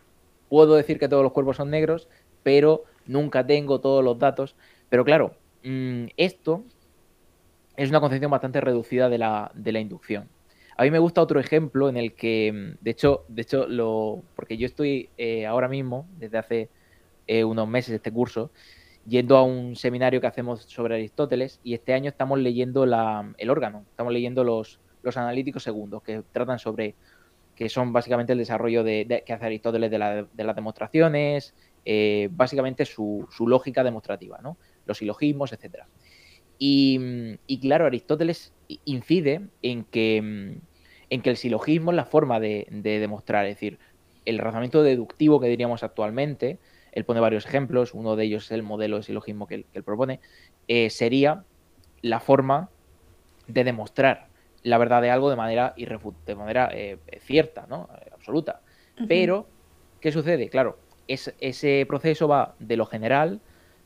[0.50, 2.10] puedo decir que todos los cuervos son negros,
[2.42, 4.56] pero nunca tengo todos los datos.
[4.90, 6.64] Pero claro, mm, esto
[7.77, 10.30] es una concepción bastante reducida de la, de la inducción.
[10.77, 14.23] A mí me gusta otro ejemplo en el que, mm, de hecho, de hecho lo,
[14.35, 16.69] porque yo estoy eh, ahora mismo, desde hace
[17.27, 18.52] eh, unos meses este curso,
[19.06, 23.85] yendo a un seminario que hacemos sobre Aristóteles y este año estamos leyendo el órgano,
[23.89, 26.95] estamos leyendo los, los analíticos segundos que tratan sobre,
[27.56, 31.53] que son básicamente el desarrollo de, que hace Aristóteles de, la, de las demostraciones,
[31.85, 34.57] eh, básicamente su, su, lógica demostrativa, ¿no?
[34.85, 35.88] los silogismos, etcétera.
[36.57, 38.53] Y, claro, Aristóteles
[38.86, 40.18] incide en que,
[41.10, 43.80] en que el silogismo es la forma de, demostrar, es decir,
[44.26, 46.60] el razonamiento deductivo que diríamos actualmente,
[46.91, 50.19] él pone varios ejemplos, uno de ellos es el modelo de silogismo que él, propone,
[50.68, 51.44] eh, sería
[52.02, 52.69] la forma
[53.48, 54.27] de demostrar
[54.64, 57.88] la verdad de algo de manera, de manera eh, cierta, ¿no?
[58.11, 58.61] absoluta.
[59.07, 59.48] Pero,
[59.99, 60.49] ¿qué sucede?
[60.49, 63.41] Claro, ese proceso va de lo general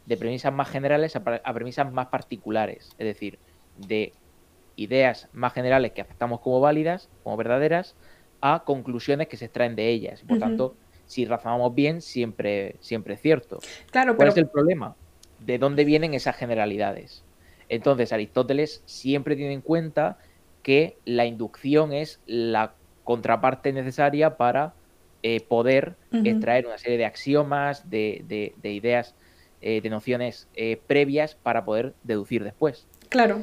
[0.10, 3.38] de premisas más generales a, premisas más particulares, es decir,
[3.77, 4.11] de
[4.76, 7.95] ideas más generales que aceptamos como válidas, como verdaderas,
[8.41, 10.23] a conclusiones que se extraen de ellas.
[10.27, 10.76] por tanto,
[11.06, 13.60] si razonamos bien, siempre, siempre es cierto.
[13.91, 14.95] Claro, ¿Cuál es el problema?
[15.45, 17.23] ¿De dónde vienen esas generalidades?
[17.68, 20.18] Entonces, Aristóteles siempre tiene en cuenta
[20.64, 22.73] que la inducción es la
[23.03, 24.73] contraparte necesaria para
[25.22, 29.14] eh, poder extraer una serie de axiomas, de, ideas,
[29.61, 32.88] eh, de nociones eh, previas para poder deducir después.
[33.10, 33.41] Claro.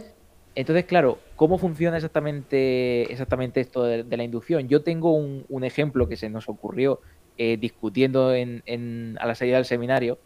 [0.54, 4.68] Entonces, claro, ¿cómo funciona exactamente, exactamente esto de, la inducción?
[4.68, 7.00] Yo tengo un, ejemplo que se nos ocurrió
[7.36, 10.18] discutiendo en, a la salida del seminario.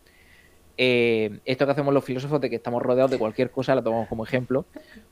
[0.76, 4.22] esto que hacemos los filósofos de que estamos rodeados de cualquier cosa, la tomamos como
[4.22, 4.66] ejemplo,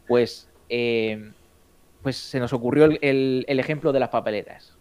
[0.06, 4.78] pues, pues se nos ocurrió el ejemplo de las papeleras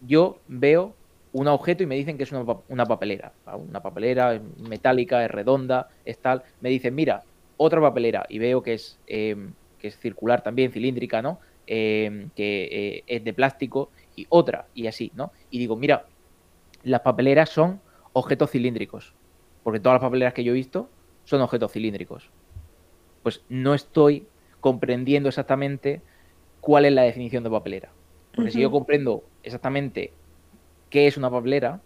[0.00, 0.94] yo veo
[1.32, 3.32] un objeto y me dicen que es una, papelera.
[3.56, 6.42] Una papelera metálica, es redonda, es tal.
[6.60, 7.22] Me dicen, mira,
[7.56, 8.26] otra papelera.
[8.28, 11.38] Y veo que es, em, que es circular también, cilíndrica, ¿no?
[11.66, 13.90] Em, que eh, es de plástico.
[14.16, 15.32] Y otra, y así, ¿no?
[15.50, 16.06] Y digo, mira,
[16.82, 17.80] las papeleras son
[18.12, 19.14] objetos cilíndricos.
[19.62, 20.90] Porque todas las papeleras que yo he visto
[21.24, 22.30] son objetos cilíndricos.
[23.22, 24.26] Pues no estoy
[24.60, 26.02] comprendiendo exactamente
[26.60, 27.92] cuál es la definición de papelera.
[28.34, 30.12] Porque si yo comprendo exactamente
[30.90, 31.80] qué es una papelera,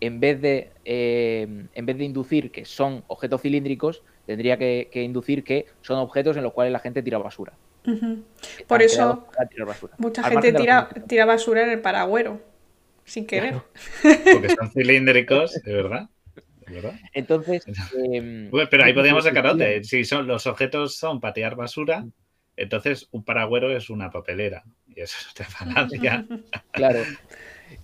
[0.00, 5.44] en vez de, eh, en vez de inducir que son objetos cilíndricos, tendría que, inducir
[5.44, 7.52] que son objetos en los cuales la gente tira basura.
[8.66, 9.26] Por eso
[9.98, 12.40] mucha gente tira, tira, basura en el paragüero,
[13.04, 13.60] sin querer.
[14.32, 16.08] Porque son cilíndricos, de verdad.
[17.12, 17.64] Entonces.
[18.12, 19.66] Em, pero ahí podríamos sacar otra.
[19.82, 22.04] Si son, los objetos son patear basura,
[22.56, 24.64] entonces un paragüero es una papelera.
[24.86, 26.26] Y eso es otra falacia.
[26.72, 27.00] claro.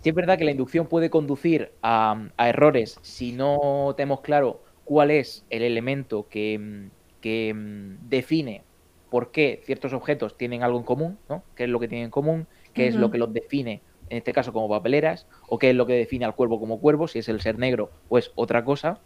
[0.01, 5.11] Sí es verdad que la inducción puede conducir a, errores si no tenemos claro cuál
[5.11, 8.65] es el elemento que, mm, define
[9.11, 11.43] por qué ciertos objetos tienen algo en común, ¿no?
[11.55, 12.47] ¿Qué es lo que tienen en común?
[12.75, 15.27] ¿Qué es lo que los define, en este caso, como papeleras?
[15.49, 17.09] ¿O qué es lo que define al cuervo como cuervo?
[17.09, 19.01] Si es el ser negro o es otra cosa.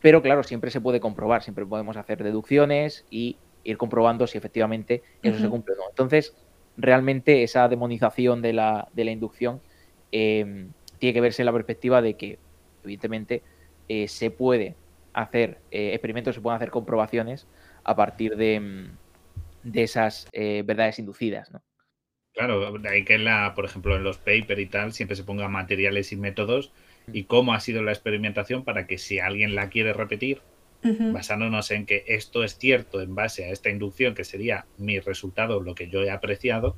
[0.00, 5.02] Pero claro, siempre se puede comprobar, siempre podemos hacer deducciones y ir comprobando si efectivamente
[5.22, 5.82] eso se cumple o no.
[5.88, 6.34] Entonces,
[6.78, 9.60] realmente esa demonización de la, de la inducción
[10.12, 12.38] em, tiene que verse en la perspectiva de que,
[12.84, 13.42] evidentemente,
[13.88, 14.76] eh, se puede
[15.12, 17.46] hacer eh, experimentos, se pueden hacer comprobaciones
[17.84, 18.90] a partir de, em,
[19.64, 21.60] de esas eh, verdades inducidas, ¿no?
[22.32, 25.50] Claro, de ahí que, la, por ejemplo, en los papers y tal, siempre se pongan
[25.50, 26.72] materiales y métodos
[27.12, 30.40] y cómo ha sido la experimentación para que si alguien la quiere repetir,
[30.82, 35.60] basándonos en que esto es cierto en base a esta inducción, que sería mi resultado,
[35.60, 36.76] lo que yo he apreciado,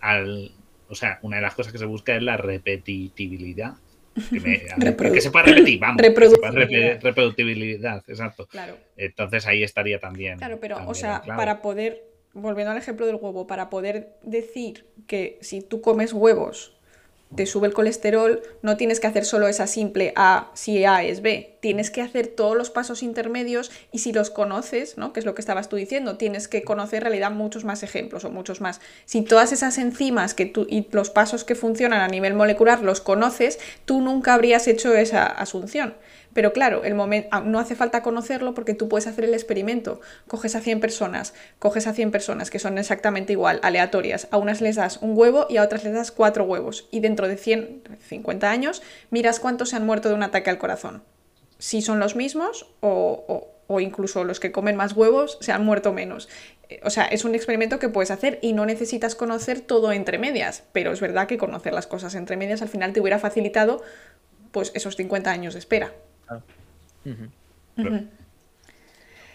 [0.00, 0.52] al,
[0.88, 3.74] o sea, una de las cosas que se busca es la repetitibilidad.
[4.18, 6.02] Que, se pueda repetir, vamos.
[6.02, 8.48] Reproductibilidad, exacto.
[8.96, 10.38] Entonces ahí estaría también.
[10.38, 12.02] Claro, pero, o sea, para poder,
[12.32, 16.77] volviendo al ejemplo del huevo, para poder decir que si tú comes huevos
[17.34, 21.20] te sube el colesterol, no tienes que hacer solo esa simple A si A es
[21.20, 25.12] B, tienes que hacer todos los pasos intermedios y si los conoces, ¿no?
[25.12, 28.24] que es lo que estabas tú diciendo, tienes que conocer en realidad muchos más ejemplos
[28.24, 28.80] o muchos más.
[29.04, 33.00] Si todas esas enzimas que tú, y los pasos que funcionan a nivel molecular los
[33.00, 35.94] conoces, tú nunca habrías hecho esa asunción.
[36.32, 40.00] Pero claro, el momento, ah, no hace falta conocerlo porque tú puedes hacer el experimento.
[40.26, 44.28] Coges a 100 personas, coges a 100 personas que son exactamente igual, aleatorias.
[44.30, 46.88] A unas les das un huevo y a otras les das cuatro huevos.
[46.90, 50.58] Y dentro de 100, 50 años, miras cuántos se han muerto de un ataque al
[50.58, 51.02] corazón.
[51.58, 55.92] Si son los mismos o, o incluso los que comen más huevos se han muerto
[55.92, 56.28] menos.
[56.68, 60.18] Eh, o sea, es un experimento que puedes hacer y no necesitas conocer todo entre
[60.18, 63.82] medias, pero es verdad que conocer las cosas entre medias al final te hubiera facilitado
[64.50, 65.92] pues esos 50 años de espera.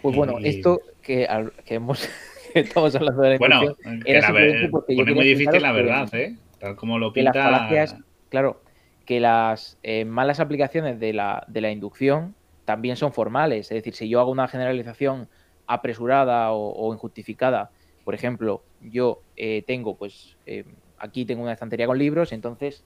[0.01, 1.27] Pues bueno, esto que,
[1.67, 2.09] hemos
[2.53, 3.75] estamos hablando de la Bueno,
[4.05, 6.35] era pone muy difícil la verdad, ¿eh?
[6.59, 7.31] Tal como lo pinta...
[7.31, 7.95] Que las falacias,
[8.29, 8.61] claro,
[9.05, 13.71] que las eh, malas aplicaciones de la, de la inducción también son formales.
[13.71, 15.27] Es decir, si yo hago una generalización
[15.67, 17.71] apresurada o, injustificada,
[18.03, 20.65] por ejemplo, yo eh, tengo, pues, eh,
[20.97, 22.83] aquí tengo una estantería con libros, entonces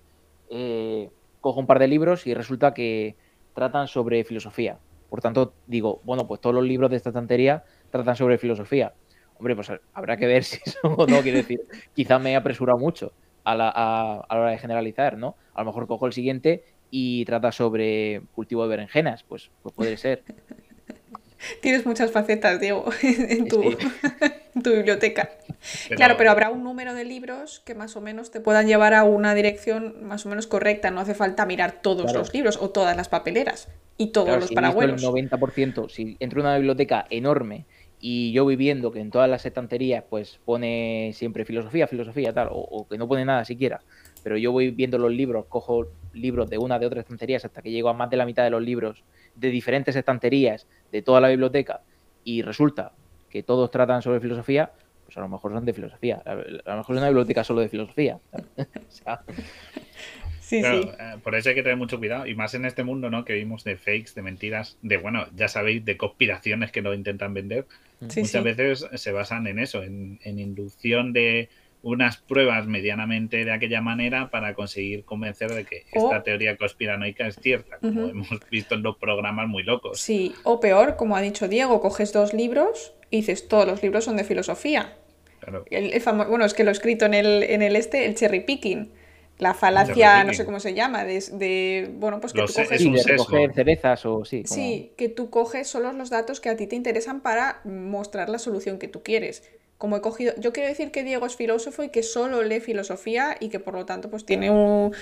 [1.42, 3.16] cojo un par de libros y resulta que
[3.58, 4.78] tratan sobre filosofía.
[5.10, 8.94] Por tanto, digo, bueno, pues todos los libros de esta estantería tratan sobre filosofía.
[9.40, 11.62] Hombre, pues habrá que ver si eso o no, quiero decir,
[11.96, 13.14] quizá me he apresurado mucho
[13.44, 15.36] a la, hora de generalizar, ¿no?
[15.56, 19.98] A lo mejor cojo el siguiente y trata sobre cultivo de berenjenas, pues, pues puede
[19.98, 20.24] ser.
[21.64, 23.76] Tienes muchas facetas, Diego, en tu,
[24.62, 25.32] biblioteca.
[25.96, 29.04] Claro, pero habrá un número de libros que más o menos te puedan llevar a
[29.04, 30.92] una dirección más o menos correcta.
[30.92, 33.70] No hace falta mirar todos los libros o todas las papeleras.
[33.98, 37.66] y todos los si para el 90%, si entro en una biblioteca enorme
[38.00, 42.50] y yo voy viendo que en todas las estanterías pues pone siempre filosofía, filosofía, tal,
[42.52, 43.82] o, que no pone nada siquiera,
[44.24, 47.72] pero yo voy viendo los libros, cojo libros de una, de otras estanterías hasta que
[47.72, 49.04] llego a más de la mitad de los libros
[49.36, 51.82] de diferentes estanterías de toda la biblioteca
[52.24, 52.94] y resulta
[53.38, 54.72] que todos tratan sobre filosofía,
[55.06, 57.70] pues a lo mejor son de filosofía, a lo mejor es una biblioteca solo de
[57.70, 58.20] filosofía.
[60.40, 60.66] Sí, sí.
[60.66, 62.26] Eh, por eso hay que tener mucho cuidado.
[62.26, 63.26] Y más en este mundo, ¿no?
[63.26, 67.34] Que vimos de fakes, de mentiras, de, bueno, ya sabéis, de conspiraciones que no intentan
[67.34, 67.66] vender.
[68.00, 71.50] Muchas veces se basan en eso, en, inducción de
[71.88, 77.38] unas pruebas medianamente de aquella manera para conseguir convencer de que esta teoría conspiranoica es
[77.38, 80.00] cierta, como hemos visto en los programas muy locos.
[80.00, 84.04] Sí, o peor, como ha dicho Diego, coges dos libros y dices, todos los libros
[84.04, 84.98] son de filosofía.
[85.40, 85.64] Claro.
[86.28, 88.92] bueno, es que lo he escrito en el, en el este, el cherry picking
[89.38, 92.82] la falacia, no sé cómo se llama, de, bueno, pues que tú coges...
[92.82, 92.94] Sí,
[93.54, 94.44] cerezas o sí.
[94.46, 98.40] Sí, que tú coges solo los datos que a ti te interesan para mostrar la
[98.40, 99.44] solución que tú quieres.
[99.78, 103.38] Como he cogido, yo quiero decir que Diego es filósofo y que solo lee filosofía
[103.40, 104.94] y que por lo tanto pues tiene un,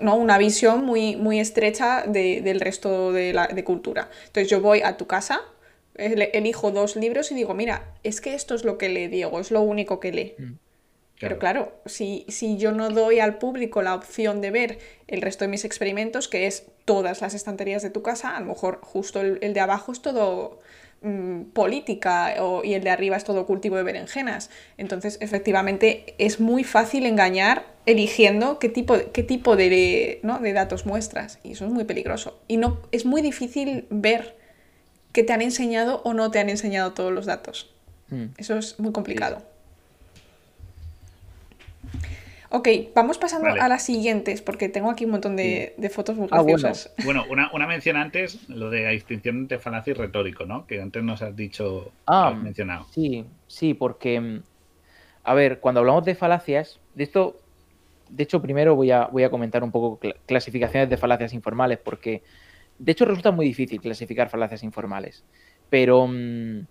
[0.00, 0.14] ¿no?
[0.14, 4.10] una visión muy, muy estrecha del resto de, la, de cultura.
[4.26, 5.40] Entonces yo voy a tu casa,
[5.96, 9.50] elijo dos libros y digo, mira, es que esto es lo que lee Diego, es
[9.50, 10.34] lo único que lee.
[10.38, 10.52] Mm.
[11.22, 15.44] Pero claro, si, si, yo no doy al público la opción de ver el resto
[15.44, 19.20] de mis experimentos, que es todas las estanterías de tu casa, a lo mejor justo
[19.20, 20.58] el, de abajo es todo
[21.02, 22.34] mm, política
[22.64, 24.50] y el de arriba es todo cultivo de berenjenas.
[24.78, 31.38] Entonces, efectivamente, es muy fácil engañar eligiendo qué tipo, qué tipo de, de datos muestras.
[31.42, 32.40] Y eso es muy peligroso.
[32.48, 34.36] Y no, es muy difícil ver
[35.12, 37.70] que te han enseñado o no te han enseñado todos los datos.
[38.08, 38.26] Hmm.
[38.38, 39.42] Eso es muy complicado.
[42.54, 46.42] Ok, vamos pasando a las siguientes, porque tengo aquí un montón de, fotos muy ah,
[46.42, 46.94] graciosas.
[47.02, 50.66] bueno, una, mención antes, lo de distinción de falacia y retórico, ¿no?
[50.66, 52.86] Que antes nos has dicho, ah, has mencionado.
[52.90, 54.42] Sí, sí, porque, mm,
[55.24, 57.40] a ver, cuando hablamos de falacias, de esto,
[58.10, 62.22] de hecho, primero voy a, voy a comentar un poco clasificaciones de falacias informales, porque,
[62.78, 65.24] de hecho, resulta muy difícil clasificar falacias informales,
[65.70, 66.66] pero, mm,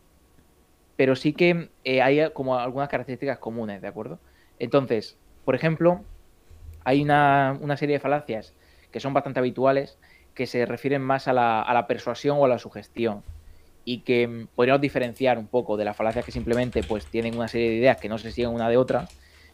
[0.95, 4.19] pero sí que eh, hay como algunas características comunes, ¿de acuerdo?
[4.59, 6.03] Entonces, por ejemplo,
[6.83, 8.53] hay una, serie de falacias
[8.91, 9.97] que son bastante habituales
[10.33, 13.23] que se refieren más a la, persuasión o a la sugestión
[13.83, 17.47] y que mm, podríamos diferenciar un poco de las falacias que simplemente pues tienen una
[17.47, 19.07] serie de ideas que no se siguen una de otra,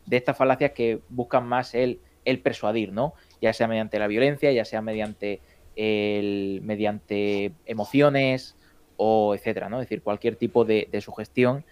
[0.05, 3.13] de estas falacias que buscan más el, el persuadir, ¿no?
[3.41, 5.39] Ya sea mediante la violencia, ya sea mediante
[5.75, 8.55] el, mediante emociones
[8.97, 9.79] o etcétera, ¿no?
[9.79, 11.63] Es decir, cualquier tipo de, sugestión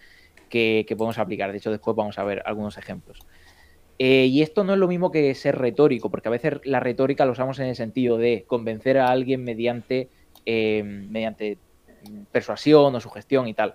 [0.48, 1.50] que, que, podemos aplicar.
[1.52, 3.18] De hecho, después vamos a ver algunos ejemplos.
[3.98, 7.24] Eh, y esto no es lo mismo que ser retórico, porque a veces la retórica
[7.24, 10.10] lo usamos en el sentido de convencer a alguien mediante,
[10.44, 11.58] eh, mediante
[12.30, 13.74] persuasión o sugestión y tal.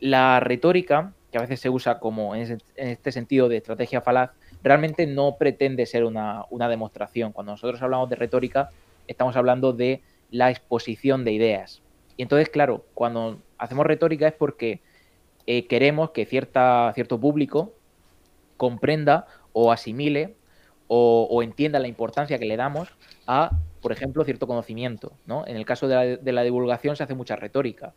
[0.00, 4.30] La retórica, que a veces se usa como en, este sentido de estrategia falaz,
[4.62, 7.32] realmente no pretende ser una, demostración.
[7.32, 8.70] Cuando nosotros hablamos de retórica,
[9.06, 11.82] estamos hablando de la exposición de ideas.
[12.16, 14.80] Y entonces, claro, cuando hacemos retórica es porque
[15.46, 17.72] eh, queremos que cierta, cierto público
[18.56, 19.26] comprenda
[19.60, 20.36] o asimile
[20.86, 22.88] o, entienda la importancia que le damos
[23.26, 23.50] a,
[23.82, 25.12] por ejemplo, cierto conocimiento.
[25.26, 25.46] ¿no?
[25.46, 27.92] En el caso de la, divulgación se hace mucha retórica,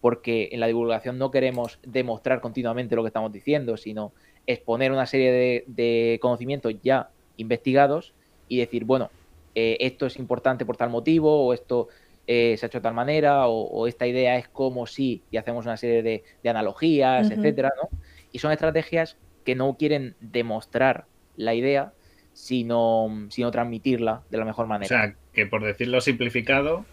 [0.00, 4.12] porque en la divulgación no queremos demostrar continuamente lo que estamos diciendo, sino
[4.46, 8.12] exponer una serie de, conocimientos ya investigados
[8.48, 9.10] y decir, bueno,
[9.54, 11.88] eh, esto es importante por tal motivo, o esto
[12.26, 15.64] eh, se ha hecho de tal manera, o, esta idea es como si, y hacemos
[15.64, 17.88] una serie de, analogías, etcétera, ¿no?
[18.32, 21.06] Y son estrategias que no quieren demostrar
[21.36, 21.92] la idea,
[22.32, 24.86] sino, sino transmitirla de la mejor manera.
[24.86, 26.84] O sea, que por decirlo simplificado,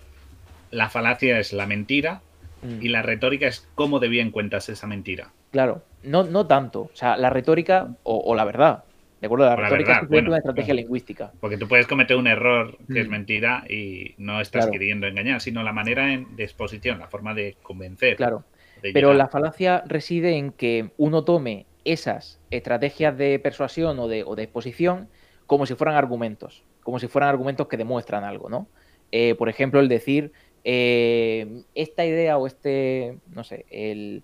[0.72, 2.22] la falacia es la mentira
[2.64, 2.92] y mm.
[2.92, 5.32] la retórica es cómo de bien cuentas esa mentira.
[5.52, 6.82] Claro, no, no tanto.
[6.82, 8.84] O sea, la retórica o, la verdad.
[9.20, 9.46] ¿De acuerdo?
[9.46, 11.32] La, retórica es una estrategia lingüística.
[11.40, 13.12] Porque tú puedes cometer un error que es mm.
[13.12, 18.16] mentira y no estás queriendo engañar, sino la manera de exposición, la forma de convencer.
[18.16, 18.44] Claro.
[18.82, 25.10] Pero la falacia reside en que uno tome esas estrategias de persuasión o de, exposición
[25.48, 28.68] como si fueran argumentos, como si fueran argumentos que demuestran algo, ¿no?
[29.12, 30.32] Eh, por ejemplo, el decir,
[30.64, 34.24] eh, esta idea o este, no sé, el,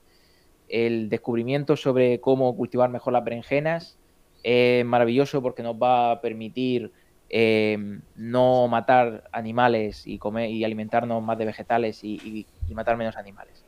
[1.09, 3.97] descubrimiento sobre cómo cultivar mejor las berenjenas
[4.43, 6.91] es maravilloso porque nos va a permitir
[7.29, 13.65] eh, no matar animales y comer y alimentarnos más de vegetales y, matar menos animales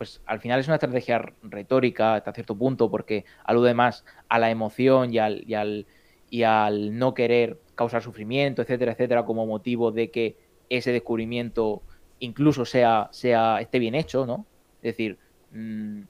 [0.00, 4.50] pues al final es una estrategia retórica hasta cierto punto porque alude más a la
[4.50, 5.86] emoción y al, y al,
[6.30, 10.38] y al no querer causar sufrimiento, etcétera, etcétera, como motivo de que
[10.70, 11.82] ese descubrimiento
[12.18, 14.46] incluso sea, sea esté bien hecho, ¿no?
[14.76, 15.18] Es decir,
[15.52, 16.00] mm,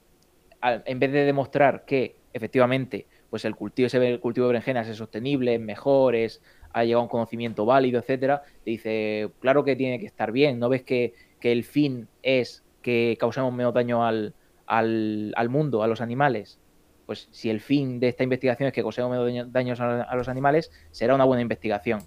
[0.62, 5.56] en vez de demostrar que efectivamente pues el cultivo, ese cultivo de berenjenas es sostenible,
[5.56, 10.06] es mejor, ha llegado a un conocimiento válido, etcétera, te dice, claro que tiene que
[10.06, 14.34] estar bien, ¿no ves que, el fin es que causemos menos daño al,
[14.66, 16.58] al, mundo, a los animales?
[17.06, 20.70] Pues si el fin de esta investigación es que causemos menos daños a, los animales,
[20.90, 22.00] será una buena investigación.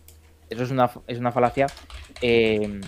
[0.50, 1.68] Eso es una, es una falacia
[2.22, 2.80] eh,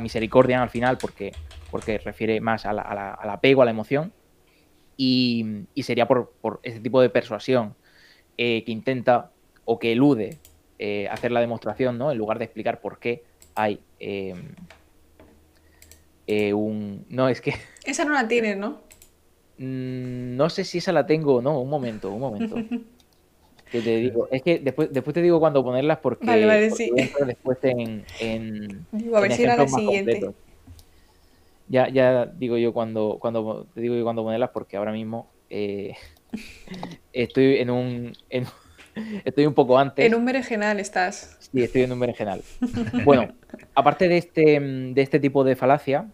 [0.00, 1.32] misericordia al final, porque,
[1.70, 4.12] porque refiere más al apego, a la emoción,
[4.96, 7.74] y, sería por, por, ese tipo de persuasión
[8.36, 9.30] eh, que intenta
[9.64, 10.38] o que elude
[10.78, 12.10] eh, hacer la demostración, ¿no?
[12.10, 14.54] En lugar de explicar por qué hay em,
[16.26, 17.04] eh, un...
[17.08, 17.54] No, es que...
[17.84, 18.80] Esa no la tienes, ¿no?
[19.58, 21.60] Mm, no sé si esa la tengo o no.
[21.60, 22.56] Un momento, un momento.
[23.70, 26.90] que te digo, es que después, después te digo cuándo ponerlas porque, vale, vale, sí.
[27.26, 30.30] después en, en, digo, a ver si era la siguiente.
[31.68, 35.94] Ya, ya digo yo cuando, cuando te digo yo cuando ponerlas porque ahora mismo eh,
[37.14, 38.12] estoy en un,
[39.24, 40.04] estoy un poco antes.
[40.04, 41.36] En un berenjenal estás.
[41.40, 42.42] Sí, estoy en un berenjenal.
[43.04, 43.28] Bueno,
[43.74, 46.06] aparte de este, de este tipo de falacia,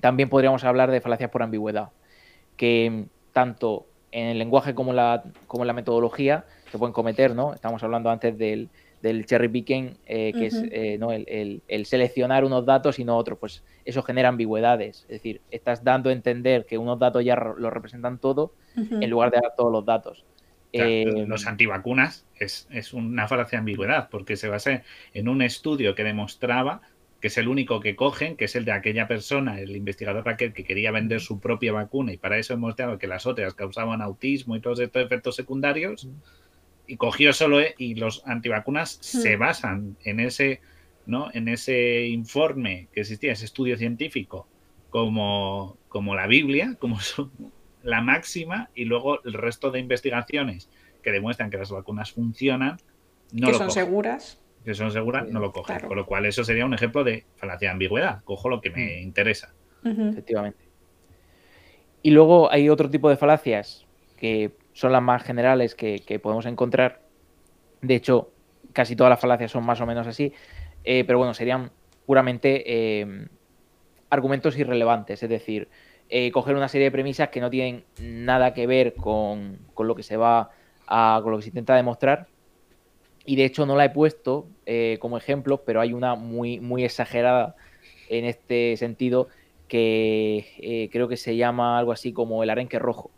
[0.00, 1.90] también podríamos hablar de falacias por ambigüedad,
[2.56, 7.54] que tanto en el lenguaje como la, como en la metodología se pueden cometer, ¿no?
[7.54, 8.68] Estamos hablando antes del,
[9.02, 11.10] del cherry picking, eh, que es eh, ¿no?
[11.12, 15.02] el, seleccionar unos datos y no otros, pues eso genera ambigüedades.
[15.02, 19.30] Es decir, estás dando a entender que unos datos ya lo representan todo en lugar
[19.32, 20.24] de dar todos los datos.
[20.72, 24.82] Eh, los antivacunas es, es, una falacia de ambigüedad, porque se basa
[25.12, 26.80] en un estudio que demostraba
[27.22, 30.52] que es el único que cogen, que es el de aquella persona, el investigador aquel
[30.52, 34.02] que quería vender su propia vacuna y para eso hemos demostrado que las otras causaban
[34.02, 36.08] autismo y todos estos efectos secundarios
[36.88, 40.60] y cogió solo e, y los antivacunas se basan en ese,
[41.06, 41.30] ¿no?
[41.32, 44.48] En ese informe que existía, ese estudio científico,
[44.90, 46.98] como, como la Biblia, como
[47.82, 50.70] la máxima, y luego el resto de investigaciones
[51.02, 52.78] que demuestran que las vacunas funcionan,
[53.32, 54.40] no que son seguras.
[54.64, 55.80] Que son seguras, no lo cogen.
[55.80, 58.22] Con lo cual, eso sería un ejemplo de falacia de ambigüedad.
[58.22, 59.02] Cojo lo que me hmm.
[59.02, 59.52] interesa.
[59.84, 60.64] Efectivamente.
[62.02, 63.86] Y luego hay otro tipo de falacias
[64.16, 67.00] que son las más generales que, podemos encontrar.
[67.80, 68.30] De hecho,
[68.72, 70.32] casi todas las falacias son más o menos así,
[70.84, 71.70] eh, pero bueno, serían
[72.06, 72.62] puramente
[73.00, 73.26] eh,
[74.10, 75.68] argumentos irrelevantes, es decir,
[76.14, 80.02] eh, coger una serie de premisas que no tienen nada que ver con, lo que
[80.02, 80.50] se va
[80.86, 82.26] a, con lo que se intenta demostrar.
[83.24, 84.46] Y de hecho no la he puesto
[85.00, 87.54] como ejemplo, pero hay una muy, muy exagerada
[88.08, 89.28] en este sentido
[89.68, 93.10] que creo que se llama algo así como el arenque rojo,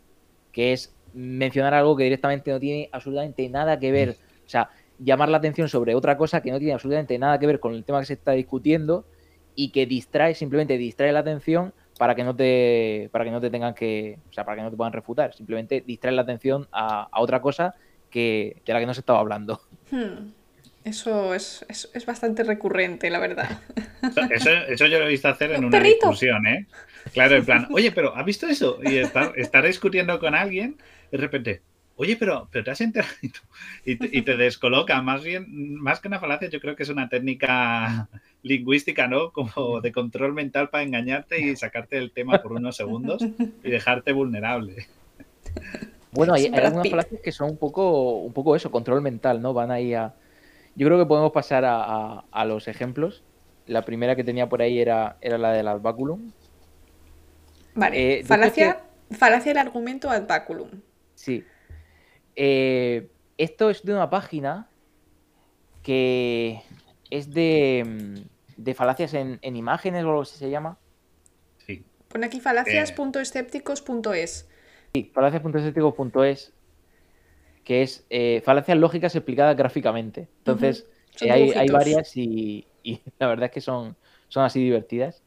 [0.51, 4.17] que es mencionar algo que directamente no tiene absolutamente nada que ver.
[4.45, 4.69] O sea,
[4.99, 7.83] llamar la atención sobre otra cosa que no tiene absolutamente nada que ver con el
[7.83, 9.05] tema que se está discutiendo
[9.55, 13.49] y que distrae, simplemente distrae la atención para que no te, para que no te
[13.49, 15.33] tengan que, o sea, para que no te puedan refutar.
[15.33, 17.75] Simplemente distrae la atención a, otra cosa
[18.09, 19.61] que, de la que no se estaba hablando.
[19.91, 20.31] Hmm.
[20.83, 23.59] Eso es, es, bastante recurrente, la verdad.
[24.29, 26.67] Eso, eso, yo lo he visto hacer en una discusión, ¿eh?
[27.11, 28.77] Claro, en plan, oye, pero ¿has visto eso?
[28.83, 30.77] Y estar, estar discutiendo con alguien
[31.11, 31.61] de repente,
[31.95, 33.13] oye, pero, pero te has enterado
[33.85, 35.01] y te, y te, descoloca.
[35.01, 38.09] Más bien, más que una falacia, yo creo que es una técnica
[38.43, 39.31] lingüística, ¿no?
[39.31, 43.21] Como de control mental para engañarte y sacarte del tema por unos segundos
[43.63, 44.87] y dejarte vulnerable.
[46.11, 49.53] Bueno, hay, algunas falacias que son un poco, un poco eso, control mental, ¿no?
[49.53, 50.13] Van ahí a.
[50.75, 53.23] Yo creo que podemos pasar a, a, los ejemplos.
[53.65, 56.31] La primera que tenía por ahí era, era la del adbaculum.
[57.75, 58.81] Vale, eh, falacia,
[59.11, 60.69] falacia del argumento adbaculum.
[61.15, 61.43] Sí.
[62.35, 64.67] Eh, esto es de una página
[65.83, 66.61] que
[67.09, 68.25] es de,
[68.57, 70.77] de falacias en, imágenes o algo así se llama.
[71.65, 71.85] Sí.
[72.07, 74.49] Pone aquí falacias.escépticos.es.
[74.93, 76.53] Sí, falacias.escépticos.es,
[77.63, 80.27] que es eh, falacias lógicas explicadas gráficamente.
[80.39, 80.87] Entonces,
[81.21, 83.95] eh, hay, varias y, y, la verdad es que son,
[84.27, 85.23] son así divertidas.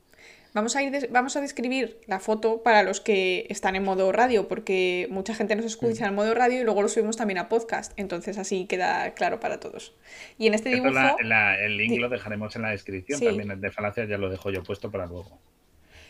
[0.58, 4.48] Vamos a, ir vamos a describir la foto para los que están en modo radio,
[4.48, 7.92] porque mucha gente nos escucha en modo radio y luego lo subimos también a podcast,
[7.96, 9.94] entonces así queda claro para todos.
[10.36, 10.98] Y en este dibujo...
[11.20, 14.64] el link lo dejaremos en la descripción, también el de falacias ya lo dejo yo
[14.64, 15.38] puesto para luego.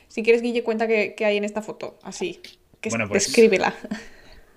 [0.07, 2.41] Si quieres, Guille, cuenta que, hay en esta foto, así,
[2.81, 3.75] que bueno, pues, descríbela.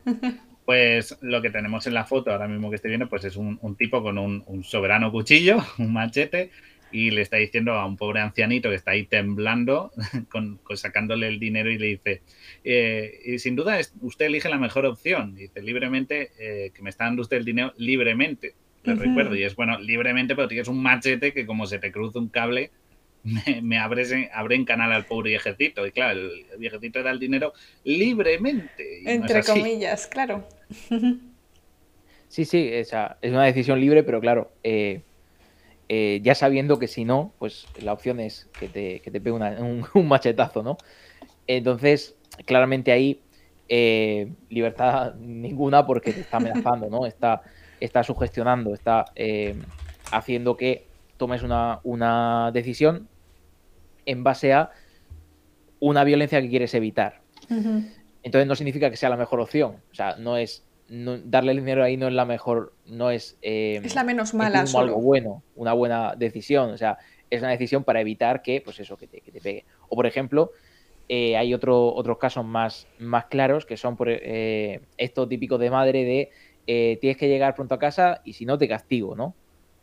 [0.64, 3.76] Pues lo que tenemos en la foto ahora mismo que estoy viendo, pues es un,
[3.78, 6.52] tipo con un, un soberano cuchillo, un machete,
[6.92, 9.92] y le está diciendo a un pobre ancianito que está ahí temblando,
[10.30, 12.22] con, sacándole el dinero y le dice,
[12.64, 17.06] eh, y sin duda usted elige la mejor opción, dice libremente, eh, que me está
[17.06, 21.34] dando usted el dinero libremente, le recuerdo, y es bueno, libremente, pero tienes un machete
[21.34, 22.72] que como se te cruza un cable,
[23.62, 25.86] me, abren, canal al pobre ejército.
[25.86, 27.54] Y claro, el, ejército da el dinero
[27.84, 29.02] libremente.
[29.06, 30.48] Entre comillas, claro.
[32.32, 32.94] Sí, sí, es
[33.24, 35.02] una decisión libre, pero claro, eh,
[35.94, 39.34] eh, ya sabiendo que si no, pues la opción es que te, que te pegue
[39.94, 40.78] un, machetazo, ¿no?
[41.48, 42.16] Entonces,
[42.46, 43.20] claramente ahí
[43.68, 47.06] eh, libertad ninguna porque te está amenazando, ¿no?
[47.06, 47.42] Está,
[47.82, 49.04] está sugestionando, está
[50.14, 50.86] haciendo que
[51.18, 53.10] tomes una, una decisión
[54.06, 54.72] en base a
[55.82, 57.20] una violencia que quieres evitar.
[58.24, 59.76] Entonces no significa que sea la mejor opción.
[59.92, 63.38] O sea, no es darle el dinero ahí no es la mejor, no es...
[63.42, 64.64] Eh, es la menos mala.
[64.64, 66.72] Es algo bueno, una buena decisión.
[66.72, 66.98] O sea,
[67.30, 69.64] es una decisión para evitar que, pues eso, que te, que te pegue.
[69.88, 70.52] O por ejemplo,
[71.08, 75.70] eh, hay otro, otros casos más, más claros que son por, eh, esto típico de
[75.70, 76.30] madre de
[77.02, 79.36] tienes que llegar pronto a casa y si no te castigo, ¿no?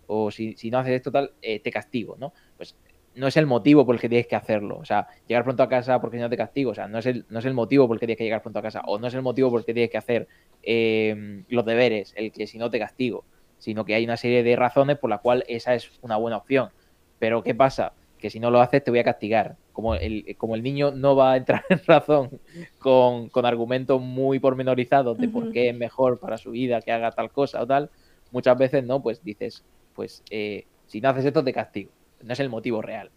[0.07, 2.33] O si, si no haces esto tal, te castigo, ¿no?
[2.57, 2.75] Pues
[3.19, 4.79] no es el motivo por el que tienes que hacerlo.
[4.79, 6.71] O sea, llegar pronto a casa porque si no te castigo.
[6.71, 8.43] O sea, no es, el, no es el motivo por el que tienes que llegar
[8.43, 8.83] pronto a casa.
[8.87, 10.29] O no es el motivo por el que tienes que hacer
[10.63, 13.25] eh, los deberes, el que si no te castigo.
[13.59, 16.71] Sino que hay una serie de razones por la cual esa es una buena opción.
[17.19, 17.93] Pero ¿qué pasa?
[18.19, 19.57] Que si no lo haces te voy a castigar.
[19.73, 22.41] Como el, como el niño no va a entrar en razón
[22.79, 27.31] con, argumentos muy pormenorizados de por qué es mejor para su vida que haga tal
[27.31, 27.91] cosa o tal,
[28.33, 29.65] muchas veces no, pues dices,
[29.95, 31.91] pues eh, si no haces esto te castigo
[32.23, 33.11] no es el motivo real.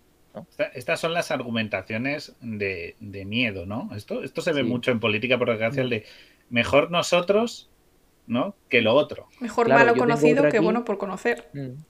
[0.74, 2.96] estas son las argumentaciones de,
[3.26, 3.90] miedo, ¿no?
[3.96, 6.06] Esto, esto se ve mucho en política, por desgracia, el de
[6.50, 7.70] mejor nosotros,
[8.28, 8.56] ¿no?
[8.70, 9.28] Que lo otro.
[9.40, 11.50] Mejor malo conocido que bueno por conocer.
[11.54, 11.84] Mm.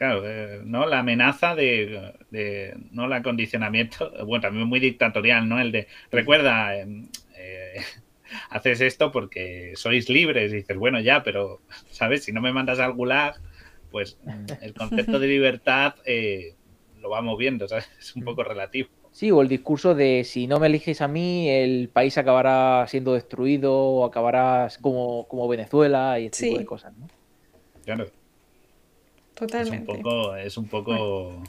[0.00, 0.86] Claro, eh, ¿no?
[0.86, 2.14] La amenaza de,
[2.90, 3.04] ¿no?
[3.04, 5.60] El acondicionamiento, bueno, también muy dictatorial, ¿no?
[5.60, 7.82] El de, recuerda, em, eh,
[8.48, 12.24] haces esto porque sois libres, y dices, bueno, ya, pero, ¿sabes?
[12.24, 13.34] Si no me mandas al gulag,
[13.90, 14.46] pues mm.
[14.62, 16.54] el concepto de libertad eh,
[17.00, 17.88] lo vamos viendo, ¿sabes?
[17.98, 18.88] Es un poco relativo.
[19.12, 23.14] Sí, o el discurso de si no me eliges a mí, el país acabará siendo
[23.14, 27.08] destruido o acabará como, como Venezuela y este tipo de cosas, ¿no?
[27.84, 28.06] Claro.
[29.34, 29.90] Totalmente.
[29.90, 31.42] Es un poco, es un poco...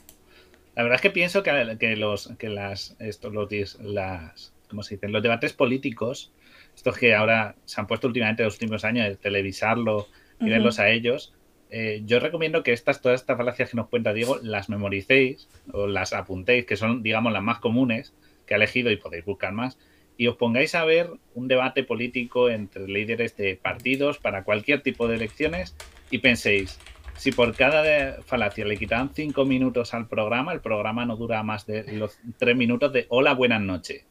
[0.75, 4.95] La verdad es que pienso que, que los que las estos los las ¿cómo se
[4.95, 5.11] dicen?
[5.11, 6.31] los debates políticos,
[6.73, 10.07] estos que ahora se han puesto últimamente en los últimos años, de televisarlo
[10.39, 11.33] y verlos a ellos,
[11.71, 15.87] eh, yo recomiendo que estas, todas estas falacias que nos cuenta Diego las memoricéis o
[15.87, 18.13] las apuntéis, que son, digamos, las más comunes
[18.45, 19.79] que ha elegido y podéis buscar más,
[20.17, 25.07] y os pongáis a ver un debate político entre líderes de partidos para cualquier tipo
[25.07, 25.75] de elecciones
[26.11, 26.77] y penséis,
[27.15, 31.65] si por cada falacia le quitan cinco minutos al programa, el programa no dura más
[31.65, 34.05] de los tres minutos de hola, buenas noches.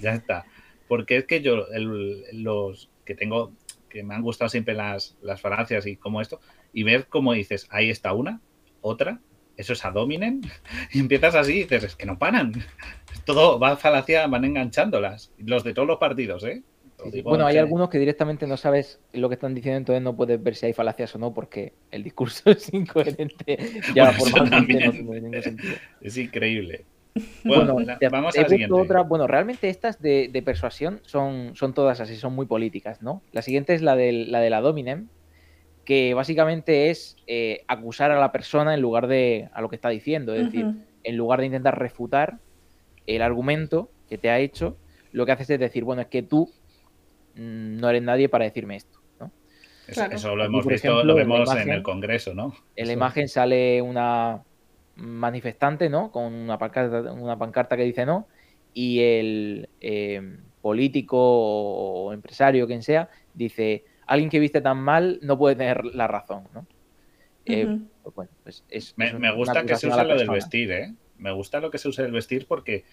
[0.00, 0.44] Ya está.
[0.86, 1.66] Porque es que yo,
[2.32, 3.52] los que tengo,
[3.88, 6.40] que me han gustado siempre las, las falacias y como esto,
[6.72, 8.40] y ver cómo dices, ahí está una,
[8.80, 9.20] otra,
[9.56, 10.40] eso es a dominen,
[10.92, 12.52] y empiezas así y dices, es que no paran.
[13.24, 15.32] Todo va falacia, van enganchándolas.
[15.38, 16.62] Los de todos los partidos, ¿eh?
[17.22, 20.54] bueno, hay algunos que directamente no sabes lo que están diciendo, entonces no puedes ver
[20.54, 23.58] si hay falacias o no, porque el discurso es incoherente.
[23.94, 24.14] Ya
[26.00, 26.84] Es increíble.
[27.44, 27.76] Bueno,
[28.10, 32.46] vamos a la Otra, bueno, realmente estas de, persuasión son, son todas así, son muy
[32.46, 33.22] políticas, ¿no?
[33.32, 35.08] La siguiente es la de la, de la Dominem,
[35.90, 39.88] que básicamente es eh, acusar a la persona en lugar de a lo que está
[39.88, 40.32] diciendo.
[40.36, 40.64] Es decir,
[41.02, 42.38] en lugar de intentar refutar
[43.08, 44.76] el argumento que te ha hecho,
[45.10, 46.48] lo que haces es decir, bueno, es que tú
[47.34, 49.00] mm, no eres nadie para decirme esto.
[49.88, 52.54] Eso, lo hemos visto, lo vemos en, el Congreso, ¿no?
[52.76, 54.44] En la imagen sale una
[54.94, 56.12] manifestante, ¿no?
[56.12, 58.28] Con una pancarta, una pancarta que dice no,
[58.72, 65.38] y el eh, político o empresario, quien sea, dice alguien que viste tan mal no
[65.38, 66.66] puede tener la razón, ¿no?
[67.46, 67.78] Eh,
[68.12, 70.94] pues pues me, gusta que se use lo del vestir, ¿eh?
[71.16, 72.84] Me gusta lo que se use el vestir porque,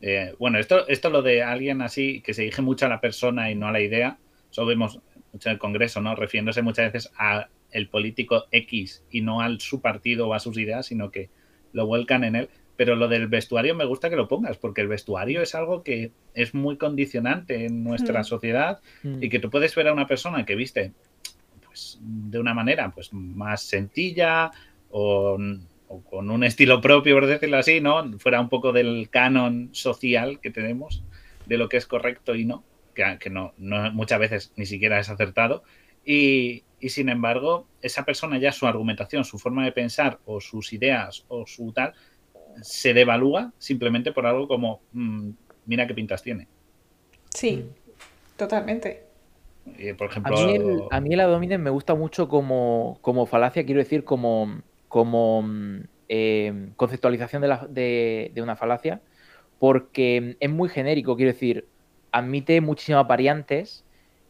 [0.00, 3.50] eh, bueno, esto, esto lo de alguien así que se dirige mucho a la persona
[3.50, 4.18] y no a la idea,
[4.50, 4.98] eso vemos
[5.32, 6.14] mucho en el Congreso, ¿no?
[6.14, 10.56] Refiriéndose muchas veces a el político X y no a su partido o a sus
[10.56, 11.28] ideas, sino que
[11.74, 12.48] lo vuelcan en él.
[12.76, 16.12] Pero lo del vestuario me gusta que lo pongas, porque el vestuario es algo que
[16.34, 18.24] es muy condicionante en nuestra mm.
[18.24, 19.22] sociedad mm.
[19.22, 20.92] y que tú puedes ver a una persona que viste
[21.72, 24.50] pues, de una manera pues, más sencilla
[24.90, 25.38] o,
[26.10, 28.18] con un estilo propio, por decirlo así, ¿no?
[28.18, 31.02] Fuera un poco del canon social que tenemos
[31.46, 35.62] de lo que es correcto y no, que, no, muchas veces ni siquiera es acertado.
[36.04, 40.72] Y, y sin embargo, esa persona ya su argumentación, su forma de pensar o sus
[40.72, 41.94] ideas o su tal,
[42.60, 45.30] se devalúa simplemente por algo como, mm,
[45.66, 46.48] mira qué pintas tiene.
[47.30, 47.66] Sí,
[48.36, 49.04] totalmente.
[49.96, 50.36] por ejemplo,
[50.90, 55.42] a mí el, a mí me gusta mucho como, como falacia, quiero decir, como, como
[55.42, 59.00] mm, eh, conceptualización de, de, una falacia,
[59.58, 61.66] porque es muy genérico, quiero decir,
[62.10, 63.84] admite muchísimas variantes,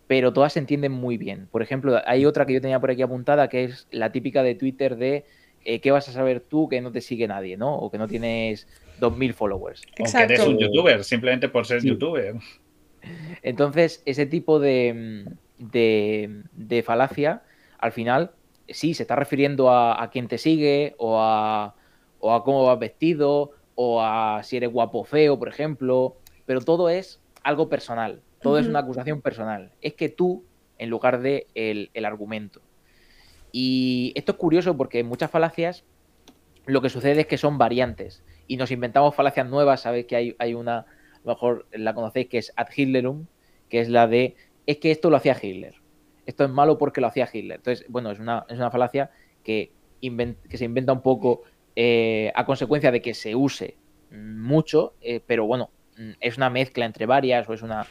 [0.06, 1.48] pero todas se entienden muy bien.
[1.50, 4.54] Por ejemplo, hay otra que yo tenía por aquí apuntada, que es la típica de
[4.54, 5.24] Twitter de
[5.64, 7.74] eh, ¿qué vas a saber tú que no te sigue nadie, ¿no?
[7.76, 8.66] O que no tienes
[9.00, 9.82] 2.000 followers.
[9.96, 10.24] Exacto.
[10.24, 12.36] O que eres un youtuber, simplemente por ser youtuber.
[13.42, 15.26] Entonces, ese tipo de,
[15.58, 17.42] de, falacia,
[17.78, 18.32] al final,
[18.68, 21.74] sí, se está refiriendo a, a quién te sigue o a,
[22.20, 26.16] o a cómo vas vestido o a si eres guapo o feo, por ejemplo,
[26.46, 29.72] pero todo es algo personal, todo es una acusación personal.
[29.80, 30.44] Es que tú,
[30.78, 32.60] en lugar de el, argumento.
[33.52, 35.84] Y esto es curioso porque en muchas falacias
[36.66, 39.82] lo que sucede es que son variantes y nos inventamos falacias nuevas.
[39.82, 40.86] Sabéis que hay, hay una, a
[41.24, 43.26] lo mejor la conocéis, que es ad Hitlerum,
[43.68, 45.74] que es la de es que esto lo hacía Hitler.
[46.24, 47.56] Esto es malo porque lo hacía Hitler.
[47.58, 49.10] Entonces, bueno, es una, es una falacia
[49.42, 51.42] que, que se inventa un poco
[51.74, 53.76] eh, a consecuencia de que se use
[54.10, 55.70] mucho, eh, pero bueno,
[56.20, 57.86] es una mezcla entre varias o es una,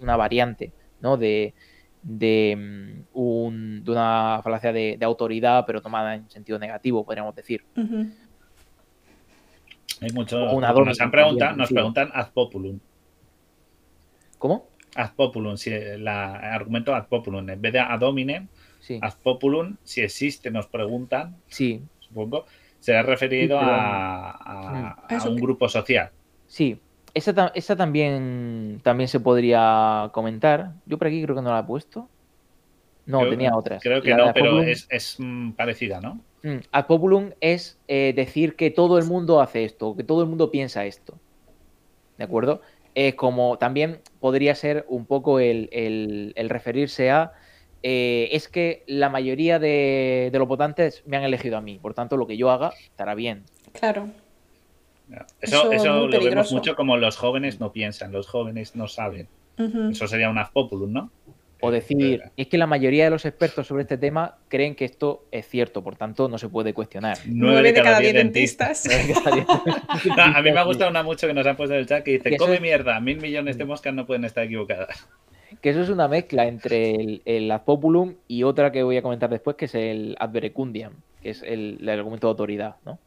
[0.00, 1.16] una variante ¿no?
[1.16, 1.54] de,
[2.02, 7.64] de, mm, un, de una falacia de, autoridad, pero tomada en sentido negativo, podríamos decir.
[10.00, 10.52] Hay muchos.
[10.52, 12.78] Nos, han preguntado, nos preguntan ad populum.
[14.38, 14.68] ¿Cómo?
[14.94, 18.48] Ad populum, si el argumento ad populum, en vez de ad hominem,
[19.00, 21.36] ad populum, si existe, nos preguntan.
[21.48, 21.82] Sí.
[22.00, 22.46] Supongo
[22.80, 24.96] se ha referido a,
[25.26, 26.10] un grupo social.
[26.46, 26.80] Sí,
[27.14, 30.72] esa, también, también se podría comentar.
[30.86, 32.08] Yo por aquí creo que no la he puesto.
[33.06, 33.82] No, tenía otras.
[33.82, 36.20] Creo que no, pero es, mm, parecida, ¿no?
[36.42, 40.28] Mm, ad populum es eh, decir que todo el mundo hace esto, que todo el
[40.28, 41.18] mundo piensa esto.
[42.18, 42.60] ¿De acuerdo?
[42.94, 47.32] Es como también podría ser un poco el referirse a
[47.82, 51.78] eh, es que la mayoría de, los votantes me han elegido a mí.
[51.78, 53.44] Por tanto, lo que yo haga estará bien.
[53.72, 54.08] Claro.
[55.40, 59.28] Eso, eso, lo vemos mucho como los jóvenes no piensan, los jóvenes no saben.
[59.90, 61.12] Eso sería un populum, ¿no?
[61.62, 65.26] O decir, es que la mayoría de los expertos sobre este tema creen que esto
[65.30, 67.18] es cierto, por tanto no se puede cuestionar.
[67.26, 68.88] Nueve de cada diez dentistas.
[68.88, 72.12] a mí me ha gustado una mucho que nos han puesto en el chat que
[72.12, 75.06] dice, come mierda, mil millones de moscas no pueden estar equivocadas
[75.60, 79.02] que eso es una mezcla entre el, el ad populum y otra que voy a
[79.02, 82.98] comentar después, que es el ad verecundiam, que es el, argumento de autoridad, ¿no?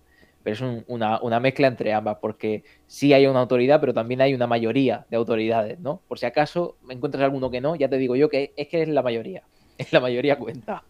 [0.44, 4.45] Pero es una, mezcla entre ambas, porque sí hay una autoridad, pero también hay una
[4.45, 6.02] mayoría de autoridades, ¿no?
[6.07, 8.82] Por si acaso me encuentras alguno que no, ya te digo yo que es que
[8.82, 9.44] es la mayoría.
[9.76, 10.84] Es la mayoría cuenta.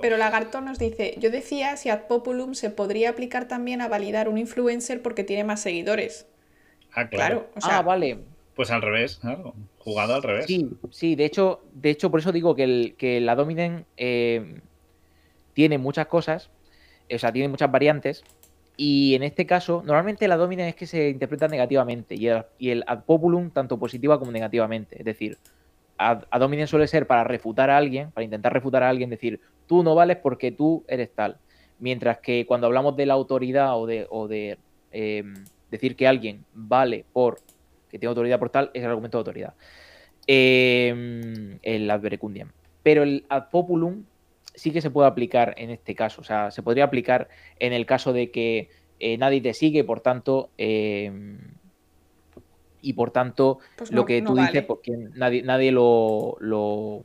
[0.00, 4.28] Pero Lagarto nos dice, yo decía si ad populum se podría aplicar también a validar
[4.28, 6.26] un influencer porque tiene más seguidores.
[6.92, 7.48] Ah, claro.
[7.62, 8.18] ah, vale.
[8.54, 9.54] Pues al revés, claro.
[9.78, 10.46] Jugado al revés.
[10.46, 14.60] Sí, sí, de hecho, de hecho, por eso digo que, el, que la Dominen eh,
[15.54, 16.50] tiene muchas cosas,
[17.12, 18.24] o sea, tiene muchas variantes.
[18.84, 22.26] Y en este caso, normalmente la Dominen es que se interpreta negativamente y
[22.68, 24.98] el, ad populum tanto positiva como negativamente.
[24.98, 25.38] Es decir,
[25.98, 29.38] ad, ad, suele ser para refutar a alguien, para intentar refutar a alguien, decir,
[29.68, 31.36] tú no vales porque tú eres tal.
[31.78, 34.58] Mientras que cuando hablamos de la autoridad o de, o de
[34.90, 35.22] eh,
[35.70, 37.38] decir que alguien vale por
[37.88, 39.54] que tiene autoridad por tal, es el argumento de autoridad.
[40.26, 42.50] Em, el ad verecundiam.
[42.82, 44.06] Pero el ad populum
[44.54, 46.20] sí que se puede aplicar en este caso.
[46.20, 50.00] O sea, se podría aplicar en el caso de que eh, nadie te sigue, por
[50.00, 50.50] tanto.
[50.58, 51.38] Em,
[52.80, 57.04] y por tanto, pues lo que tú dices, porque nadie, nadie lo, lo,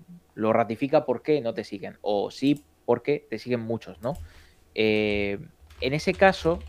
[0.54, 1.98] ratifica porque no te siguen.
[2.02, 4.14] O sí, porque te siguen muchos, ¿no?
[4.74, 5.38] Eh,
[5.82, 6.60] en ese caso,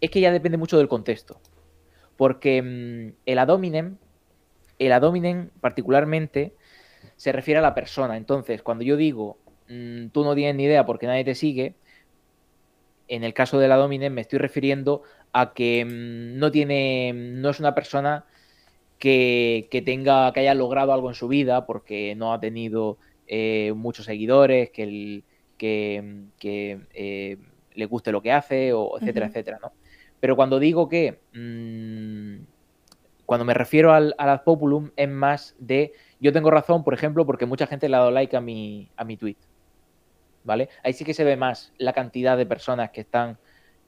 [0.00, 1.40] es que ya depende mucho del contexto.
[2.16, 3.96] Porque mm, el ad hominem,
[4.78, 6.54] el ad hominem particularmente
[7.16, 8.16] se refiere a la persona.
[8.16, 11.74] Entonces, cuando yo digo mm, tú no tienes ni idea porque nadie te sigue,
[13.08, 15.02] en el caso del ad hominem me estoy refiriendo
[15.32, 18.24] a que mm, no tiene, no es una persona
[18.98, 24.06] que, tenga, que haya logrado algo en su vida porque no ha tenido eh, muchos
[24.06, 25.24] seguidores, que,
[25.58, 27.38] que, eh,
[27.74, 29.72] le guste lo que hace, o etcétera, etcétera, ¿no?
[30.20, 32.44] Pero cuando digo que, mm,
[33.26, 37.46] cuando me refiero al, ad populum, es más de, yo tengo razón, por ejemplo, porque
[37.46, 39.36] mucha gente le ha dado like a mi, a mi tweet.
[40.44, 40.68] ¿Vale?
[40.82, 43.38] Ahí sí que se ve más la cantidad de personas que están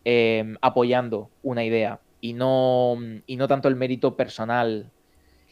[0.05, 4.91] em, apoyando una idea y no, y no tanto el mérito personal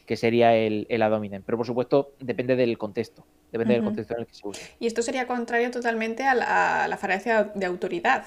[0.05, 1.43] que sería el, el ad hominem.
[1.43, 3.25] Pero por supuesto, depende del contexto.
[3.51, 4.75] Depende del contexto en el que se use.
[4.79, 8.25] Y esto sería contrario totalmente a la, a la falacia de autoridad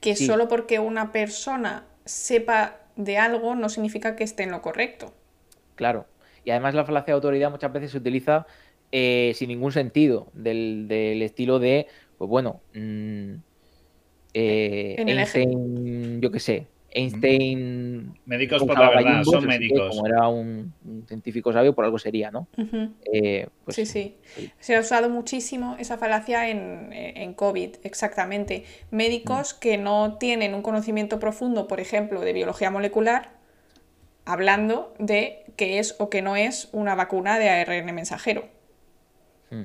[0.00, 5.12] que solo porque una persona sepa de algo no significa que esté en lo correcto.
[5.74, 6.06] Claro.
[6.44, 8.46] Y además la falacia de autoridad muchas veces se utiliza
[8.92, 10.90] eh, sin ningún sentido, del,
[11.22, 11.86] estilo de,
[12.18, 13.34] pues bueno, mm,
[14.34, 15.08] eh, En.
[15.08, 19.94] Einstein, yo qué sé, Einstein Médicos por la verdad, son que médicos.
[19.94, 22.48] Como era un, un científico sabio, por algo sería, ¿no?
[23.12, 24.16] Eh, pues, Sí, sí.
[24.34, 24.50] sí.
[24.58, 28.64] Se ha usado muchísimo esa falacia en, en COVID, exactamente.
[28.90, 33.32] Médicos que no tienen un conocimiento profundo, por ejemplo, de biología molecular,
[34.24, 38.55] hablando de qué es o qué no es una vacuna de ARN mensajero.
[39.50, 39.62] Mm.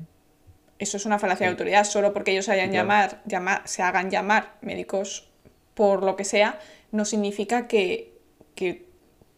[0.80, 2.84] Eso es una falacia de autoridad, solo porque ellos se, hayan claro.
[2.88, 5.30] llamar, llama- se hagan llamar médicos
[5.76, 6.60] por lo que sea,
[6.92, 8.14] no significa que,
[8.56, 8.86] que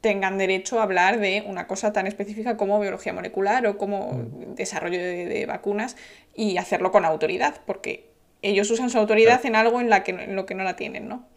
[0.01, 4.55] tengan derecho a hablar de una cosa tan específica como biología molecular o como Mm.
[4.55, 5.95] desarrollo de, de vacunas
[6.35, 8.09] y hacerlo con autoridad, porque
[8.41, 11.07] ellos usan su autoridad en algo en, la que, en lo que no la tienen,
[11.07, 11.27] ¿no?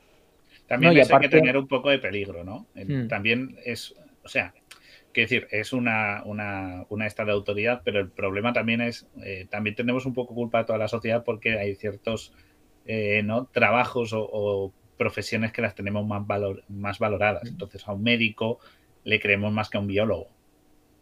[0.66, 2.66] También No, hay que tener un poco de peligro, ¿no?
[2.74, 3.06] Hmm.
[3.08, 4.52] También es, o sea,
[5.24, 9.46] quiero decir, es una, una, una esta de autoridad, pero el problema también es, eh,
[9.50, 12.32] también tenemos un poco culpa de toda la sociedad porque hay ciertos
[12.84, 13.46] eh, ¿no?
[13.46, 17.48] trabajos o, o profesiones que las tenemos más, valor, más valoradas.
[17.48, 18.58] Entonces a un médico
[19.04, 20.28] le creemos más que a un biólogo.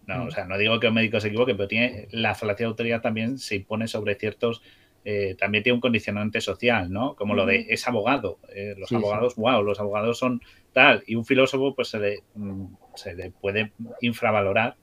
[0.06, 2.70] No, o sea, no digo que un médico se equivoque, pero tiene, la falacia de
[2.70, 4.62] autoridad también se impone sobre ciertos
[5.06, 7.14] eh, también tiene un condicionante social, ¿no?
[7.14, 8.38] Como lo de es abogado.
[8.54, 8.96] Eh, los Sí, sí.
[8.96, 10.40] abogados, wow, los abogados son
[10.72, 11.04] tal.
[11.06, 12.64] Y un filósofo, pues se le, mm,
[12.94, 14.76] se le puede infravalorar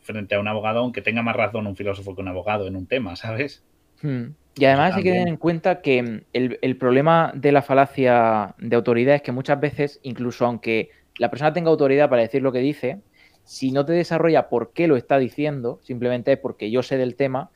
[0.00, 2.86] frente a un abogado, aunque tenga más razón un filósofo que un abogado en un
[2.86, 3.64] tema, ¿sabes?
[4.02, 4.26] Mm.
[4.56, 8.76] Y además hay que tener en cuenta que el, el problema de la falacia de
[8.76, 12.60] autoridad es que muchas veces, incluso aunque la persona tenga autoridad para decir lo que
[12.60, 13.00] dice,
[13.44, 17.16] si no te desarrolla por qué lo está diciendo, simplemente es porque yo sé del
[17.16, 17.50] tema,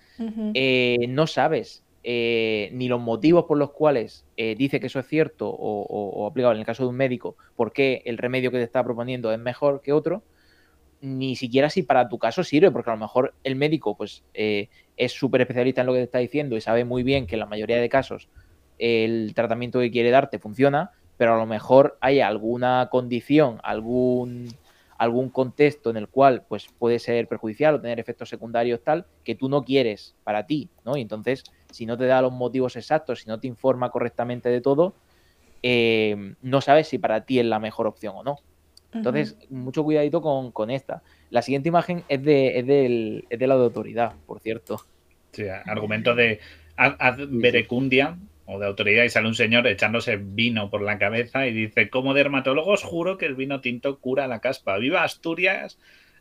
[0.54, 5.06] eh, no sabes eh, ni los motivos por los cuales eh, dice que eso es
[5.06, 8.50] cierto o, o- o aplicado en el caso de un médico, por qué el remedio
[8.50, 10.24] que te está proponiendo es mejor que otro,
[11.02, 14.70] ni siquiera si para tu caso sirve, porque a lo mejor el médico pues eh,
[14.96, 17.40] es súper especialista en lo que te está diciendo y sabe muy bien que en
[17.40, 18.30] la mayoría de casos
[18.78, 24.48] el tratamiento que quiere darte funciona, pero a lo mejor hay alguna condición, algún
[24.98, 29.36] algún contexto en el cual pues puede ser perjudicial o tener efectos secundarios tal que
[29.36, 30.96] tú no quieres para ti, ¿no?
[30.96, 34.60] Y entonces, si no te da los motivos exactos, si no te informa correctamente de
[34.60, 34.94] todo,
[35.62, 38.38] eh, no sabes si para ti es la mejor opción o no.
[38.92, 41.02] Entonces, mucho cuidadito con, con esta.
[41.30, 44.80] La siguiente imagen es de, es del, es de la de autoridad, por cierto.
[45.32, 46.40] Sí, argumento de
[46.76, 48.16] haz, haz verecundia
[48.50, 52.14] o de autoridad y sale un señor echándose vino por la cabeza y dice, como
[52.14, 54.78] dermatólogo os juro que el vino tinto cura la caspa.
[54.78, 55.78] ¡Viva Asturias!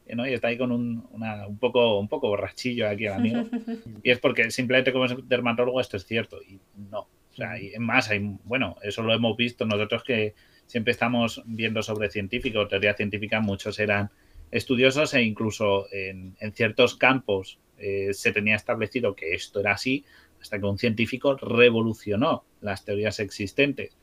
[0.10, 0.28] Y, ¿no?
[0.28, 3.44] y está ahí con un, una- un, poco, un poco borrachillo aquí el amigo.
[4.04, 6.42] Y es porque simplemente como es dermatólogo esto es cierto.
[6.44, 6.60] Y
[6.92, 7.00] no.
[7.00, 10.34] O sea, y más, hay, bueno, eso lo hemos visto nosotros que
[10.66, 14.10] siempre estamos viendo sobre científico, teoría científica, muchos eran
[14.52, 20.04] estudiosos e incluso en, en ciertos campos eh, se tenía establecido que esto era así
[20.42, 23.98] hasta que un científico revolucionó las teorías existentes.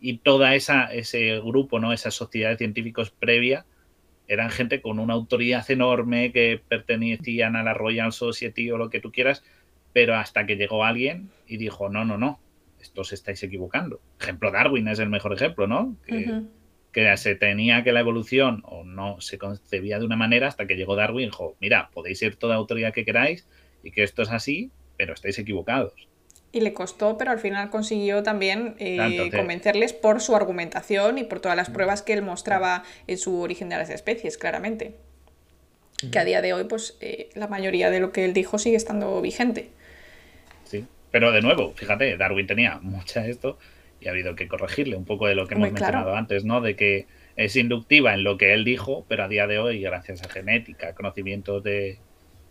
[0.00, 1.92] Y toda esa, ese grupo, ¿no?
[1.92, 3.64] esa sociedad de científicos previa,
[4.26, 9.00] eran gente con una autoridad enorme que pertenecían a la Royal Society o lo que
[9.00, 9.44] tú quieras,
[9.92, 12.40] pero hasta que llegó alguien y dijo, no, no, no,
[12.80, 14.00] esto os estáis equivocando.
[14.20, 15.96] Ejemplo, Darwin es el mejor ejemplo, ¿no?
[16.06, 16.42] Que,
[16.92, 20.76] que se tenía que la evolución o no se concebía de una manera hasta que
[20.76, 23.46] llegó Darwin y dijo, mira, podéis ser toda autoridad que queráis
[23.82, 25.92] y que esto es así, pero estáis equivocados.
[26.52, 31.18] Y le costó, pero al final consiguió también eh, Ah, entonces- convencerles por su argumentación
[31.18, 34.94] y por todas las pruebas que él mostraba en su origen de las especies, claramente.
[36.12, 38.76] Que a día de hoy, pues eh, la mayoría de lo que él dijo sigue
[38.76, 39.70] estando vigente.
[40.64, 40.84] ¿sí?
[41.10, 43.58] Pero de nuevo, fíjate, Darwin tenía mucha esto
[44.00, 45.92] y ha habido que corregirle un poco de lo que hemos Muy claro.
[45.98, 46.60] mencionado antes, ¿no?
[46.60, 47.06] De que
[47.36, 50.94] es inductiva en lo que él dijo, pero a día de hoy, gracias a genética,
[50.94, 51.98] conocimientos de...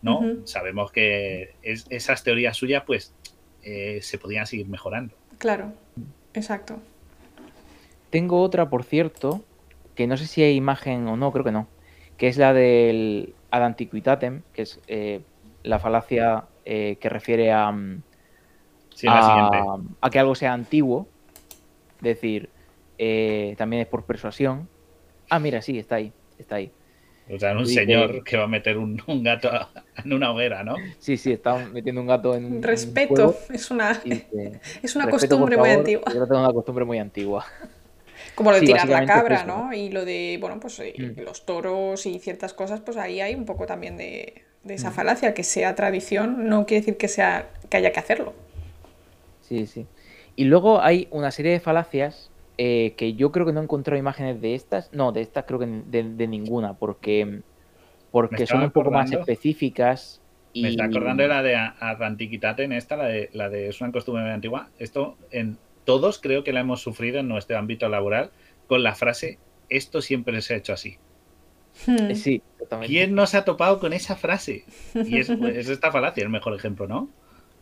[0.04, 0.20] ¿no?
[0.44, 3.16] Sabemos que es- esas teorías suyas, pues,
[3.62, 5.16] eh, se podían seguir mejorando.
[5.38, 5.72] Claro,
[6.34, 6.80] exacto.
[8.10, 9.48] Tengo otra, por cierto,
[9.94, 11.68] que no sé si hay imagen o no, creo que no,
[12.16, 15.26] que es la del ad antiquitatem, que es eh,
[15.62, 18.02] la falacia eh, que refiere a, mm,
[18.94, 21.12] Sí, a, a que algo sea antiguo,
[21.98, 22.52] es decir,
[22.98, 24.70] eh, también es por persuasión.
[25.30, 26.72] Ah, mira, sí, está ahí, está ahí.
[27.30, 29.50] O sea, un señor que va a meter un, un gato
[30.04, 30.76] en una hoguera, ¿no?
[30.98, 33.92] Sí, sí, está metiendo un gato en un, en un Respeto, fuego es una,
[34.82, 35.78] es una "Respeto, por costumbre muy favor".
[35.80, 36.04] antigua.
[36.14, 37.46] Yo es una costumbre muy antigua.
[38.34, 39.44] Como lo de Sí, tirar la es cabra.
[39.44, 39.72] ¿no?
[39.72, 41.20] Y lo de, bueno, pues eh, Mm.
[41.22, 44.94] los toros y ciertas cosas, pues ahí hay un poco también de, de esa Mm.
[44.94, 45.34] falacia.
[45.34, 48.34] Que sea tradición no quiere decir que, sea, que haya que hacerlo.
[49.40, 49.86] Sí, sí.
[50.36, 53.98] Y luego hay una serie de falacias eh, que yo creo que no he encontrado
[53.98, 54.92] imágenes de estas.
[54.92, 57.42] No, de estas creo que de, de ninguna, porque,
[58.10, 60.20] porque son un poco más específicas.
[60.52, 60.62] Y...
[60.62, 63.90] Me está acordando de la de Ad Antiquitatem, esta, la de, la de es una
[63.90, 64.70] costumbre muy antigua.
[64.78, 68.30] Esto en todos creo que la hemos sufrido en nuestro ámbito laboral
[68.66, 70.98] con la frase esto siempre se ha hecho así.
[71.86, 72.14] Hmm.
[72.14, 72.92] Sí, totalmente.
[72.92, 74.64] ¿Quién nos ha topado con esa frase?
[74.94, 77.08] Y es, es esta falacia el mejor ejemplo, ¿no?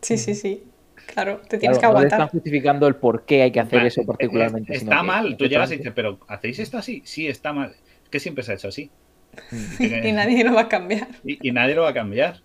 [0.01, 0.63] Sí, sí, sí.
[1.05, 2.19] Claro, te tienes que aguantar.
[2.19, 4.75] No están justificando el por qué hay que hacer eso particularmente.
[4.75, 7.01] Está mal, tú llegas y dices, pero ¿hacéis esto así?
[7.05, 7.75] Sí, está mal.
[8.03, 8.89] Es que siempre se ha hecho así.
[9.79, 11.07] y nadie lo va a cambiar.
[11.23, 12.41] Y, nadie lo va a cambiar.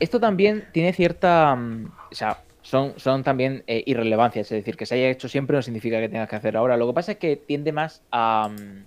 [0.00, 1.54] Esto también tiene cierta.
[1.54, 4.46] Mm, o sea, son, son también eh, irrelevancias.
[4.52, 6.76] Es decir, que se haya hecho siempre no significa que tengas que hacer ahora.
[6.76, 8.48] Lo que pasa es que tiende más a.
[8.48, 8.84] Mm,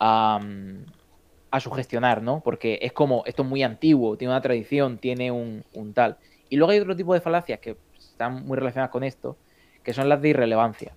[0.00, 0.84] a, mm,
[1.50, 2.40] a sugestionar, ¿no?
[2.40, 6.18] Porque es como, esto es muy antiguo, tiene una tradición, tiene un, un tal.
[6.48, 9.36] Y luego hay otro tipo de falacias que están muy relacionadas con esto,
[9.82, 10.92] que son las de irrelevancia.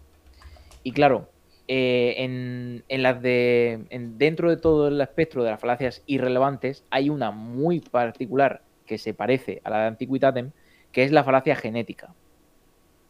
[0.83, 1.29] Y claro,
[1.67, 3.85] eh, en, las de.
[4.17, 9.13] dentro de todo el espectro de las falacias irrelevantes, hay una muy particular que se
[9.13, 10.51] parece a la de Antiquitatem,
[10.91, 12.13] que es la falacia genética.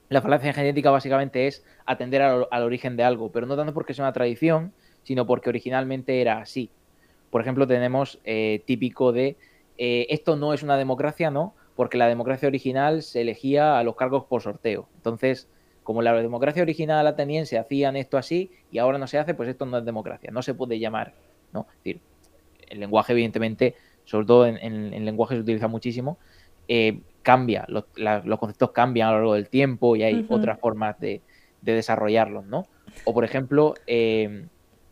[0.09, 4.05] La falacia genética básicamente es atender al, origen de algo, pero no tanto porque sea
[4.05, 4.73] una tradición,
[5.03, 6.69] sino porque originalmente era así.
[7.29, 9.37] Por ejemplo, tenemos eh, típico de
[9.77, 11.55] eh, esto no es una democracia, ¿no?
[11.81, 14.87] Porque la democracia original se elegía a los cargos por sorteo.
[14.97, 15.49] Entonces,
[15.81, 19.65] como la democracia original ateniense hacían esto así y ahora no se hace, pues esto
[19.65, 21.15] no es democracia, no se puede llamar,
[21.51, 21.61] ¿no?
[21.61, 22.01] Es decir,
[22.69, 23.73] el lenguaje, evidentemente,
[24.05, 26.19] sobre todo en, lenguaje se utiliza muchísimo,
[26.67, 27.85] eh, cambia, los,
[28.37, 31.23] conceptos cambian a lo largo del tiempo y hay otras formas de,
[31.61, 32.67] desarrollarlos, ¿no?
[33.05, 34.45] O, por ejemplo, eh,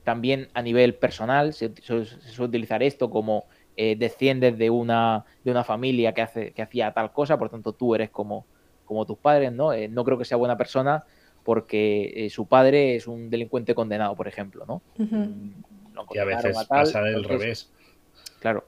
[0.04, 3.46] también a nivel personal se suele utilizar esto como
[3.82, 7.72] eh, desciendes de una, de una familia que, hace, que hacía tal cosa, por tanto
[7.72, 8.46] tú eres como,
[8.84, 9.72] como tus padres, ¿no?
[9.72, 11.06] Eh, no creo que sea buena persona
[11.46, 14.82] porque eh, su padre es un delincuente condenado, por ejemplo, ¿no?
[14.98, 15.52] Mm,
[16.14, 17.72] y a veces pasa del revés.
[18.42, 18.66] Claro.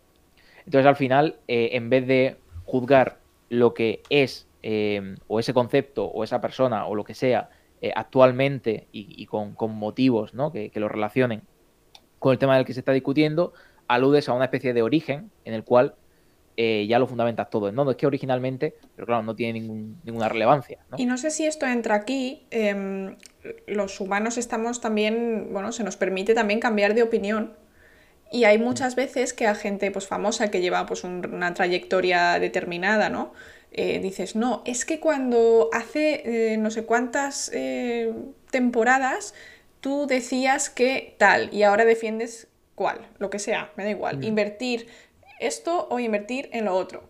[0.66, 3.18] Entonces al final, en vez de juzgar
[3.50, 4.48] lo que es
[5.28, 7.50] o ese concepto o esa persona o lo que sea
[7.96, 10.54] actualmente y, con, motivos ¿no?
[10.54, 11.42] que, que, lo relacionen
[12.18, 13.52] con el tema del que se está discutiendo,
[13.92, 15.96] aludes a una especie de origen en el cual
[16.56, 17.72] eh, ya lo fundamentas todo.
[17.72, 20.80] No, no es que originalmente, pero claro, no tiene ninguna relevancia.
[20.98, 22.46] Y no sé si esto entra aquí.
[22.52, 23.18] Em,
[23.68, 27.54] los humanos estamos también, bueno, se nos permite también cambiar de opinión.
[28.32, 33.10] Y hay muchas veces que a gente pues, famosa que lleva pues, una trayectoria determinada,
[33.10, 33.34] ¿no?
[33.74, 37.52] Eh, dices, no, es que cuando hace eh, no sé cuántas
[38.52, 39.34] temporadas
[39.80, 42.51] tú decías que tal y ahora defiendes
[43.20, 44.24] lo que sea, me da igual.
[44.24, 44.88] Invertir
[45.40, 47.10] esto o invertir en lo otro.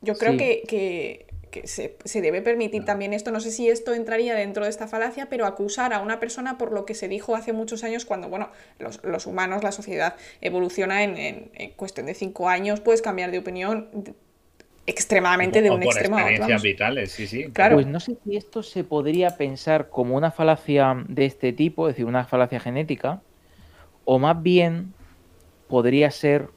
[0.00, 1.26] Yo creo que,
[1.64, 3.30] se, debe permitir también esto.
[3.30, 6.72] No sé si esto entraría dentro de esta falacia, pero acusar a una persona por
[6.72, 11.50] lo que se dijo hace muchos años, cuando, bueno, los, humanos, la sociedad evoluciona en,
[11.76, 13.88] cuestión de cinco años, puedes cambiar de opinión
[14.86, 16.60] extremadamente de un extremo a otro.
[16.60, 17.44] vitales, sí, sí.
[17.52, 17.76] Claro.
[17.76, 21.94] Pues no sé si esto se podría pensar como una falacia de este tipo, es
[21.94, 23.20] decir, una falacia genética,
[24.04, 24.92] o más bien
[25.68, 26.48] podría ser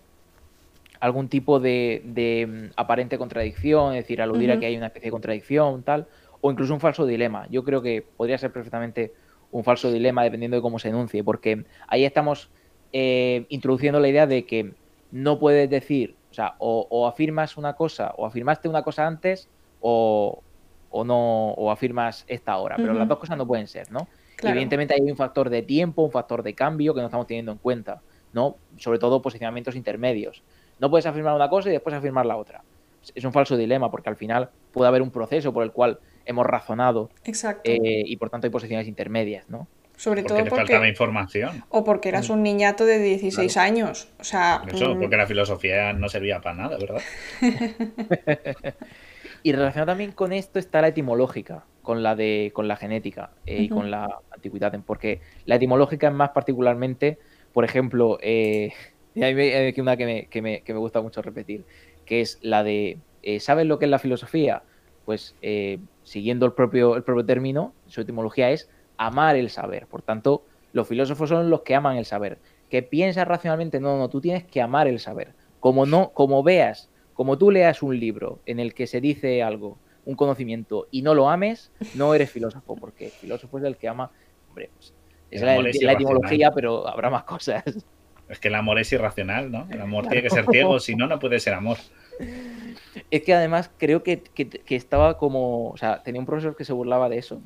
[0.99, 2.01] algún tipo de,
[2.47, 6.07] mm, aparente contradicción, es decir, aludir a que hay una especie de contradicción, tal,
[6.41, 7.47] o incluso un falso dilema.
[7.49, 9.13] Yo creo que podría ser perfectamente
[9.51, 12.49] un falso dilema dependiendo de cómo se enuncie, porque ahí estamos
[12.91, 14.73] eh, introduciendo la idea de que
[15.11, 19.47] no puedes decir, o sea, o, afirmas una cosa, o afirmaste una cosa antes,
[19.79, 20.41] o,
[20.91, 24.07] no, o afirmas esta ahora, pero las dos cosas no pueden ser, ¿no?
[24.49, 27.57] Evidentemente hay un factor de tiempo, un factor de cambio que no estamos teniendo en
[27.57, 28.01] cuenta,
[28.33, 28.57] ¿no?
[28.77, 30.43] Sobre todo posicionamientos intermedios.
[30.79, 32.63] No puedes afirmar una cosa y después afirmar la otra.
[33.13, 36.45] Es un falso dilema porque al final puede haber un proceso por el cual hemos
[36.45, 37.09] razonado
[37.63, 39.67] eh, y por tanto hay posiciones intermedias, ¿no?
[39.95, 41.63] Sobre porque todo porque faltaba información.
[41.69, 44.09] O porque eras un niñato de 16 años.
[44.19, 44.99] O sea, Eso, mm.
[44.99, 47.01] porque la filosofía no servía para nada, ¿verdad?
[49.45, 53.61] y relacionado también con esto está la etimológica con la de con la genética eh,
[53.61, 57.19] y con la antigüedad, porque la etimológica es más particularmente,
[57.53, 58.73] por ejemplo, eh,
[59.13, 59.35] y hay
[59.77, 61.63] una que me, que, me, que me, gusta mucho repetir,
[62.07, 64.63] que es la de, eh, ¿sabes lo que es la filosofía?
[65.05, 65.35] Pues
[66.01, 68.67] siguiendo el propio, el propio término, su etimología es
[68.97, 69.85] amar el saber.
[69.85, 70.43] Por tanto,
[70.73, 72.39] los filósofos son los que aman el saber.
[72.71, 75.35] Que piensas racionalmente, no, no, tú tienes que amar el saber.
[75.59, 79.79] Como no, como veas, como tú leas un libro en el que se dice algo
[80.05, 83.87] un conocimiento y no lo ames, no eres filósofo, porque el filósofo es el que
[83.87, 84.11] ama,
[84.49, 84.93] hombre, pues,
[85.31, 85.57] es la,
[85.91, 87.63] etimología, pero habrá más cosas.
[88.29, 89.67] Es que el amor es irracional, ¿no?
[89.69, 91.77] El amor tiene que ser ciego, si no, no puede ser amor.
[93.11, 94.23] Es que además creo que,
[94.69, 97.41] estaba como, o sea, tenía un profesor que se burlaba de eso,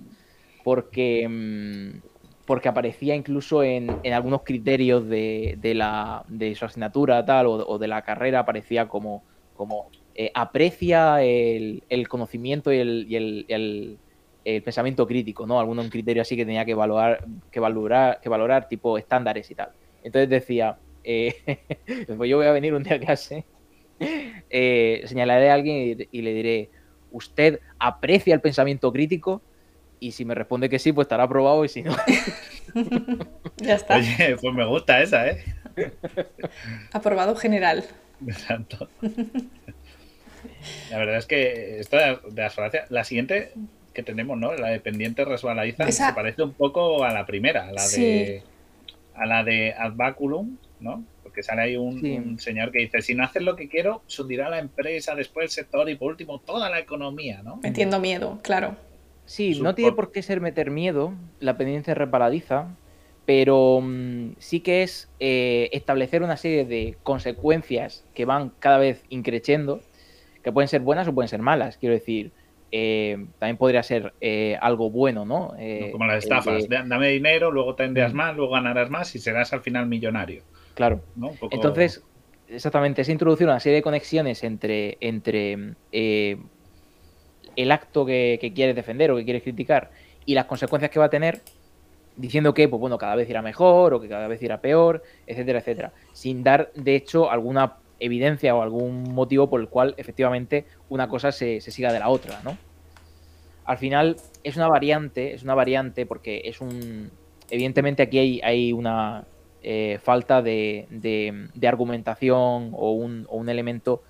[0.63, 2.01] porque, mm,
[2.45, 7.87] porque aparecía incluso en, algunos criterios de, la, de su asignatura tal o, o de
[7.87, 9.23] la carrera, aparecía como,
[9.59, 13.45] como eh, aprecia el, conocimiento y, el,
[14.45, 15.59] el pensamiento crítico, ¿no?
[15.59, 19.71] Algún criterio así que tenía que valorar, que valorar, que valorar tipo estándares y tal.
[20.01, 21.35] Entonces decía, eh,
[22.07, 23.43] pues yo voy a venir un día a clase,
[23.99, 26.69] eh, señalaré a alguien y, le diré,
[27.11, 29.41] ¿usted aprecia el pensamiento crítico?
[29.99, 31.93] Y si me responde que sí, pues estará aprobado y si no...
[33.57, 33.97] ya está.
[33.97, 35.43] Oye, pues me gusta esa, ¿eh?
[36.93, 37.83] Aprobado general.
[38.27, 38.89] Exacto.
[40.91, 43.53] La verdad es que esto de las falacias, la siguiente
[43.93, 44.53] que tenemos, ¿no?
[44.53, 48.43] La de pendiente resbaladiza, se parece un poco a la primera, a la de
[49.15, 51.03] a la de Adbaculum, ¿no?
[51.23, 54.49] Porque sale ahí un, señor que dice, si no haces lo que quiero, se hundirá
[54.49, 57.57] la empresa, después el sector y por último toda la economía, ¿no?
[57.57, 58.75] Metiendo miedo, claro.
[59.25, 62.67] Sí, no tiene por qué ser meter miedo la pendiente resbaladiza,
[63.29, 69.03] pero mm, sí que es eh, establecer una serie de consecuencias que van cada vez
[69.09, 69.81] increciendo
[70.43, 71.77] que pueden ser buenas o pueden ser malas.
[71.77, 72.31] Quiero decir,
[72.71, 75.53] eh, también podría ser eh, algo bueno, ¿no?
[75.59, 78.17] Eh, como las estafas, dame dinero, luego tendrás mm.
[78.17, 80.41] más, luego ganarás más y serás al final millonario.
[80.73, 81.03] Claro.
[81.51, 82.03] Entonces,
[82.47, 89.17] exactamente, es introducir una serie de conexiones entre, entre el acto que, quieres defender o
[89.17, 89.91] que quieres criticar
[90.25, 91.41] y las consecuencias que va a tener,
[92.19, 95.59] diciendo que, pues bueno, cada vez irá mejor o que cada vez irá peor, etcétera,
[95.59, 101.07] etcétera, sin dar, de hecho, alguna evidencia o algún motivo por el cual efectivamente una
[101.07, 102.57] cosa se, siga de la otra, ¿no?
[103.63, 107.09] Al final es una variante, es una variante porque es un...
[107.49, 109.25] Evidentemente aquí hay, hay una
[109.63, 114.03] eh, falta de, de, argumentación o un, o un elemento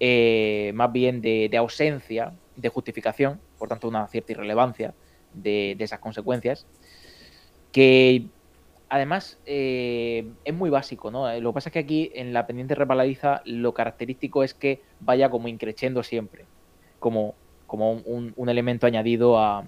[0.00, 4.94] eh, más bien de, ausencia de justificación, por tanto una cierta irrelevancia
[5.32, 6.66] de, de esas consecuencias,
[7.74, 8.26] que
[8.88, 11.28] además, eh, es muy básico, ¿no?
[11.28, 14.80] Eh, lo que pasa es que aquí en la pendiente repaladiza lo característico es que
[15.00, 16.44] vaya como increciendo siempre,
[17.00, 17.34] como,
[17.66, 19.66] como un, elemento añadido a,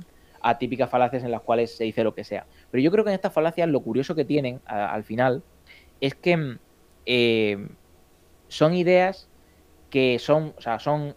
[0.61, 2.47] típicas falacias en las cuales se dice lo que sea.
[2.71, 5.43] Pero yo creo que en estas falacias lo curioso que tienen al final
[6.01, 6.59] es que
[7.07, 7.69] eh,
[8.47, 9.29] son ideas
[9.91, 11.17] que son, o sea, son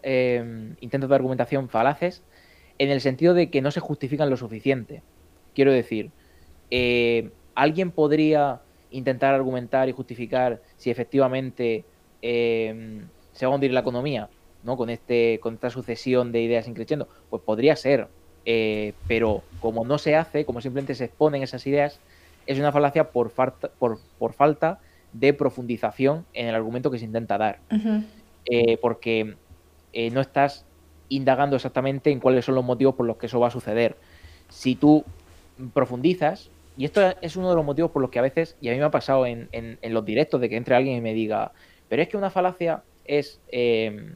[0.80, 2.24] intentos de argumentación falaces
[2.78, 5.04] en el sentido de que no se justifican lo suficiente.
[5.54, 6.10] Quiero decir,
[7.54, 8.60] ¿alguien podría
[8.90, 11.84] intentar argumentar y justificar si efectivamente
[12.22, 13.02] eh,
[13.32, 14.28] se va a hundir la economía
[14.62, 14.76] ¿no?
[14.76, 17.08] con, este, con esta sucesión de ideas increciendo?
[17.28, 18.08] Pues podría ser,
[18.44, 22.00] eh, pero como no se hace, como simplemente se exponen esas ideas,
[22.46, 24.80] es una falacia por, falta, por, falta
[25.12, 27.60] de profundización en el argumento que se intenta dar.
[28.46, 29.36] Eh, porque
[30.12, 30.64] no estás
[31.08, 33.96] indagando exactamente en cuáles son los motivos por los que eso va a suceder.
[34.48, 35.04] Si tú
[35.74, 38.72] profundizas, y esto es uno de los motivos por los que a veces, y a
[38.72, 39.50] mí me ha pasado en,
[39.82, 41.52] los directos, de que entre alguien y me diga,
[41.90, 44.14] pero es que una falacia es, em,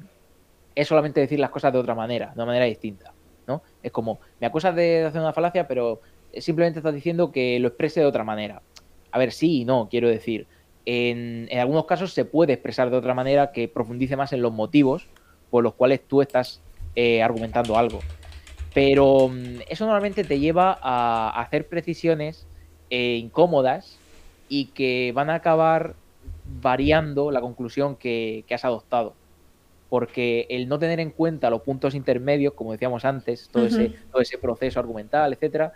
[0.75, 3.13] es solamente decir las cosas de otra manera, de una manera distinta.
[3.47, 3.63] ¿no?
[3.83, 6.01] Es como, me acusas de hacer una falacia, pero
[6.39, 8.63] simplemente estás diciendo que lo exprese de otra manera.
[9.11, 10.47] A ver, sí y no, quiero decir.
[10.87, 15.07] En, algunos casos se puede expresar de otra manera que profundice más en los motivos
[15.51, 16.63] por los cuales tú estás
[16.97, 17.99] eh, argumentando algo.
[18.73, 22.47] Pero mm, eso normalmente te lleva a hacer precisiones
[22.97, 23.99] eh, incómodas
[24.49, 25.97] y que van a acabar
[26.63, 29.15] variando la conclusión que, has adoptado.
[29.89, 34.23] Porque el no tener en cuenta los puntos intermedios, como decíamos antes, todo, ese, todo
[34.23, 35.73] ese proceso argumental, etcétera,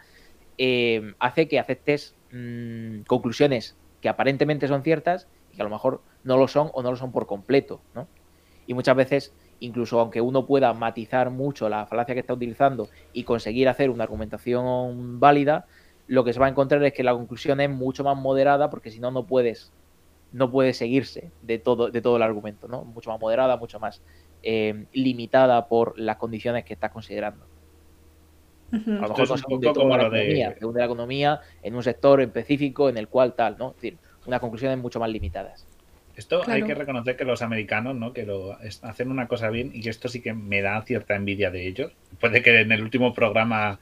[0.58, 6.02] eh, hace que aceptes mm, conclusiones que aparentemente son ciertas y que a lo mejor
[6.22, 7.80] no lo son o no lo son por completo.
[8.68, 13.24] Y muchas veces incluso aunque uno pueda matizar mucho la falacia que está utilizando y
[13.24, 15.66] conseguir hacer una argumentación válida,
[16.08, 18.90] lo que se va a encontrar es que la conclusión es mucho más moderada porque
[18.90, 19.72] si no no puedes
[20.32, 22.84] no puede seguirse de todo de todo el argumento, ¿no?
[22.84, 24.02] Mucho más moderada, mucho más
[24.42, 27.46] eh, limitada por las condiciones que estás considerando.
[28.72, 30.72] A lo mejor no se hunde toda la economía, de...
[30.74, 33.70] la economía en un sector específico en el cual tal, ¿no?
[33.70, 35.66] Es decir, unas conclusiones mucho más limitadas.
[36.16, 38.12] Esto hay que reconocer que los americanos, ¿no?
[38.12, 41.50] Que lo hacen una cosa bien y que esto sí que me da cierta envidia
[41.50, 41.92] de ellos.
[42.20, 43.78] Puede que en el último programa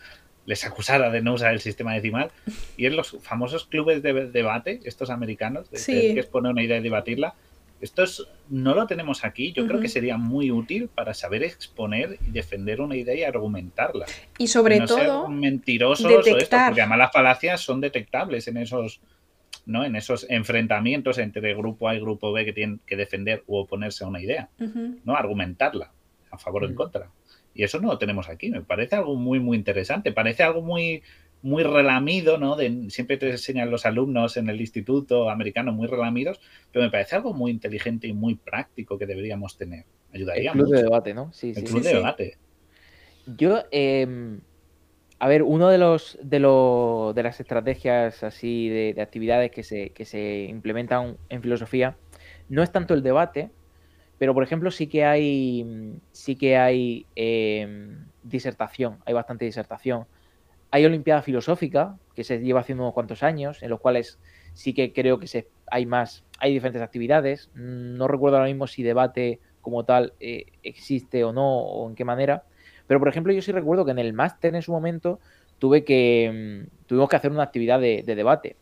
[0.46, 2.30] les acusara de no usar el sistema decimal.
[2.76, 6.82] Y en los famosos clubes de debate, estos americanos, de que exponer una idea y
[6.82, 7.34] debatirla.
[7.78, 8.04] Esto
[8.48, 9.52] no lo tenemos aquí.
[9.52, 14.06] Yo creo que sería muy útil para saber exponer y defender una idea y argumentarla.
[14.38, 19.00] Y sobre todo, ser mentirosos o esto, porque además las falacias son detectables en esos
[19.66, 19.84] ¿no?
[19.84, 24.04] En esos enfrentamientos entre grupo A y grupo B que tienen que defender u oponerse
[24.04, 24.48] a una idea,
[25.04, 25.16] ¿no?
[25.16, 25.90] Argumentarla
[26.30, 27.10] a favor o en contra.
[27.56, 28.50] Y eso no lo tenemos aquí.
[28.50, 30.12] Me parece algo muy, muy interesante.
[30.12, 31.02] Parece algo muy,
[31.42, 32.56] muy relamido, ¿no?
[32.56, 36.40] De, siempre te enseñan los alumnos en el instituto americano muy relamidos,
[36.72, 39.84] pero me parece algo muy inteligente y muy práctico que deberíamos tener.
[40.12, 41.32] Ayudaría El club de debate, ¿no?
[41.32, 42.38] Sí, el club de debate.
[43.26, 44.40] Yo, em,
[45.18, 49.90] a ver, uno de los de, los, de las estrategias así de, actividades que se,
[49.90, 51.96] que se implementan en filosofía
[52.48, 53.50] no es tanto el debate,
[54.18, 60.06] pero por ejemplo sí que hay sí que hay em, disertación, hay bastante disertación.
[60.70, 64.18] Hay Olimpiada Filosófica, que se lleva haciendo unos cuantos años, en los cuales
[64.52, 67.50] sí que creo que se, hay más, hay diferentes actividades.
[67.54, 72.04] No recuerdo ahora mismo si debate como tal eh, existe o no, o en qué
[72.04, 72.44] manera
[72.86, 75.20] pero, por ejemplo, yo sí recuerdo que en el máster en su momento
[75.58, 78.56] tuve que, mm, tuvimos que hacer una actividad de, debate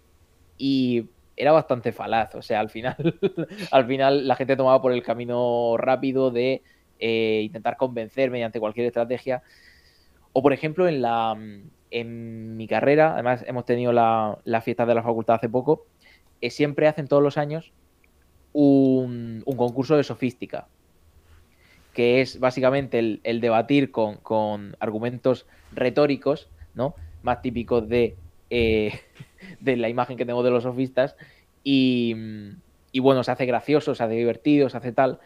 [0.56, 2.34] y era bastante falaz.
[2.34, 2.96] O sea, al final,
[3.70, 6.62] al final la gente tomaba por el camino rápido de
[6.98, 9.42] eh, intentar convencer mediante cualquier estrategia.
[10.32, 11.36] O, por ejemplo, en, la,
[11.90, 15.86] en mi carrera, además hemos tenido la, la fiesta de la facultad hace poco,
[16.40, 17.72] eh, siempre hacen todos los años
[18.52, 20.68] un, un concurso de sofística
[21.94, 26.94] que es básicamente el, debatir con, argumentos retóricos, ¿no?
[27.22, 28.16] Más típicos de,
[28.54, 29.00] eh,
[29.60, 31.16] de la imagen que tengo de los sofistas.
[31.62, 32.14] Y,
[33.00, 35.18] bueno, se hace gracioso, se hace divertido, se hace tal.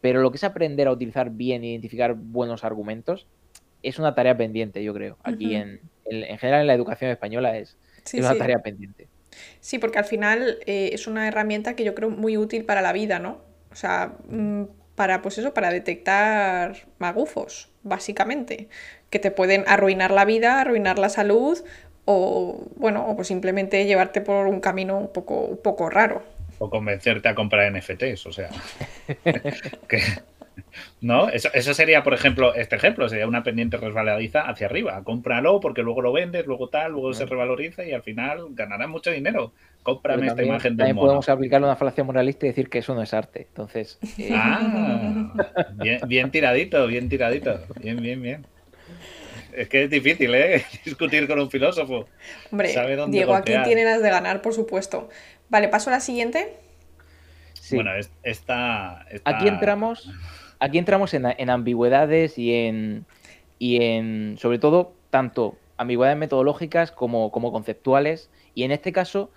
[0.00, 3.26] Pero lo que es aprender a utilizar bien e identificar buenos argumentos
[3.82, 5.16] es una tarea pendiente, yo creo.
[5.22, 7.78] Aquí en, en, general en la educación española es,
[8.12, 9.08] una tarea pendiente.
[9.60, 12.92] Sí, porque al final eh, es una herramienta que yo creo muy útil para la
[12.92, 13.40] vida, ¿no?
[13.72, 18.68] O sea, mm, para, pues eso, para detectar magufos, básicamente,
[19.10, 21.58] que te pueden arruinar la vida, arruinar la salud
[22.04, 26.22] o, bueno, o pues simplemente llevarte por un camino un poco, un poco raro.
[26.58, 28.50] O convencerte a comprar NFTs, o sea.
[29.88, 30.00] que,
[31.00, 31.28] ¿No?
[31.28, 35.02] Eso, eso, sería, por ejemplo, este ejemplo, sería una pendiente resbaladiza hacia arriba.
[35.04, 39.10] Cómpralo porque luego lo vendes, luego tal, luego se revaloriza y al final ganarás mucho
[39.10, 39.52] dinero.
[39.82, 43.02] Cómprame esta imagen de También podemos aplicar una falacia moralista y decir que eso no
[43.02, 43.46] es arte.
[43.48, 43.98] Entonces.
[44.18, 45.34] Eh, ah,
[46.06, 47.60] bien, tiradito, bien tiradito.
[47.80, 48.46] Bien, bien, bien.
[49.54, 50.64] Es que es difícil, ¿eh?
[50.84, 52.06] Discutir con un filósofo.
[52.50, 52.74] Hombre,
[53.08, 55.08] Diego, aquí tiene las de ganar, por supuesto.
[55.48, 56.56] Vale, paso a la siguiente.
[57.70, 60.10] Bueno, esta, Aquí entramos
[60.64, 63.04] aquí entramos en, ambigüedades y en,
[63.58, 68.30] y en, sobre todo, tanto ambigüedades metodológicas como, como conceptuales.
[68.54, 69.30] Y en este caso,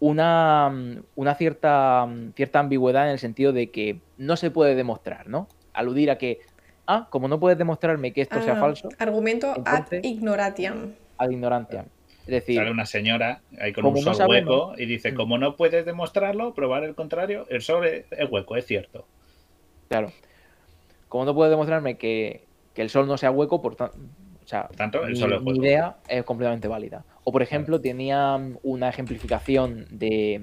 [0.00, 5.48] una, una cierta, cierta ambigüedad en el sentido de que no se puede demostrar, ¿no?
[5.72, 6.40] Aludir a que,
[6.86, 8.88] ah, como no puedes demostrarme que esto sea ah, falso.
[8.98, 10.94] Argumento ad ignoratiam.
[11.18, 11.86] Ad ignorantiam.
[12.22, 15.14] Es decir, sale una señora ahí con un sol hueco y dice, mm.
[15.14, 19.06] como no puedes demostrarlo, probar el contrario, el sol es hueco, es cierto.
[19.88, 20.10] Claro
[21.14, 22.42] como no puedo demostrarme que,
[22.74, 23.96] el sol no sea hueco, por tanto,
[25.06, 27.04] mi, idea es completamente válida.
[27.22, 30.42] O, por ejemplo, tenía una ejemplificación de,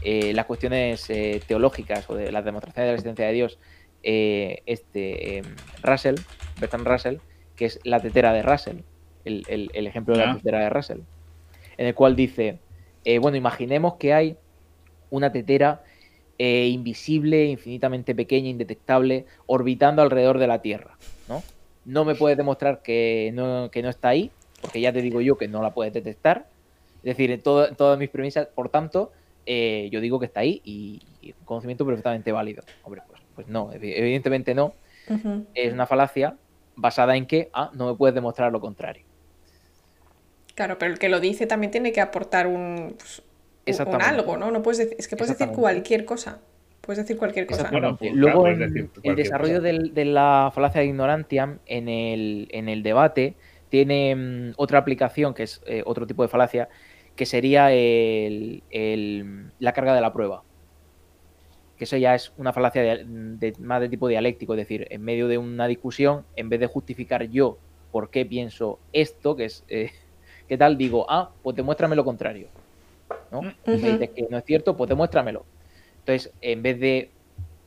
[0.00, 3.58] eh, las cuestiones eh, teológicas o de las demostraciones de la existencia de Dios,
[4.02, 5.42] eh, este
[5.82, 6.16] Russell,
[6.60, 7.16] Bertrand Russell,
[7.56, 8.78] que es la tetera de Russell,
[9.24, 11.00] el, ejemplo de la tetera de Russell,
[11.76, 12.58] en el cual dice,
[13.20, 14.36] bueno, imaginemos que hay
[15.10, 15.82] una tetera
[16.38, 20.96] eh, invisible, infinitamente pequeña, indetectable, orbitando alrededor de la Tierra.
[21.28, 21.42] ¿no?
[21.84, 24.30] no me puedes demostrar que no, que no está ahí,
[24.60, 26.46] porque ya te digo yo que no la puedes detectar.
[26.98, 29.10] Es decir, en, todas mis premisas, por tanto,
[29.46, 32.62] eh, yo digo que está ahí y, un conocimiento perfectamente válido.
[32.84, 34.74] Hombre, pues, pues no, evidentemente no.
[35.54, 36.34] Es una falacia
[36.74, 39.04] basada en que, ah, no me puedes demostrar lo contrario.
[40.56, 44.50] Claro, pero el que lo dice también tiene que aportar un, pues, con algo, ¿no?
[44.50, 46.40] no puedes decir, es que puedes decir cualquier cosa.
[46.80, 47.70] Puedes decir cualquier cosa.
[47.96, 53.36] Pues, Luego, el desarrollo de la falacia de ignorantia en el, en el debate
[53.68, 56.68] tiene mm, otra aplicación, que es eh, otro tipo de falacia,
[57.14, 58.64] que sería el,
[59.60, 60.42] la carga de la prueba.
[61.78, 65.28] Que eso ya es una falacia de, más de tipo dialéctico, es decir, en medio
[65.28, 67.58] de una discusión, en vez de justificar yo
[67.92, 69.92] por qué pienso esto, que es, eh,
[70.48, 70.76] ¿qué tal?
[70.76, 72.48] Digo, ah, pues demuéstrame lo contrario.
[73.30, 73.42] ¿no?
[73.42, 75.44] me dices que no es cierto, pues demuéstramelo.
[76.00, 77.10] Entonces, en vez de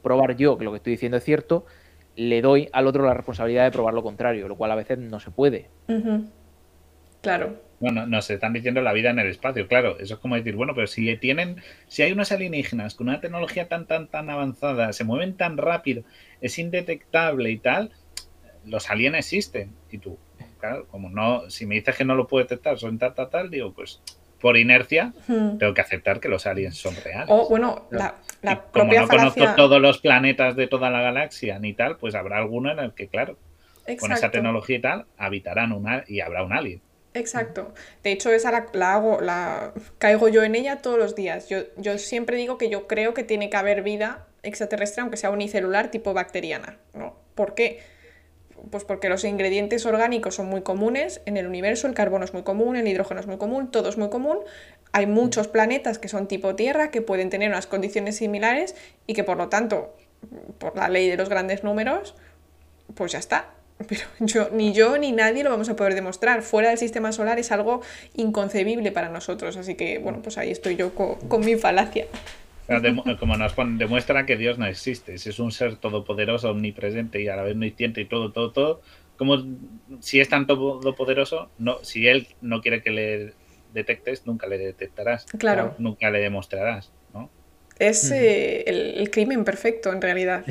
[0.01, 1.65] probar yo que lo que estoy diciendo es cierto,
[2.15, 5.19] le doy al otro la responsabilidad de probar lo contrario, lo cual a veces no
[5.19, 5.69] se puede.
[7.21, 7.55] Claro.
[7.81, 9.97] Bueno, nos están diciendo la vida en el espacio, claro.
[9.99, 13.67] Eso es como decir, bueno, pero si tienen, si hay unos alienígenas con una tecnología
[13.67, 16.03] tan, tan, tan avanzada, se mueven tan rápido,
[16.41, 17.89] es indetectable y tal,
[18.65, 19.73] los aliens existen.
[19.89, 20.19] Y tú,
[20.59, 23.49] claro, como no, si me dices que no lo puedo detectar, son tal, tal, tal,
[23.49, 23.99] digo, pues
[24.39, 27.29] por inercia, tengo que aceptar que los aliens son reales.
[27.29, 31.73] O bueno, la, la como no conozco todos los planetas de toda la galaxia ni
[31.73, 33.39] tal, pues habrá alguno en el que, claro,
[33.99, 36.81] con esa tecnología y tal, habitarán una y habrá un alien.
[37.13, 37.73] Exacto.
[38.03, 41.49] De hecho, esa la, hago, la caigo yo en ella todos los días.
[41.49, 45.29] Yo, yo siempre digo que yo creo que tiene que haber vida extraterrestre, aunque sea
[45.29, 46.77] unicelular, tipo bacteriana.
[46.93, 47.15] ¿no?
[47.35, 47.79] ¿Por qué?
[48.69, 52.43] Pues porque los ingredientes orgánicos son muy comunes en el universo, el carbono es muy
[52.43, 54.38] común, el hidrógeno es muy común, todo es muy común.
[54.93, 58.75] Hay muchos planetas que son tipo Tierra que pueden tener unas condiciones similares
[59.07, 59.95] y que por lo tanto,
[60.59, 62.15] por la ley de los grandes números,
[62.93, 63.49] pues ya está.
[63.87, 66.41] Pero yo, ni yo ni nadie lo vamos a poder demostrar.
[66.41, 67.81] Fuera del sistema solar es algo
[68.15, 69.57] inconcebible para nosotros.
[69.57, 72.07] Así que, bueno, pues ahí estoy yo con, mi falacia.
[73.19, 75.17] Como nos demuestra que Dios no existe.
[75.17, 78.81] Si es un ser todopoderoso, omnipresente y a la vez omnisciente y todo, todo, todo.
[79.17, 79.37] Como
[79.99, 83.33] si es tan todopoderoso, no, si él no quiere que le
[83.73, 85.25] detectes, nunca le detectarás.
[85.25, 85.75] Claro.
[85.77, 87.29] Nunca le demostrarás, ¿no?
[87.77, 90.45] Es eh, el, crimen perfecto, en realidad.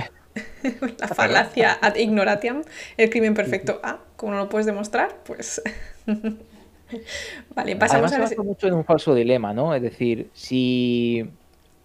[0.98, 2.62] la falacia ad ignoratiam,
[2.96, 3.80] el crimen perfecto.
[3.82, 5.62] Ah, como no lo puedes demostrar, pues.
[7.54, 8.42] vale, pasamos Además, a.
[8.42, 9.74] mucho en un falso dilema, ¿no?
[9.74, 11.28] Es decir, si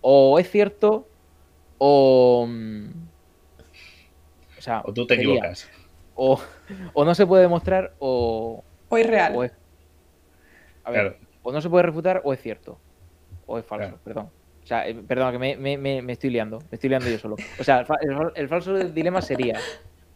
[0.02, 1.08] o es cierto
[1.78, 2.46] o.
[2.48, 2.90] Mm,
[4.58, 5.70] o sea, o tú te equivocas.
[6.16, 6.40] O,
[6.94, 8.64] o, no se puede demostrar o.
[8.90, 9.52] O es real.
[10.84, 12.78] a ver, o no se puede refutar o es cierto.
[13.46, 14.30] O es falso, perdón.
[14.66, 16.58] O sea, eh, perdón, que me, me, me, estoy liando.
[16.58, 17.36] Me estoy liando yo solo.
[17.60, 17.86] O sea,
[18.34, 19.60] el, falso dilema sería: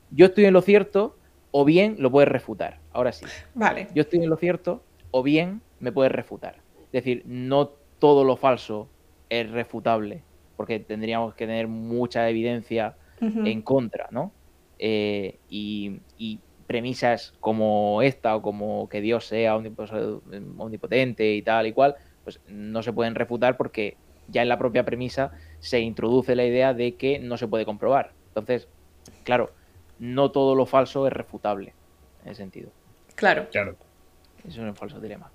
[0.09, 1.15] yo estoy en lo cierto,
[1.51, 2.79] o bien lo puedes refutar.
[2.91, 3.27] Ahora sí.
[3.53, 3.89] Vale.
[3.93, 4.81] Yo estoy en lo cierto,
[5.11, 6.55] o bien me puedes refutar.
[6.85, 8.89] Es decir, no todo lo falso
[9.29, 10.23] es refutable,
[10.57, 14.31] porque tendríamos que tener mucha evidencia en contra, ¿no?
[14.79, 21.73] Eh, y, y, premisas como esta, o como que Dios sea omnipotente y tal y
[21.73, 23.97] cual, pues no se pueden refutar porque
[24.31, 28.11] ya en la propia premisa se introduce la idea de que no se puede comprobar.
[28.27, 28.67] Entonces,
[29.23, 29.51] claro,
[29.99, 31.73] no todo lo falso es refutable
[32.23, 32.71] en ese sentido.
[33.15, 33.47] Claro.
[33.51, 33.75] Claro.
[34.47, 35.29] Eso es un falso dilema.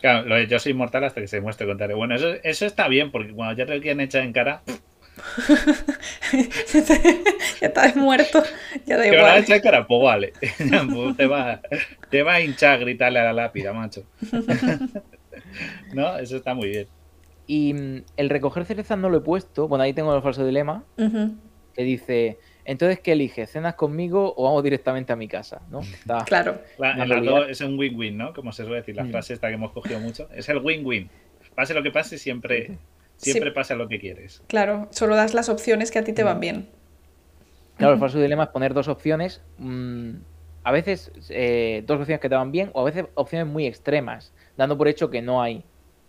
[0.00, 1.96] Claro, lo de yo soy inmortal hasta que se muestre contrario.
[1.96, 4.62] Bueno, eso, eso está bien, porque cuando ya te lo quieren echar en cara.
[7.60, 8.42] ya estás muerto,
[8.86, 9.34] ya da igual.
[9.34, 10.32] Te echar en cara, pues vale.
[11.16, 11.60] Te, va,
[12.10, 14.04] te va a hinchar gritarle a la lápida, macho.
[15.92, 16.86] no, eso está muy bien.
[17.48, 19.66] Y mm, el recoger cereza no lo he puesto.
[19.66, 20.84] Bueno, ahí tengo el falso dilema.
[21.74, 23.50] Que dice, entonces, ¿qué eliges?
[23.50, 25.62] ¿Cenas conmigo o vamos directamente a mi casa?
[25.70, 25.80] ¿no?
[26.26, 26.60] claro.
[27.48, 28.34] es un win-win, ¿no?
[28.34, 29.10] Como se suele decir, la mm.
[29.10, 30.28] frase esta que hemos cogido mucho.
[30.34, 31.08] Es el win-win.
[31.54, 32.76] Pase lo que pase, siempre,
[33.16, 34.42] siempre pasa lo que quieres.
[34.46, 36.40] Claro, solo das las opciones que a ti te van mm.
[36.40, 36.68] bien.
[37.78, 39.40] Claro, el falso dilema es poner dos opciones.
[40.64, 44.34] a veces eh, dos opciones que te van bien o a veces opciones muy extremas,
[44.58, 45.64] dando por hecho que no hay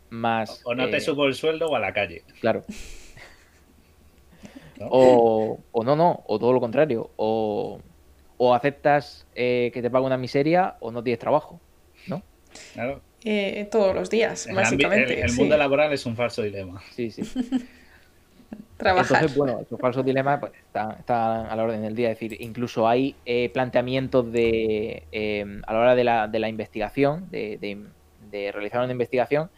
[0.10, 0.62] más.
[0.64, 2.24] O, no te eh, subo el sueldo o a la calle.
[2.42, 2.64] Claro.
[4.82, 7.12] O, no, no, o todo lo contrario.
[7.18, 7.82] O,
[8.56, 11.60] aceptas eh, que te pague una miseria o no tienes trabajo,
[12.08, 12.24] ¿no?
[12.72, 13.02] Claro.
[13.26, 15.20] Eh, todos los días, básicamente.
[15.20, 16.82] El, mundo laboral es un falso dilema.
[16.96, 17.24] Sí, sí.
[18.78, 19.18] Trabajar.
[19.18, 22.12] Entonces, bueno, un falso dilema pues, está, a la orden del día.
[22.12, 23.18] Es decir, incluso hay
[23.54, 27.58] planteamientos de a la hora de la, de la investigación, de,
[28.32, 29.50] de realizar una investigación,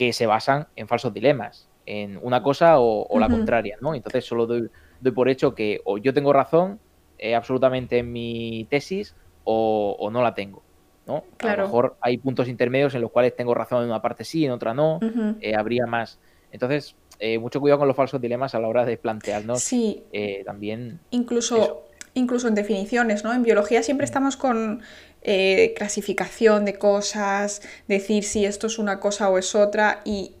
[0.00, 3.94] que se basan en falsos dilemas, en una cosa o, la contraria, ¿no?
[3.94, 4.70] Entonces solo doy,
[5.14, 6.80] por hecho que o yo tengo razón
[7.18, 9.14] eh, absolutamente en mi tesis
[9.44, 10.62] o, no la tengo.
[11.06, 11.24] ¿no?
[11.40, 14.46] A lo mejor hay puntos intermedios en los cuales tengo razón en una parte sí,
[14.46, 15.00] en otra no,
[15.42, 16.18] eh, habría más.
[16.50, 20.02] Entonces, eh, mucho cuidado con los falsos dilemas a la hora de plantearnos sí.
[20.46, 20.98] también.
[21.10, 23.34] Incluso, incluso en definiciones, ¿no?
[23.34, 24.80] En biología siempre estamos con
[25.22, 30.32] eh, clasificación de cosas, decir si esto es una cosa o es otra, y,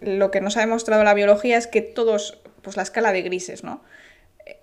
[0.00, 3.62] lo que nos ha demostrado la biología es que todos, pues la escala de grises,
[3.62, 3.82] ¿no?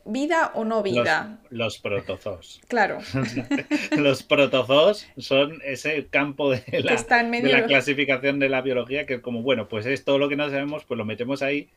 [0.04, 1.40] ¿Vida o no vida?
[1.50, 2.62] Los, protozoos.
[2.68, 3.00] Claro.
[3.98, 9.22] los protozoos son ese campo de la, de la clasificación de la biología que es
[9.22, 11.70] como, bueno, pues es todo lo que no sabemos, pues lo metemos ahí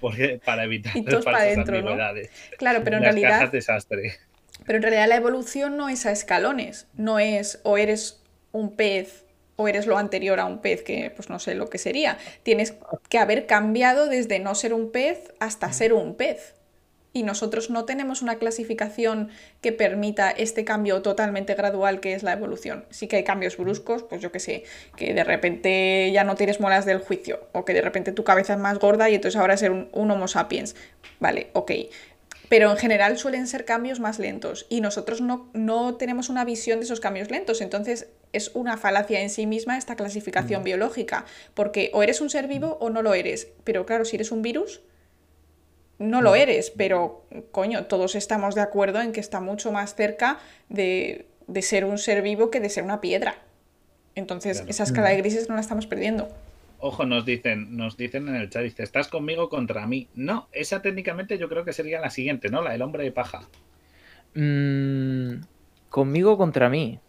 [0.00, 1.64] porque, para evitar las falsas
[2.58, 3.50] Claro, pero en realidad...
[3.50, 4.16] desastre.
[4.66, 8.20] Pero en realidad la evolución no es a escalones, no es o eres
[8.52, 9.24] un pez
[9.56, 12.18] o eres lo anterior a un pez, que pues no sé lo que sería.
[12.42, 12.74] Tienes
[13.08, 16.54] que haber cambiado desde no ser un pez hasta ser un pez.
[17.14, 19.30] Y nosotros no tenemos una clasificación
[19.62, 22.84] que permita este cambio totalmente gradual que es la evolución.
[22.90, 24.64] Sí que hay cambios bruscos, pues yo que sé,
[24.96, 28.52] que de repente ya no tienes molas del juicio, o que de repente tu cabeza
[28.52, 30.76] es más gorda y entonces ahora ser un, un Homo sapiens.
[31.18, 31.70] Vale, ok
[32.48, 36.80] pero en general suelen ser cambios más lentos y nosotros no, no, tenemos una visión
[36.80, 40.64] de esos cambios lentos, entonces es una falacia en sí misma esta clasificación mm.
[40.64, 41.24] biológica,
[41.54, 44.42] porque o eres un ser vivo o no lo eres, pero claro, si eres un
[44.42, 44.80] virus,
[45.98, 50.38] no lo eres, pero coño, todos estamos de acuerdo en que está mucho más cerca
[50.68, 53.38] de, de ser un ser vivo que de ser una piedra.
[54.14, 56.28] Entonces, esa escala de grises no la estamos perdiendo.
[56.78, 60.08] Ojo, nos dicen, nos dicen en el chat, dice, estás conmigo contra mí.
[60.14, 62.62] No, esa técnicamente yo creo que sería la siguiente, ¿no?
[62.62, 63.48] La del hombre de paja.
[64.34, 65.40] Mm,
[65.88, 67.00] Conmigo contra mí.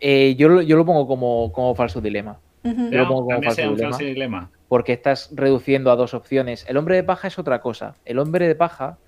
[0.00, 2.40] Eh, yo, lo, yo, lo, pongo como, como falso dilema.
[2.64, 4.50] Yo lo pongo como falso dilema, falso dilema.
[4.68, 6.66] Porque estás reduciendo a dos opciones.
[6.68, 7.94] El hombre de paja es otra cosa.
[8.04, 8.98] El hombre de paja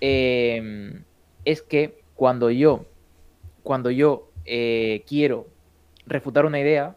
[0.00, 1.00] eh,
[1.44, 2.84] es que cuando yo,
[3.62, 5.48] cuando yo eh, quiero
[6.06, 6.96] refutar una idea,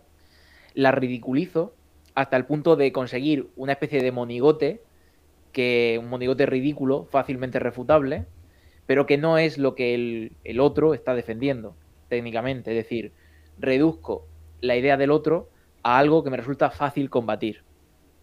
[0.75, 1.73] la ridiculizo
[2.13, 4.81] hasta el punto de conseguir una especie de monigote,
[5.51, 8.25] que un monigote ridículo, fácilmente refutable,
[8.85, 11.75] pero que no es lo que el, el otro está defendiendo
[12.07, 12.71] técnicamente.
[12.71, 13.11] Es decir,
[13.57, 14.27] reduzco
[14.61, 15.49] la idea del otro
[15.83, 17.63] a algo que me resulta fácil combatir,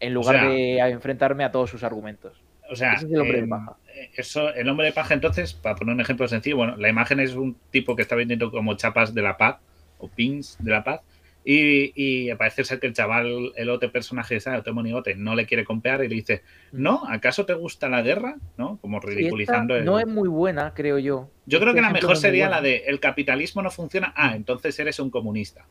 [0.00, 2.42] en lugar de enfrentarme a todos sus argumentos.
[2.70, 3.76] O sea, el hombre de em, paja.
[4.16, 7.34] Eso, el hombre de paja, entonces, para poner un ejemplo sencillo, bueno, la imagen es
[7.34, 9.58] un tipo que está vendiendo como chapas de la paz
[9.98, 11.02] o pins de la paz.
[11.44, 15.46] Y, y parece ser que el chaval, el otro personaje, ese otro monigote, no le
[15.46, 17.02] quiere comprar y le dice, ¿no?
[17.08, 18.36] ¿Acaso te gusta la guerra?
[18.56, 18.78] ¿No?
[18.80, 19.80] Como ridiculizando.
[19.80, 21.30] No es muy buena, creo yo.
[21.46, 24.12] Yo creo que la mejor sería la de el capitalismo no funciona.
[24.16, 25.66] Ah, entonces eres un comunista.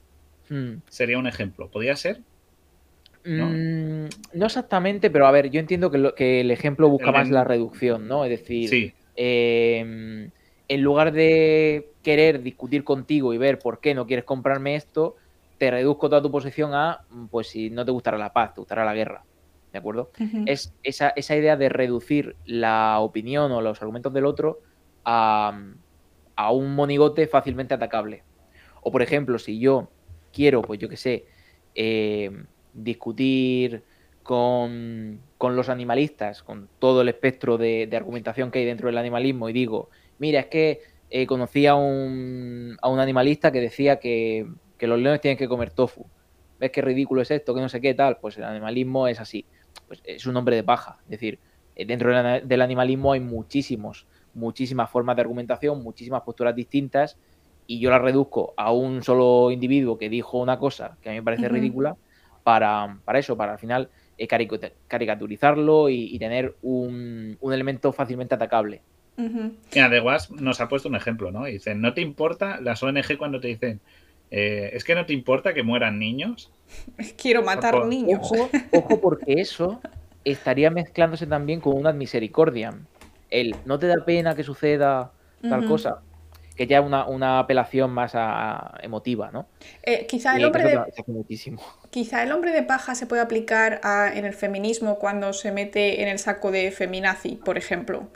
[0.49, 0.79] Hmm.
[0.89, 1.69] Sería un ejemplo.
[1.69, 2.19] ¿Podría ser?
[3.25, 4.45] Mm, ¿no?
[4.45, 8.25] exactamente, pero a ver, yo entiendo que, el ejemplo busca más la reducción, ¿no?
[8.25, 10.31] Es decir, em,
[10.67, 15.17] en lugar de querer discutir contigo y ver por qué no quieres comprarme esto,
[15.61, 18.61] te reduzco toda tu posición a, mm, pues si no te gustará la paz, te
[18.61, 19.23] gustará la guerra.
[19.71, 20.09] ¿De acuerdo?
[20.47, 24.61] Es esa, idea de reducir la opinión o los argumentos del otro
[25.05, 25.55] a,
[26.35, 28.23] a un monigote fácilmente atacable.
[28.81, 29.91] O por ejemplo, si yo
[30.33, 31.25] quiero, pues yo qué sé,
[31.75, 32.31] eh,
[32.73, 33.83] discutir
[34.23, 39.53] con, los animalistas, con todo el espectro de, argumentación que hay dentro del animalismo y
[39.53, 40.81] digo, mira, es que
[41.11, 44.47] eh, conocí a un, a un, animalista que decía que,
[44.87, 46.05] los leones tienen que comer tofu.
[46.59, 47.55] ¿Ves qué ridículo es esto?
[47.55, 48.17] Que no sé qué tal.
[48.17, 49.45] Pues el animalismo es así.
[49.87, 50.97] Pues es un hombre de paja.
[51.05, 51.39] Es decir,
[51.75, 57.17] eh, dentro del animalismo hay muchísimos, muchísimas formas de argumentación, muchísimas posturas distintas
[57.67, 61.19] y yo la reduzco a un solo individuo que dijo una cosa que a mí
[61.19, 61.95] me parece ridícula
[62.43, 64.27] para, eso, para al final eh,
[64.87, 68.81] caricaturizarlo y, tener un, elemento fácilmente atacable.
[69.15, 71.45] Mira, The Wasp nos ha puesto un ejemplo, ¿no?
[71.45, 73.79] Dice, ¿no te importa las ONG cuando te dicen,
[74.31, 76.49] eh, es que no te importa que mueran niños?
[77.21, 78.31] Quiero matar niños.
[78.71, 79.81] Ojo, porque eso
[80.23, 82.73] estaría mezclándose también con una misericordia.
[83.29, 86.01] El, ¿no te da pena que suceda tal cosa?
[86.55, 89.47] que ya una, una apelación más a, emotiva, ¿no?
[89.83, 90.79] Eh, quizá, el hombre de,
[91.89, 93.81] quizá el hombre de paja se puede aplicar
[94.13, 98.09] en el feminismo cuando se mete en el saco de feminazi, por ejemplo.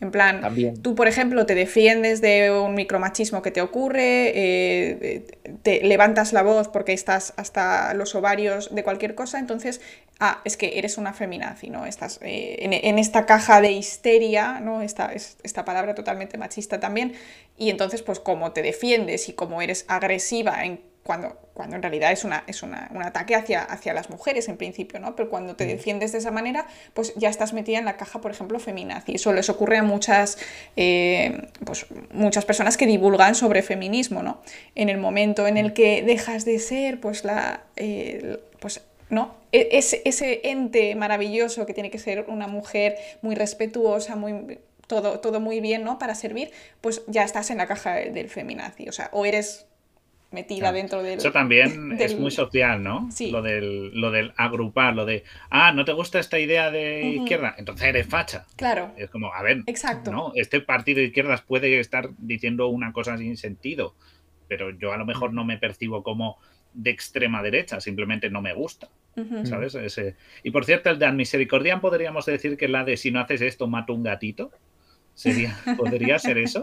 [0.00, 0.42] En plan,
[0.80, 5.26] tú, por ejemplo, te defiendes de un micromachismo que te ocurre, eh,
[5.62, 9.80] te levantas la voz porque estás hasta los ovarios de cualquier cosa, entonces,
[10.20, 11.84] ah, es que eres una feminazi, ¿no?
[11.84, 14.82] Estás eh, en, esta caja de histeria, ¿no?
[14.82, 17.14] Esta, esta palabra totalmente machista también,
[17.56, 22.12] y entonces, pues como te defiendes y como eres agresiva en cuando, cuando en realidad
[22.12, 25.16] es, una, es un ataque hacia, hacia las mujeres en principio, ¿no?
[25.16, 25.68] Pero cuando te mm.
[25.68, 29.14] defiendes de esa manera, pues ya estás metida en la caja, por ejemplo, feminazi.
[29.14, 30.36] Eso les ocurre a muchas,
[30.76, 34.42] eh, pues, muchas personas que divulgan sobre feminismo, ¿no?
[34.74, 39.34] En el momento en el que dejas de ser, pues, la, eh, pues ¿no?
[39.50, 45.20] E, ese, ese ente maravilloso que tiene que ser una mujer muy respetuosa, muy todo,
[45.20, 45.98] todo muy bien, ¿no?
[45.98, 46.50] Para servir,
[46.82, 48.90] pues ya estás en la caja del feminazi.
[48.90, 49.67] O sea, o eres
[50.30, 51.18] metida dentro del...
[51.18, 53.08] Eso también es muy social, ¿no?
[53.10, 53.30] Sí.
[53.30, 57.54] Lo del, lo del agrupar, lo de, ah, ¿no te gusta esta idea de izquierda?
[57.58, 58.46] Entonces eres facha.
[58.56, 58.92] Claro.
[58.96, 60.12] Es como, a ver, Exacto.
[60.12, 60.32] ¿no?
[60.34, 63.94] Este partido de izquierdas puede estar diciendo una cosa sin sentido,
[64.48, 66.38] pero yo a lo mejor no me percibo como
[66.74, 68.88] de extrema derecha, simplemente no me gusta.
[69.42, 69.74] ¿Sabes?
[69.74, 70.14] Ese...
[70.44, 73.66] Y por cierto, el de Misericordia podríamos decir que la de si no haces esto,
[73.66, 74.52] mato un gatito.
[75.14, 76.62] Sería, ¿Podría ser eso?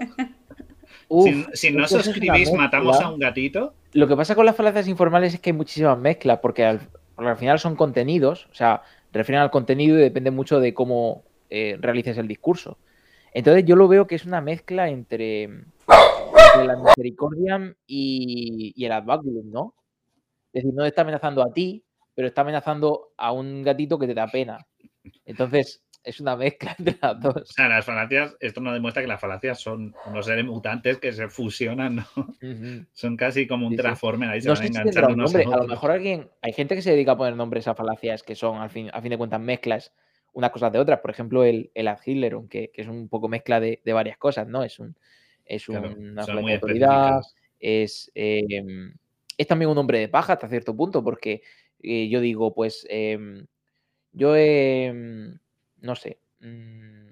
[1.54, 3.74] Si, no suscribís, matamos a un gatito.
[3.94, 6.80] Lo que pasa con las falacias informales es que hay muchísimas mezclas, porque al,
[7.38, 8.82] final son contenidos, o sea,
[9.14, 12.78] refieren al contenido y depende mucho de cómo eh, realices el discurso.
[13.34, 15.50] Entonces yo lo veo que es una mezcla entre,
[15.88, 19.76] la misericordia y, el advaculum, ¿no?
[20.54, 21.84] Es decir, no está amenazando a ti,
[22.14, 24.66] pero está amenazando a un gatito que te da pena.
[25.26, 27.36] Entonces, es una mezcla entre las dos.
[27.38, 31.12] O sea, las falacias, esto nos demuestra que las falacias son unos seres mutantes que
[31.12, 32.86] se fusionan, ¿no?
[32.94, 36.30] Son casi como un transformer, ahí se van enganchando unos a, a, lo mejor alguien,
[36.42, 39.02] hay gente que se dedica a poner nombres a falacias que son, al fin, a
[39.02, 39.94] fin de cuentas, mezclas
[40.34, 41.00] unas cosas de otras.
[41.00, 44.48] Por ejemplo, el, el ad que, que, es un poco mezcla de, de, varias cosas,
[44.48, 44.64] ¿no?
[44.64, 44.96] Es un
[45.46, 47.22] es una autoridad,
[47.60, 48.94] es, em,
[49.38, 51.42] es también un hombre de paja hasta cierto punto, porque
[51.82, 53.46] eh, yo digo, pues em,
[54.12, 54.92] yo he
[55.86, 57.08] no sé, mm,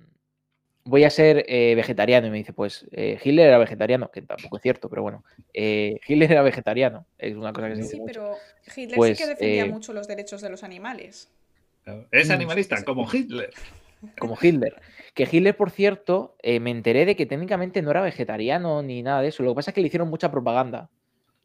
[0.86, 2.28] voy a ser eh, vegetariano.
[2.28, 5.24] Y me dice, pues eh, Hitler era vegetariano, que tampoco es cierto, pero bueno,
[5.54, 7.06] eh, Hitler era vegetariano.
[7.18, 8.14] Es una cosa que se Sí, dice mucho.
[8.14, 8.38] pero
[8.76, 11.30] Hitler sí Pues, que defendía eh, mucho los derechos de los animales.
[12.12, 13.54] Es Mm, animalista, como Hitler.
[14.20, 14.76] como Hitler.
[15.14, 19.22] Que Hitler, por cierto, eh, me enteré de que técnicamente no era vegetariano ni nada
[19.22, 19.44] de eso.
[19.44, 20.90] Lo que pasa es que le hicieron mucha propaganda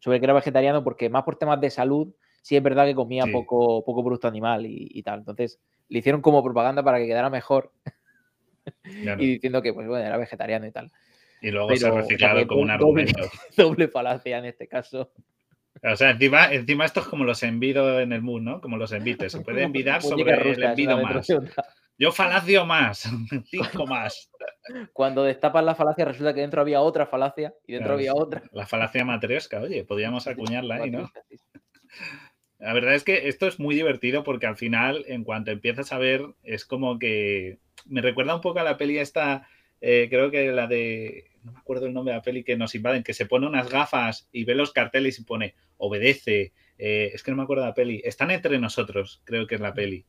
[0.01, 3.27] sobre que era vegetariano porque más por temas de salud, sí es verdad que comía
[3.27, 3.33] Sí.
[3.33, 5.21] poco, poco producto animal y, y tal.
[5.21, 7.73] Entonces, le hicieron como propaganda para que quedara mejor
[8.83, 9.23] Claro.
[9.23, 10.91] y Y, diciendo que, pues bueno, era vegetariano y tal.
[11.43, 13.21] luego se ha Pero, o sea, como un doble, argumento.
[13.57, 15.13] doble falacia en este caso.
[15.83, 18.61] O sea, encima, encima esto es como los envido en el mood, ¿no?
[18.61, 19.33] Como los envites.
[19.33, 21.29] Se puede envidar sobre el rusa, envido dentro más.
[22.01, 23.09] Yo falacio más,
[23.51, 24.31] cinco más.
[24.93, 28.43] Cuando destapas la falacia resulta que dentro había otra falacia y dentro Claro, había otra.
[28.53, 31.11] La falacia matriosca, oye, podríamos acuñarla ahí, ¿no?
[32.59, 35.99] La verdad es que esto es muy divertido porque al final, en cuanto empiezas a
[35.99, 39.49] ver, es como que me recuerda un poco a la peli esta,
[39.81, 42.75] eh, creo que la de, no me acuerdo el nombre de la peli, que nos
[42.75, 47.23] invaden, que se pone unas gafas y ve los carteles y pone, obedece, eh, es
[47.23, 50.05] que no me acuerdo de la peli, están entre nosotros, creo que es la peli,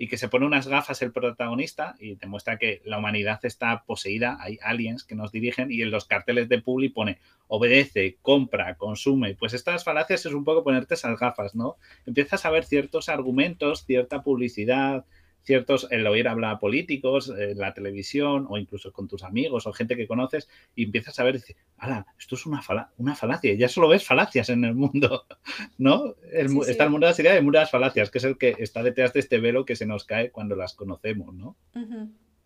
[0.00, 3.84] y que se pone unas gafas el protagonista y te muestra que la humanidad está
[3.84, 7.18] poseída, hay aliens que nos dirigen y en los carteles de Publi pone
[7.48, 9.34] obedece, compra, consume.
[9.34, 11.76] Pues estas falacias es un poco ponerte esas gafas, ¿no?
[12.06, 15.04] Empiezas a ver ciertos argumentos, cierta publicidad,
[15.42, 19.72] ciertos, el oír hablar a políticos, en la televisión o incluso con tus amigos o
[19.72, 23.54] gente que conoces y empiezas a ver dices, ala, esto es una, fala una falacia,
[23.54, 25.26] ya solo ves falacias en el mundo,
[25.78, 26.14] ¿no?
[26.32, 26.70] El, Sí, mu- sí.
[26.70, 28.82] Está el mundo de y el mundo de las falacias, que es el que está
[28.82, 31.56] detrás de este velo que se nos cae cuando las conocemos, ¿no?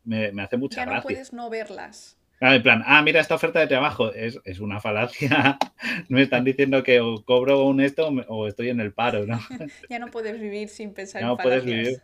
[0.04, 2.18] Me, me hace mucha Ya no puedes no verlas.
[2.40, 5.56] Ah, en plan, ah, mira esta oferta de trabajo, es, es una falacia.
[6.08, 9.38] Me están diciendo que o cobro un esto o estoy en el paro, ¿no?
[9.88, 11.84] Ya no puedes vivir sin pensar Ya no en puedes falacias.
[11.86, 12.02] vivir.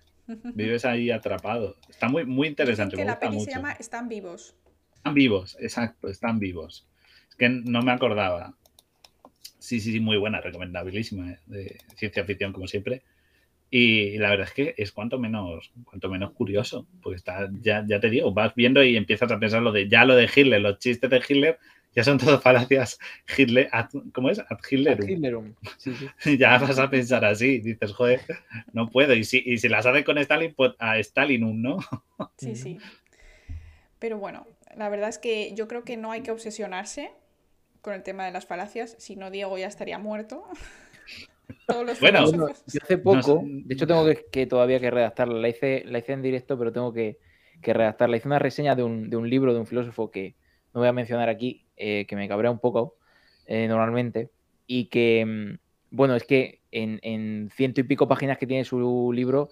[0.54, 1.76] Vives ahí atrapado.
[1.88, 3.50] Está muy, muy Dicen interesante, que me la gusta peli mucho.
[3.50, 4.54] se llama Están vivos.
[4.94, 6.86] Están vivos, exacto, están vivos.
[7.28, 8.54] Es que no me acordaba.
[9.58, 11.38] Sí, sí, sí, muy buena, recomendabilísima, ¿eh?
[11.46, 13.02] de ciencia ficción como siempre.
[13.70, 18.00] Y la verdad es que es cuanto menos, cuanto menos curioso, porque está, ya, ya
[18.00, 20.78] te digo, vas viendo y empiezas a pensar lo de, ya lo de Hitler, los
[20.80, 21.58] chistes de Hitler,
[21.94, 22.98] ya son todas falacias
[23.36, 24.38] Hitler, ad- ¿cómo es?
[24.38, 25.08] Ad Hitlerum.
[25.08, 25.54] Hitlerum.
[25.78, 26.08] Sí, sí.
[26.38, 28.20] Ya vas a pensar así, dices, joder,
[28.72, 29.14] no puedo.
[29.14, 31.78] Y si, y si las hace con Stalin, pues a Stalinum, ¿no?
[32.38, 32.78] Sí, sí.
[33.98, 34.46] Pero bueno,
[34.76, 37.10] la verdad es que yo creo que no hay que obsesionarse
[37.82, 40.44] con el tema de las falacias, si no Diego ya estaría muerto.
[41.66, 42.24] Todos los Bueno.
[42.24, 45.98] Bueno, yo hace poco, de hecho tengo que, que todavía que redactarla, la hice, la
[45.98, 47.18] hice en directo, pero tengo que,
[47.62, 48.16] que redactarla.
[48.16, 50.36] Hice una reseña de un, de un libro de un filósofo que
[50.74, 52.96] no voy a mencionar aquí, eh, que me cabrea un poco
[53.46, 54.30] eh, normalmente,
[54.66, 55.58] y que, mm,
[55.90, 59.48] bueno, es que en, en ciento y pico páginas que tiene su libro,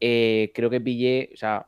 [0.00, 1.66] eh, creo que pillé, o sea,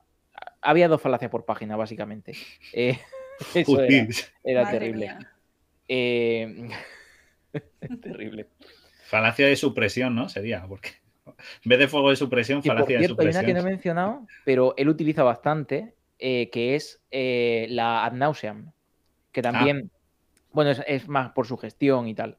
[0.61, 2.33] había dos falacias por página, básicamente.
[2.73, 2.99] Eh,
[3.55, 4.07] eso era,
[4.45, 5.17] era terrible.
[5.89, 6.69] Eh,
[8.03, 8.47] terrible.
[9.07, 10.29] Falacia de supresión, ¿no?
[10.29, 10.91] Sería, porque
[11.27, 13.63] en vez de fuego de supresión, por falacia de cierto, hay una que no he
[13.63, 13.65] supresión.
[13.65, 18.73] mencionado, pero él utiliza bastante, eh, que es eh, la ad nauseam,
[19.35, 19.53] que Ah.
[19.53, 19.91] también,
[20.53, 22.39] bueno, es, es más por su gestión y tal.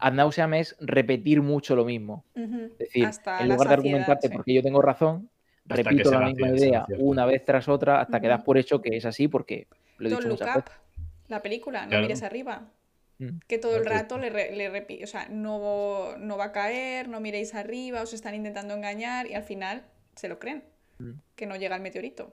[0.00, 2.24] Ad nauseam es repetir mucho lo mismo.
[2.34, 4.32] Es decir, Hasta en lugar de argumentarte sí.
[4.34, 5.30] porque yo tengo razón,
[5.68, 8.96] Hasta repito la misma idea una vez tras otra hasta que das por hecho que
[8.96, 9.68] es así porque
[9.98, 10.80] lo he Don't dicho look muchas up, veces.
[11.28, 12.02] la película, no Claro.
[12.02, 12.70] mires arriba.
[13.18, 13.38] Mm.
[13.46, 17.20] Que todo el rato le, le repite, o sea, no, no va a caer, no
[17.20, 19.82] miréis arriba, os están intentando engañar y al final
[20.16, 20.64] se lo creen,
[20.98, 21.12] Mm.
[21.36, 22.32] que no llega el meteorito,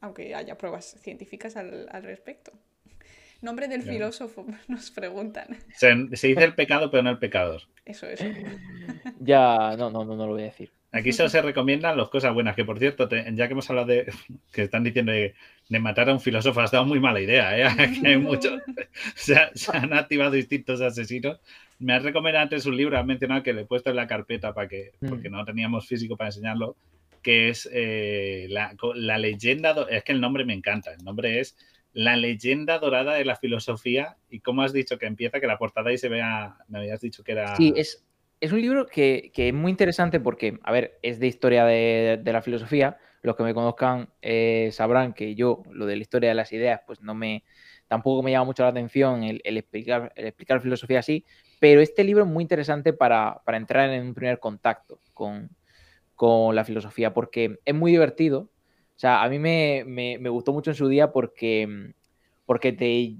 [0.00, 2.52] aunque haya pruebas científicas al, al respecto.
[3.42, 3.96] Nombre del Claro.
[3.96, 5.46] filósofo, nos preguntan.
[5.74, 7.62] Se, se dice el pecado, pero no el pecador.
[7.84, 8.24] Eso, eso.
[9.20, 10.70] Ya, no, no, no, no lo voy a decir.
[10.92, 13.88] Aquí solo se recomiendan las cosas buenas, que por cierto, te- ya que hemos hablado
[13.88, 14.10] de
[14.52, 15.34] que están diciendo de,
[15.68, 17.64] de matar a un filósofo, has dado muy mala idea, ¿eh?
[17.64, 18.60] Aquí hay muchos.
[19.14, 21.40] Se, se han activado distintos asesinos.
[21.78, 24.54] Me has recomendado antes un libro, has mencionado que le he puesto en la carpeta
[24.54, 25.08] para que, Mm.
[25.08, 26.76] porque no teníamos físico para enseñarlo,
[27.22, 31.40] que es eh, la, la leyenda, do- es que el nombre me encanta, el nombre
[31.40, 31.56] es
[31.98, 35.88] La leyenda dorada de la filosofía y cómo has dicho que empieza, que la portada
[35.88, 37.56] ahí se vea, me habías dicho que era...
[37.56, 38.06] Sí, es,
[38.38, 42.20] es un libro que, que es muy interesante porque, a ver, es de historia de,
[42.22, 42.98] de la filosofía.
[43.22, 46.82] Los que me conozcan eh, sabrán que yo, lo de la historia de las ideas,
[46.86, 47.44] pues no me,
[47.88, 51.24] tampoco me llama mucho la atención el, el explicar, el explicar filosofía así,
[51.60, 55.48] pero este libro es muy interesante para, para entrar en un primer contacto con,
[56.14, 58.50] con la filosofía porque es muy divertido.
[58.96, 61.92] O sea, a mí me, me- me gustó mucho en su día porque,
[62.46, 63.16] porque te,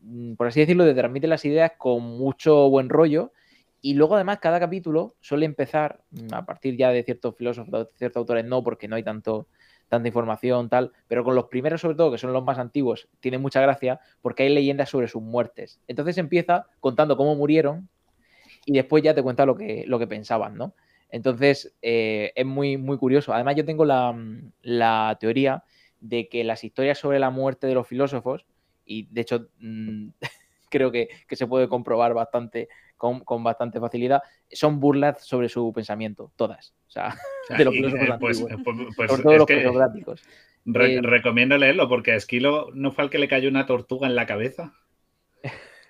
[0.00, 3.32] mm, por así decirlo, te transmite las ideas con mucho buen rollo
[3.80, 7.86] y luego además cada capítulo suele empezar, mm, a partir ya de ciertos filósofos, de
[7.98, 9.46] ciertos autores no, porque no hay tanto,
[9.88, 13.38] tanta información, tal, pero con los primeros sobre todo, que son los más antiguos, tiene
[13.38, 15.80] mucha gracia porque hay leyendas sobre sus muertes.
[15.88, 17.88] Entonces empieza contando cómo murieron
[18.64, 20.74] y después ya te cuenta lo que, lo que pensaban, ¿no?
[21.12, 23.32] Entonces eh, es muy, muy curioso.
[23.32, 24.18] Además yo tengo la,
[24.62, 25.62] la, teoría
[26.00, 28.44] de que las historias sobre la muerte de los filósofos,
[28.84, 30.08] y de hecho mm,
[30.70, 36.32] creo que, que, se puede comprobar bastante con, bastante facilidad, son burlas sobre su pensamiento,
[36.34, 36.74] todas.
[36.88, 37.14] O sea,
[37.58, 38.64] de los filósofos eh, pues, antiguos.
[38.64, 40.22] Pues, pues, todos los presocráticos.
[40.64, 44.14] Eh, recomiendo leerlo porque a Esquilo no fue al que le cayó una tortuga en
[44.14, 44.72] la cabeza.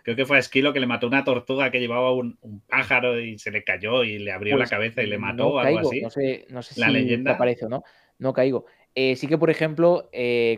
[0.03, 3.39] Creo que fue a Esquilo que le mató una tortuga que llevaba un, pájaro y
[3.39, 6.01] se le cayó y le abrió la cabeza y le mató o algo así.
[6.01, 7.33] No sé, no sé la si leyenda...
[7.33, 7.85] aparece o no.
[8.19, 8.67] No caigo.
[8.95, 10.11] Eh, sí que, por ejemplo,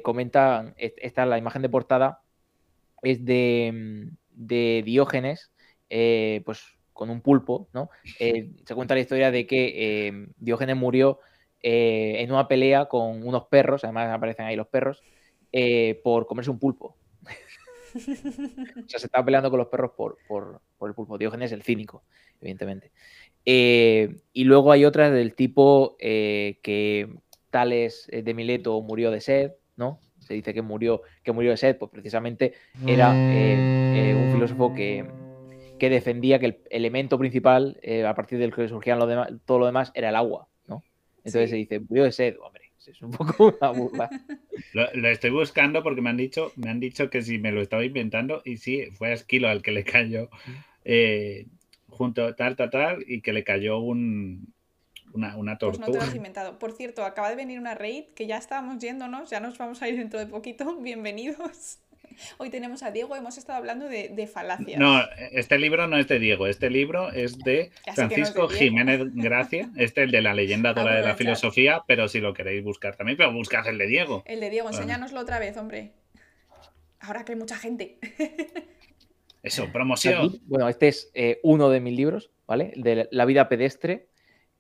[0.02, 2.22] comenta, esta la imagen de portada,
[3.02, 5.52] es de, de Diógenes,
[5.90, 7.90] eh, pues con un pulpo, ¿no?
[8.18, 11.20] Eh, se cuenta la historia de que eh, Diógenes murió
[11.66, 15.02] en una pelea con unos perros, además aparecen ahí los perros,
[16.02, 16.98] por comerse un pulpo.
[18.84, 20.18] o sea, se estaba peleando con los perros por,
[20.82, 21.18] el pulpo.
[21.18, 22.04] Diógenes el cínico,
[22.40, 22.92] evidentemente.
[23.44, 27.08] y luego hay otras del tipo que
[27.50, 30.00] Tales de Mileto murió de sed, ¿no?
[30.18, 32.54] Se dice que murió, que murió de sed, pues precisamente
[32.86, 35.06] era un filósofo que,
[35.78, 38.98] que defendía que el elemento principal, eh, a partir del que surgían
[39.44, 40.82] todo lo demás, era el agua, ¿no?
[41.18, 44.10] Entonces se dice, murió de sed, hombre, es un poco una burla.
[44.72, 47.84] lo, estoy buscando porque me han dicho, me han dicho que si me lo estaba
[47.84, 50.28] inventando, y sí, fue a Esquilo al que le cayó
[50.84, 51.46] eh,
[51.88, 54.52] junto tal, tal, tal, y que le cayó un,
[55.12, 56.06] una, una pues tortuga.
[56.14, 56.58] inventado.
[56.58, 59.88] Por cierto, acaba de venir una raid que ya estábamos yéndonos, ya nos vamos a
[59.88, 60.76] ir dentro de poquito.
[60.80, 61.78] Bienvenidos.
[62.38, 64.78] Hoy tenemos a Diego, hemos estado hablando de, falacias.
[64.78, 65.00] No,
[65.32, 70.06] este libro no es de Diego, este libro es de Francisco Jiménez Gracia, este es
[70.06, 73.66] el de la leyenda de la filosofía, pero si lo queréis buscar también, pero buscad
[73.68, 74.22] el de Diego.
[74.26, 75.92] El de Diego, enséñanoslo otra vez, hombre.
[77.00, 77.98] Ahora que hay mucha gente.
[79.44, 80.40] Eso, promoción.
[80.46, 82.72] bueno, este es eh, uno de mis libros, ¿vale?
[82.76, 84.08] De La vida pedestre,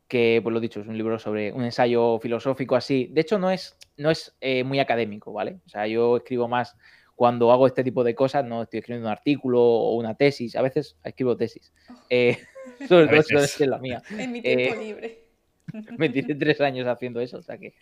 [0.06, 3.08] que, pues lo dicho, es un libro sobre un ensayo filosófico así.
[3.10, 5.58] De hecho, no es, no es eh, muy académico, ¿vale?
[5.66, 6.76] O sea, yo escribo más
[7.14, 10.62] cuando hago este tipo de cosas, no estoy escribiendo un artículo o una tesis, a
[10.62, 11.72] veces escribo tesis.
[11.88, 11.94] Oh.
[12.10, 12.38] Eh,
[12.88, 14.02] sobre todo es la mía.
[14.10, 15.24] En mi tiempo eh, libre.
[15.98, 17.74] Me tiré tres años haciendo eso, o sea que.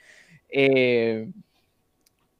[0.48, 1.30] Eh,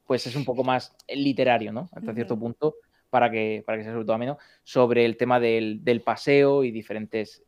[0.06, 1.88] pues es un poco más literario, ¿no?
[1.92, 2.74] Hasta cierto punto,
[3.08, 6.70] para que, para que sea sobre todo ameno, sobre el tema del, del paseo y
[6.70, 7.42] diferentes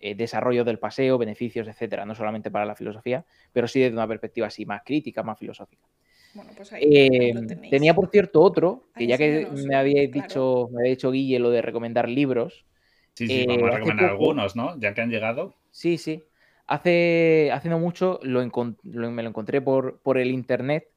[0.00, 4.46] desarrollos del paseo, beneficios, etcétera, no solamente para la filosofía, pero sí desde una perspectiva
[4.46, 5.86] así más crítica, más filosófica.
[6.34, 10.90] Bueno, pues em, tenía, por cierto, otro, que ya que me habíais dicho, me había
[10.90, 12.64] dicho Guille lo de recomendar libros.
[13.14, 14.78] Sí, sí, vamos a eh, recomendar algunos, ¿no?
[14.80, 15.54] Ya que han llegado.
[15.70, 16.24] Sí, sí.
[16.66, 20.88] Hace, hace no mucho lo, me lo encontré por, por el internet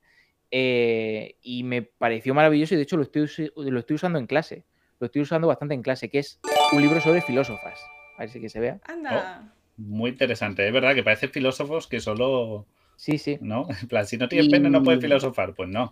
[0.52, 4.64] eh, y me pareció maravilloso y de hecho lo estoy, lo estoy usando en clase.
[5.00, 6.40] Lo estoy usando bastante en clase, que es
[6.72, 7.78] un libro sobre filósofas.
[8.18, 8.80] A ver si que se vea.
[8.86, 9.44] Anda.
[9.46, 12.66] Oh, muy interesante, es verdad que parece filósofos que solo
[12.96, 13.38] Sí, sí.
[13.42, 13.68] ¿No?
[13.82, 15.92] En plan, si no tienes pena no puedes filosofar, pues no.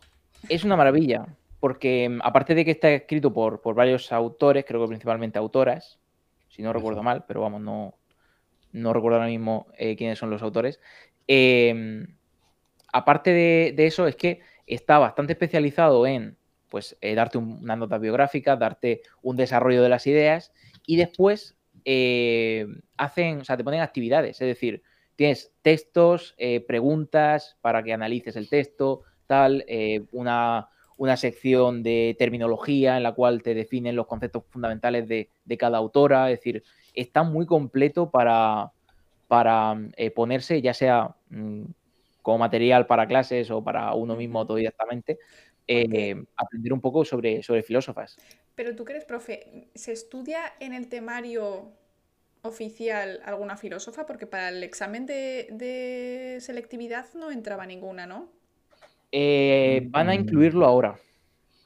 [0.49, 1.25] Es una maravilla,
[1.59, 5.99] porque mm, aparte de que está escrito por, por varios autores, creo que principalmente autoras,
[6.49, 7.95] si no recuerdo mal, pero vamos, no,
[8.73, 10.80] no recuerdo ahora mismo eh, quiénes son los autores.
[11.27, 12.07] Em,
[12.91, 16.38] aparte de, eso, es que está bastante especializado en
[16.69, 20.51] pues, eh, darte una nota biográfica, darte un desarrollo de las ideas
[20.85, 22.67] y después eh,
[22.98, 24.83] hacen, o sea, te ponen actividades, es decir,
[25.16, 30.69] Tienes textos, eh, preguntas para que analices el texto, tal, eh, una,
[31.17, 36.32] sección de terminología en la cual te definen los conceptos fundamentales de, cada autora.
[36.32, 38.72] Es decir, está muy completo para,
[39.27, 41.64] para eh, ponerse, ya sea mm,
[42.22, 45.19] como material para clases o para uno mismo autodidactamente,
[46.35, 48.17] aprender un poco sobre, sobre filósofas.
[48.56, 51.74] Pero tú crees, profe, ¿se estudia en el temario
[52.43, 54.05] oficial alguna filósofa?
[54.05, 58.30] Porque para el examen de, selectividad no entraba ninguna, ¿no?
[59.11, 60.99] Eh, van a incluirlo ahora.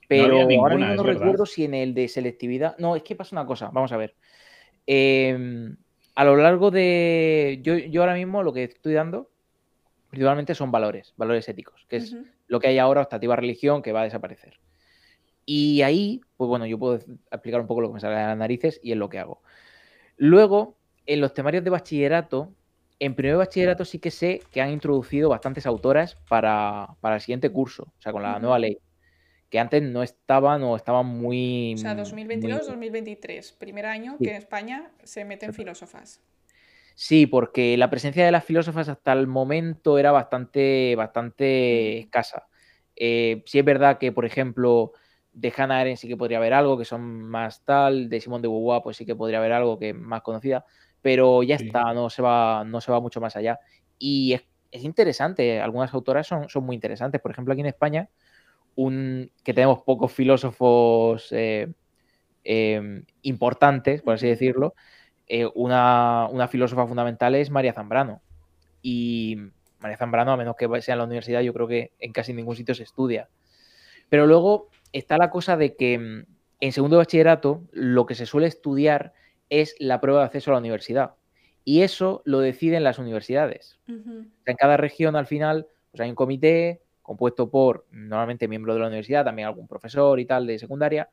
[0.07, 2.77] Pero ahora mismo no recuerdo si en el de selectividad.
[2.77, 4.15] No, es que pasa una cosa, vamos a ver.
[4.85, 5.75] Em,
[6.15, 7.59] a lo largo de.
[7.61, 9.29] Yo, ahora mismo lo que estoy dando,
[10.09, 12.15] principalmente son valores, valores éticos, que es
[12.47, 14.59] lo que hay ahora, optativa religión, que va a desaparecer.
[15.45, 16.99] Y ahí, pues bueno, yo puedo
[17.31, 19.41] explicar un poco lo que me sale de las narices y es lo que hago.
[20.17, 22.53] Luego, en los temarios de bachillerato,
[22.99, 27.83] en primer bachillerato sí que sé que han introducido bastantes autoras para, el siguiente curso,
[27.83, 28.79] o sea, con la nueva ley,
[29.49, 31.75] que antes no estaban o estaban muy...
[31.75, 36.21] O sea, 2022-2023, primer año que en España se meten filósofas.
[36.95, 42.47] Sí, porque la presencia de las filósofas hasta el momento era bastante, bastante escasa.
[42.95, 44.93] Eh, sí es verdad que, por ejemplo,
[45.37, 48.47] de Hannah Arendt sí que podría haber algo, que son más tal, de Simón de
[48.47, 50.65] Beauvoir pues sí que podría haber algo que es más conocida,
[51.01, 53.59] pero ya está, no se, va, no se va mucho más allá.
[53.99, 57.21] Y es, interesante, algunas autoras son, son, muy interesantes.
[57.21, 58.09] Por ejemplo, aquí en España,
[58.75, 61.71] un, que tenemos pocos filósofos eh,
[62.43, 64.73] em, importantes, por así decirlo,
[65.27, 68.21] eh, una, una, filósofa fundamental es María Zambrano.
[68.81, 69.37] Y
[69.79, 72.55] María Zambrano, a menos que sea en la universidad, yo creo que en casi ningún
[72.55, 73.29] sitio se estudia.
[74.09, 76.25] Pero luego está la cosa de que mm,
[76.59, 79.13] en segundo bachillerato lo que se suele estudiar
[79.49, 81.13] es la prueba de acceso a la universidad.
[81.63, 83.77] Y eso lo deciden las universidades.
[83.87, 88.87] en cada región al final pues hay un comité compuesto por normalmente miembros de la
[88.87, 91.09] universidad, también algún profesor y tal de secundaria,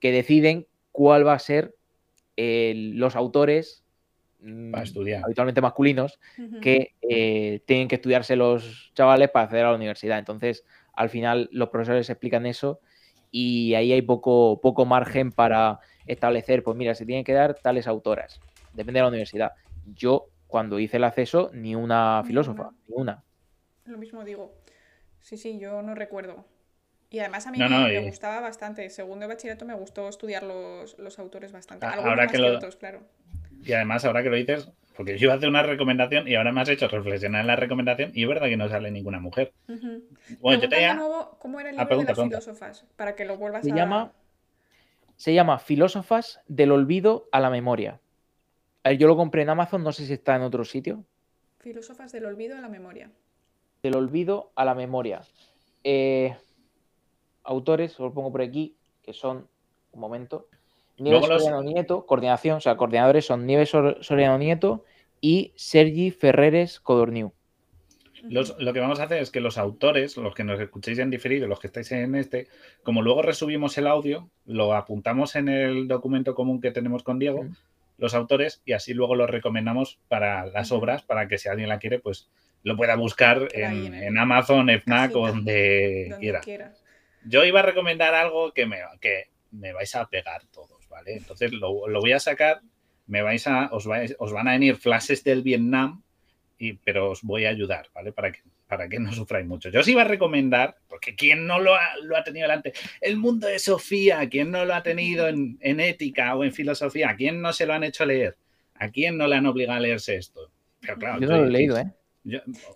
[0.00, 1.74] que deciden cuál va a ser
[2.36, 3.84] los autores
[4.40, 5.24] mm, estudiar.
[5.24, 6.18] habitualmente masculinos
[6.60, 10.18] que eh, tienen que estudiarse los chavales para acceder a la universidad.
[10.18, 10.64] Entonces,
[10.94, 12.80] al final los profesores explican eso
[13.30, 17.86] y ahí hay poco, poco margen para establecer, pues mira, se tienen que dar tales
[17.86, 18.40] autoras.
[18.72, 19.52] Depende de la universidad.
[19.94, 23.22] Yo, cuando hice el acceso, ni una filósofa, ni una.
[23.84, 24.54] Lo mismo digo.
[25.20, 26.44] Sí, sí, yo no recuerdo.
[27.10, 28.90] Y además a mí me, gustaba bastante.
[28.90, 31.86] Segundo de bachillerato me gustó estudiar los, autores bastante.
[31.86, 32.58] ahora que, lo...
[32.78, 33.00] claro.
[33.62, 36.52] Y además, ahora que lo dices, porque yo iba a hacer una recomendación y ahora
[36.52, 39.52] me has hecho reflexionar en la recomendación y es verdad que no sale ninguna mujer.
[40.40, 40.88] Bueno, yo te
[41.38, 42.86] ¿Cómo era el libro de las filósofas?
[42.96, 43.74] Para que lo vuelvas se a...
[43.74, 44.12] Llama,
[45.16, 48.00] se llama Filósofas del olvido a la memoria.
[48.98, 51.04] Yo lo compré en Amazon, no sé si está en otro sitio.
[51.58, 53.10] Filósofas del olvido a la memoria.
[53.82, 55.22] Del olvido a la memoria.
[55.82, 56.36] Eh,
[57.42, 59.48] autores, os lo pongo por aquí, que son,
[59.92, 60.48] un momento,
[60.98, 64.84] Nieves Soriano Nieto, coordinación, o sea, coordinadores son Nieves Soriano Nieto
[65.20, 67.32] y Sergi Ferreres Codorniu.
[68.22, 71.46] lo que vamos a hacer es que los autores, los que nos escuchéis en diferido,
[71.46, 72.48] los que estáis en este,
[72.82, 77.46] como luego resubimos el audio, lo apuntamos en el documento común que tenemos con Diego,
[77.98, 81.78] los autores, y así luego lo recomendamos para las obras, para que si alguien la
[81.78, 82.28] quiere, pues
[82.62, 86.40] lo pueda buscar en, Amazon, FNAC o donde, quiera.
[87.24, 91.16] Yo iba a recomendar algo que me, que me vais a pegar todos, ¿vale?
[91.16, 92.62] Entonces lo, voy a sacar,
[93.06, 93.86] me vais a, os,
[94.18, 96.02] os van a venir flashes del Vietnam,
[96.58, 98.12] y, pero os voy a ayudar, ¿vale?
[98.12, 99.68] Para que, para que no sufráis mucho.
[99.68, 102.72] Yo os iba a recomendar, porque ¿quién no lo ha, lo ha tenido delante?
[103.02, 107.10] El mundo de Sofía, ¿quién no lo ha tenido en, ética o en filosofía?
[107.10, 108.38] ¿A quién no se lo han hecho leer?
[108.76, 110.50] ¿A quién no le han obligado a leerse esto?
[110.80, 111.92] Pero claro, yo no lo he leído, ¿eh?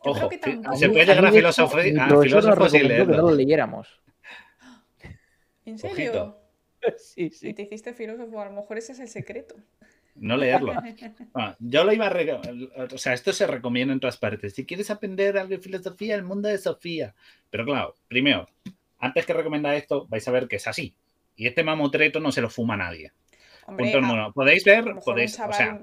[0.03, 0.29] ojo,
[0.77, 3.15] se puede llegar a filosofía, a filósofos y leerlo.
[3.15, 3.89] Que no lo leyéramos.
[5.65, 6.40] ¿En serio?
[6.99, 7.49] sí, sí.
[7.49, 9.57] Y te hiciste filósofo, a lo mejor ese es el secreto.
[10.15, 10.75] No leerlo.
[11.61, 12.41] yo lo iba a.
[12.93, 14.55] O sea, esto se recomienda en todas partes.
[14.55, 17.15] Si quieres aprender algo de filosofía, el mundo de Sofía.
[17.49, 18.49] Pero claro, primero,
[18.99, 20.95] antes que recomendar esto, vais a ver que es así.
[21.37, 23.13] Y este mamotreto no se lo fuma nadie.
[23.67, 25.39] Punto Podéis ver, podéis.
[25.39, 25.81] O sea,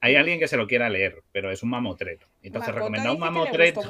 [0.00, 2.26] hay alguien que se lo quiera leer, pero es un mamotreto.
[2.42, 3.80] Entonces, recomendar un mamotreto.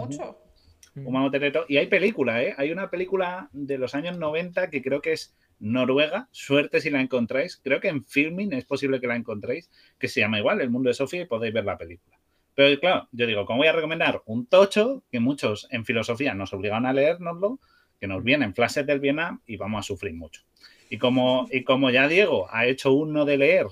[0.96, 1.64] Un mamotreto.
[1.68, 2.54] Y hay película, ¿eh?
[2.58, 7.00] Hay una película de los años 90 que creo que es Noruega, suerte si la
[7.00, 10.70] encontráis, creo que en Filming es posible que la encontréis, que se llama igual El
[10.70, 12.18] Mundo de Sofía y podéis ver la película.
[12.54, 16.52] Pero claro, yo digo, como voy a recomendar un tocho que muchos en filosofía nos
[16.52, 17.60] obligan a leérnoslo,
[18.00, 20.42] que nos vienen flashes del Vietnam y vamos a sufrir mucho.
[20.88, 23.66] Y como, y como ya Diego ha hecho uno de leer,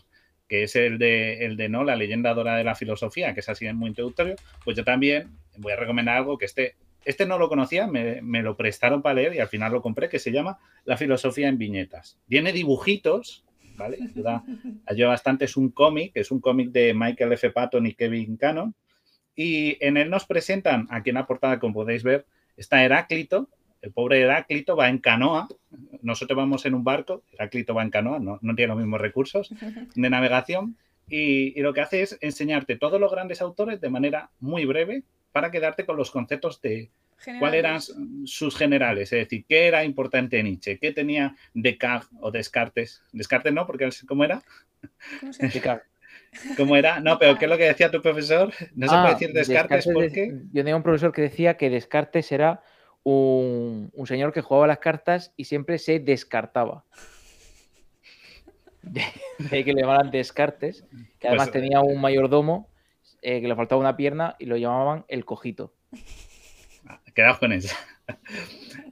[0.48, 3.48] que es el de, el de No, la leyenda dorada de la filosofía, que es
[3.48, 7.48] así muy introductorio, pues yo también voy a recomendar algo que esté este no lo
[7.48, 10.96] conocía, me, lo prestaron para leer y al final lo compré, que se llama La
[10.96, 12.18] filosofía en viñetas.
[12.28, 13.44] Tiene dibujitos,
[13.76, 13.98] ¿vale?
[14.02, 14.44] Ayuda,
[14.86, 17.50] ayuda bastante, es un cómic, es un cómic de Michael F.
[17.50, 18.74] Patton y Kevin Cannon.
[19.36, 22.26] Y en él nos presentan, aquí en la portada, como podéis ver,
[22.56, 23.48] está Heráclito.
[23.82, 25.48] El pobre Heráclito va en canoa.
[26.00, 29.50] Nosotros vamos en un barco, Heráclito va en canoa, no, tiene los mismos recursos
[29.94, 30.76] de navegación.
[31.08, 35.02] y, lo que hace es enseñarte todos los grandes autores de manera muy breve,
[35.34, 36.92] para quedarte con los conceptos de
[37.40, 37.80] cuáles eran
[38.24, 43.02] sus generales, es decir, qué era importante en Nietzsche, qué tenía Descartes o Descartes.
[43.12, 44.44] Descartes no, porque ¿cómo era?
[45.18, 45.50] ¿Cómo se
[46.56, 47.00] ¿Cómo era?
[47.00, 48.52] No, pero ¿qué es lo que decía tu profesor?
[48.76, 50.32] No se puede ah, decir Descartes, porque...
[50.52, 52.62] Yo tenía un profesor que decía que Descartes era
[53.02, 56.84] un, señor que jugaba las cartas y siempre se descartaba.
[59.50, 60.84] De, que le llamaran Descartes,
[61.18, 62.68] que además pues, tenía un mayordomo
[63.24, 65.72] eh, que le faltaba una pierna y lo llamaban el cojito.
[67.14, 67.74] Quedaos con eso.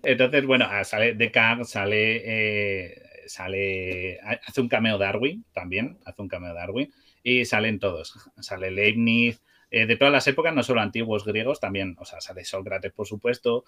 [0.02, 6.28] Entonces, bueno, ah, sale Descartes, sale, eh, sale, hace un cameo Darwin también, hace un
[6.28, 6.90] cameo Darwin
[7.22, 8.30] y salen todos.
[8.40, 12.46] Sale Leibniz, eh, de todas las épocas, no solo antiguos griegos, también, o sea, sale
[12.46, 13.64] Sócrates, por supuesto,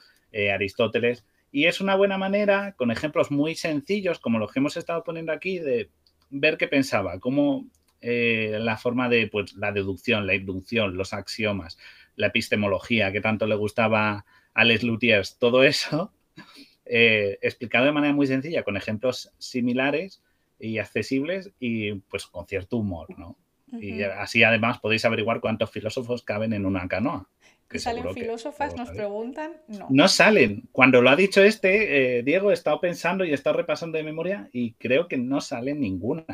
[0.50, 5.04] Aristóteles, y es una buena manera, con ejemplos muy sencillos, como los que hemos estado
[5.04, 5.90] poniendo aquí, de
[6.30, 7.66] ver qué pensaba, cómo
[8.06, 11.78] eh, la forma de pues, la deducción, la inducción, los axiomas,
[12.16, 16.12] la epistemología, que tanto le gustaba a Les Luthiers, todo eso,
[16.84, 20.22] explicado de manera muy sencilla, con ejemplos similares
[20.58, 23.38] y accesibles y pues con cierto humor, ¿no?
[23.80, 27.28] Y así además podéis averiguar cuántos filósofos caben en una canoa.
[27.68, 28.76] Que ¿Salen filósofas?
[28.76, 29.52] Nos preguntan.
[29.68, 29.86] No.
[29.90, 30.68] No salen.
[30.70, 34.04] Cuando lo ha dicho este, eh, Diego, he estado pensando y he estado repasando de
[34.04, 36.24] memoria y creo que no salen ninguna.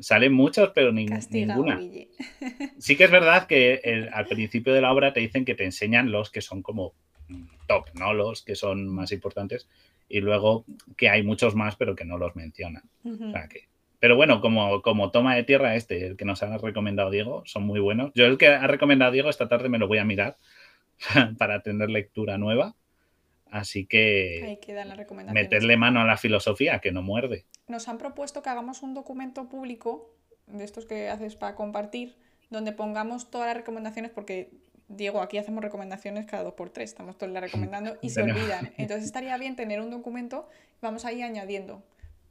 [0.00, 1.80] Salen muchos, pero ninguna.
[2.78, 6.12] Sí que es verdad que al principio de la obra te dicen que te enseñan
[6.12, 6.94] los que son como
[7.66, 8.14] top, ¿no?
[8.14, 9.68] Los que son más importantes.
[10.08, 10.64] Y luego
[10.96, 12.82] que hay muchos más, pero que no los mencionan.
[13.04, 13.68] O sea que
[14.00, 17.64] pero bueno, como, como toma de tierra este, el que nos ha recomendado Diego, son
[17.64, 18.12] muy buenos.
[18.14, 20.36] Yo el que ha recomendado Diego esta tarde me lo voy a mirar
[21.38, 22.74] para tener lectura nueva.
[23.50, 24.58] Así que,
[25.32, 27.46] meterle mano a la filosofía, que no muerde.
[27.66, 30.14] Nos han propuesto que hagamos un documento público,
[30.46, 32.16] de estos que haces para compartir,
[32.50, 34.50] donde pongamos todas las recomendaciones, porque
[34.88, 38.72] Diego, aquí hacemos recomendaciones cada dos por tres, estamos todos las recomendando y se olvidan.
[38.78, 40.48] Entonces estaría bien tener un documento,
[40.80, 41.82] vamos ahí añadiendo.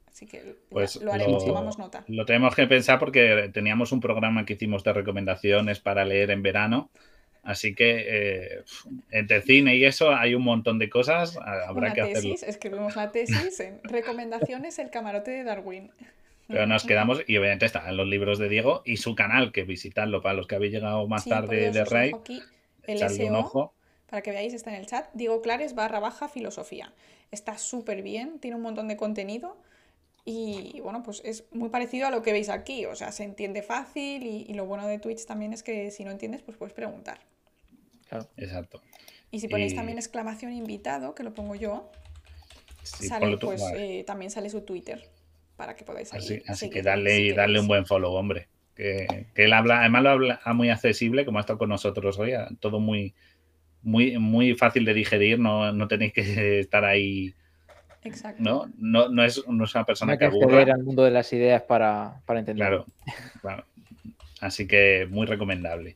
[0.06, 2.02] Así que pues lo haremos, tomamos nota.
[2.08, 6.42] Lo tenemos que pensar porque teníamos un programa que hicimos de recomendaciones para leer en
[6.42, 6.90] verano.
[7.48, 8.62] Así que eh,
[9.10, 11.38] entre cine y eso hay un montón de cosas.
[11.38, 15.90] Habrá que tesis, Escribimos la tesis en recomendaciones el camarote de Darwin.
[16.46, 20.20] Pero nos quedamos, y obviamente están los libros de Diego y su canal, que visitadlo
[20.20, 22.12] para los que habéis llegado más tarde de Rey.
[22.86, 23.72] el SO,
[24.10, 25.06] para que veáis, está en el chat.
[25.14, 26.92] Diego Clares barra baja filosofía.
[27.30, 29.56] Está súper bien, tiene un montón de contenido.
[30.26, 33.62] Y bueno, pues es muy parecido a lo que veis aquí, o sea, se entiende
[33.62, 37.18] fácil y, lo bueno de Twitch también es que si no entiendes, pues puedes preguntar.
[38.08, 38.82] Claro, exacto.
[39.30, 41.90] Y si ponéis también exclamación invitado, que lo pongo yo,
[42.82, 45.02] sale, pues eh, también sale su Twitter
[45.56, 48.48] para que podáis Así, así que darle, y darle un buen follow, hombre.
[48.74, 52.78] Que, él habla, además lo habla muy accesible, como ha estado con nosotros hoy, todo
[52.78, 53.12] muy,
[53.82, 57.34] muy, muy fácil de digerir, no, no tenéis que estar ahí
[58.04, 58.42] Exacto.
[58.42, 58.70] ¿no?
[58.78, 60.74] No, no, es, una persona que, que aburra.
[60.74, 62.86] al mundo de las ideas para, para entenderlo.
[63.40, 63.64] Claro,
[64.40, 65.94] Así que muy recomendable.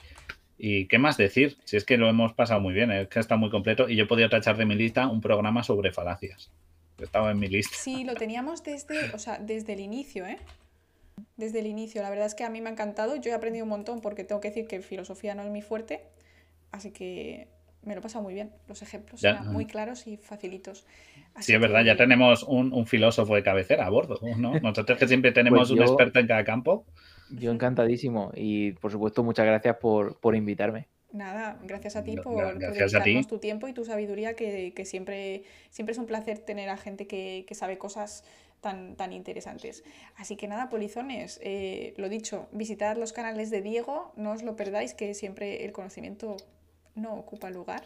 [0.65, 1.59] ¿Y qué más decir?
[1.65, 4.07] Si es que lo hemos pasado muy bien, es que está muy completo y yo
[4.07, 6.53] podía tachar de mi lista un programa sobre falacias.
[7.01, 7.77] Estaba en mi lista.
[7.77, 10.39] Sí, lo teníamos desde, o sea, desde el inicio, ¿eh?
[11.37, 12.01] Desde el inicio.
[12.01, 13.17] La verdad es que a mí me ha encantado.
[13.17, 16.05] Yo he aprendido un montón porque tengo que decir que filosofía no es mi fuerte.
[16.71, 17.49] Así que
[17.83, 18.53] me lo he pasado muy bien.
[18.69, 20.87] Los ejemplos eran muy claros y facilitos.
[21.41, 24.53] sí, es verdad, ya tenemos un, filósofo de cabecera a bordo, ¿no?
[24.63, 26.87] Nosotros que siempre tenemos pues un experto en cada campo.
[27.39, 30.89] Yo encantadísimo y por supuesto muchas gracias por, invitarme.
[31.13, 35.99] Nada, gracias a ti por, dedicarnos tu tiempo y tu sabiduría, que, siempre, siempre es
[35.99, 38.25] un placer tener a gente que, sabe cosas
[38.61, 39.85] tan, tan interesantes.
[40.17, 44.57] Así que nada, polizones, eh, lo dicho, visitad los canales de Diego, no os lo
[44.57, 46.37] perdáis, que siempre el conocimiento
[46.95, 47.85] no ocupa lugar.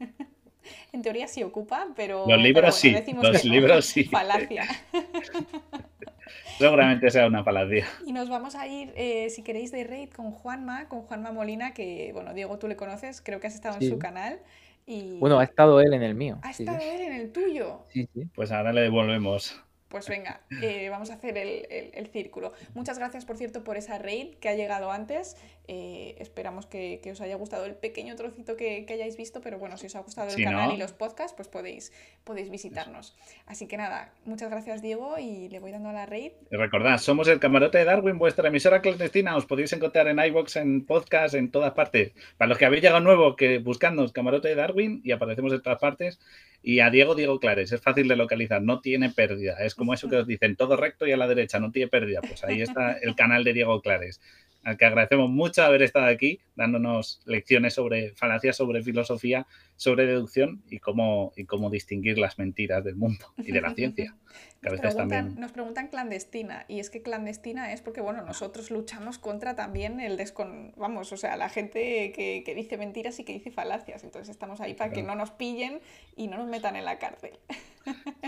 [0.92, 2.24] en teoría sí ocupa, pero.
[2.26, 2.96] Los libros sí.
[3.22, 4.04] Los libros sí.
[4.04, 4.66] Falacia.
[6.58, 7.86] Seguramente sea una falacia.
[8.06, 11.74] Y nos vamos a ir, eh, si queréis, de raid con Juanma, con Juanma Molina,
[11.74, 14.40] que, bueno, Diego, tú le conoces, creo que has estado en su canal.
[14.86, 15.18] Y...
[15.18, 16.38] Bueno, ha estado él en el mío.
[16.42, 17.84] Ha estado él en el tuyo.
[17.92, 18.24] Sí, sí.
[18.34, 19.60] Pues ahora le devolvemos.
[19.88, 22.52] Pues venga, eh, vamos a hacer el, círculo.
[22.74, 25.36] Muchas gracias, por cierto, por esa raid que ha llegado antes.
[25.68, 29.86] Eh, esperamos que, os haya gustado el pequeño trocito que, hayáis visto, pero bueno, si
[29.86, 31.92] os ha gustado el canal y los podcasts, pues podéis,
[32.24, 33.16] podéis visitarnos.
[33.46, 36.32] Así que nada, muchas gracias, Diego, y le voy dando a la raid.
[36.50, 39.36] Y recordad, somos el camarote de Darwin, vuestra emisora clandestina.
[39.36, 42.12] Os podéis encontrar en iBox, en podcast, en todas partes.
[42.36, 45.80] Para los que habéis llegado nuevo, que buscando camarote de Darwin y aparecemos en todas
[45.80, 46.20] partes.
[46.62, 49.56] Y a Diego, Diego Clares, es fácil de localizar, no tiene pérdida.
[49.60, 52.20] Es como eso que os dicen, todo recto y a la derecha, no tiene pérdida.
[52.20, 54.20] Pues ahí está el canal de Diego Clares
[54.66, 59.46] al que agradecemos mucho haber estado aquí, dándonos lecciones sobre falacias, sobre filosofía,
[59.76, 64.16] sobre deducción y cómo, y cómo distinguir las mentiras del mundo y de la ciencia.
[64.62, 69.54] nos, preguntan, nos preguntan clandestina, y es que clandestina es porque, bueno, nosotros luchamos contra
[69.54, 70.72] también el descon...
[70.76, 74.60] Vamos, o sea, la gente que, que dice mentiras y que dice falacias, entonces estamos
[74.60, 75.80] ahí para que no nos pillen
[76.16, 77.32] y no nos metan en la cárcel.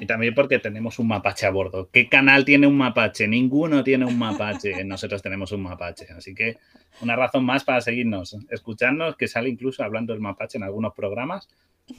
[0.00, 1.88] Y también porque tenemos un mapache a bordo.
[1.90, 3.26] ¿Qué canal tiene un mapache?
[3.26, 4.72] Ninguno tiene un mapache.
[4.84, 6.06] Nosotros tenemos un mapache.
[6.16, 6.58] Así que
[7.00, 11.48] una razón más para seguirnos, escucharnos, que sale incluso hablando del mapache en algunos programas.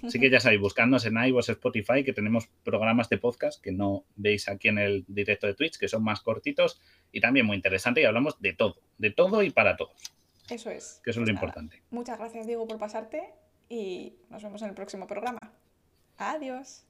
[0.04, 4.06] Así que ya sabéis, buscándonos en iVoox, Spotify, que tenemos programas de podcast que no
[4.16, 6.80] veis aquí en el directo de Twitch, que son más cortitos
[7.12, 10.14] y también muy interesantes y hablamos de todo, de todo y para todos.
[10.50, 11.02] Eso es.
[11.04, 11.82] Que eso es lo importante.
[11.92, 13.34] Muchas gracias, Diego, por pasarte
[13.70, 15.40] y nos vemos en el próximo programa.
[16.18, 16.89] Adiós.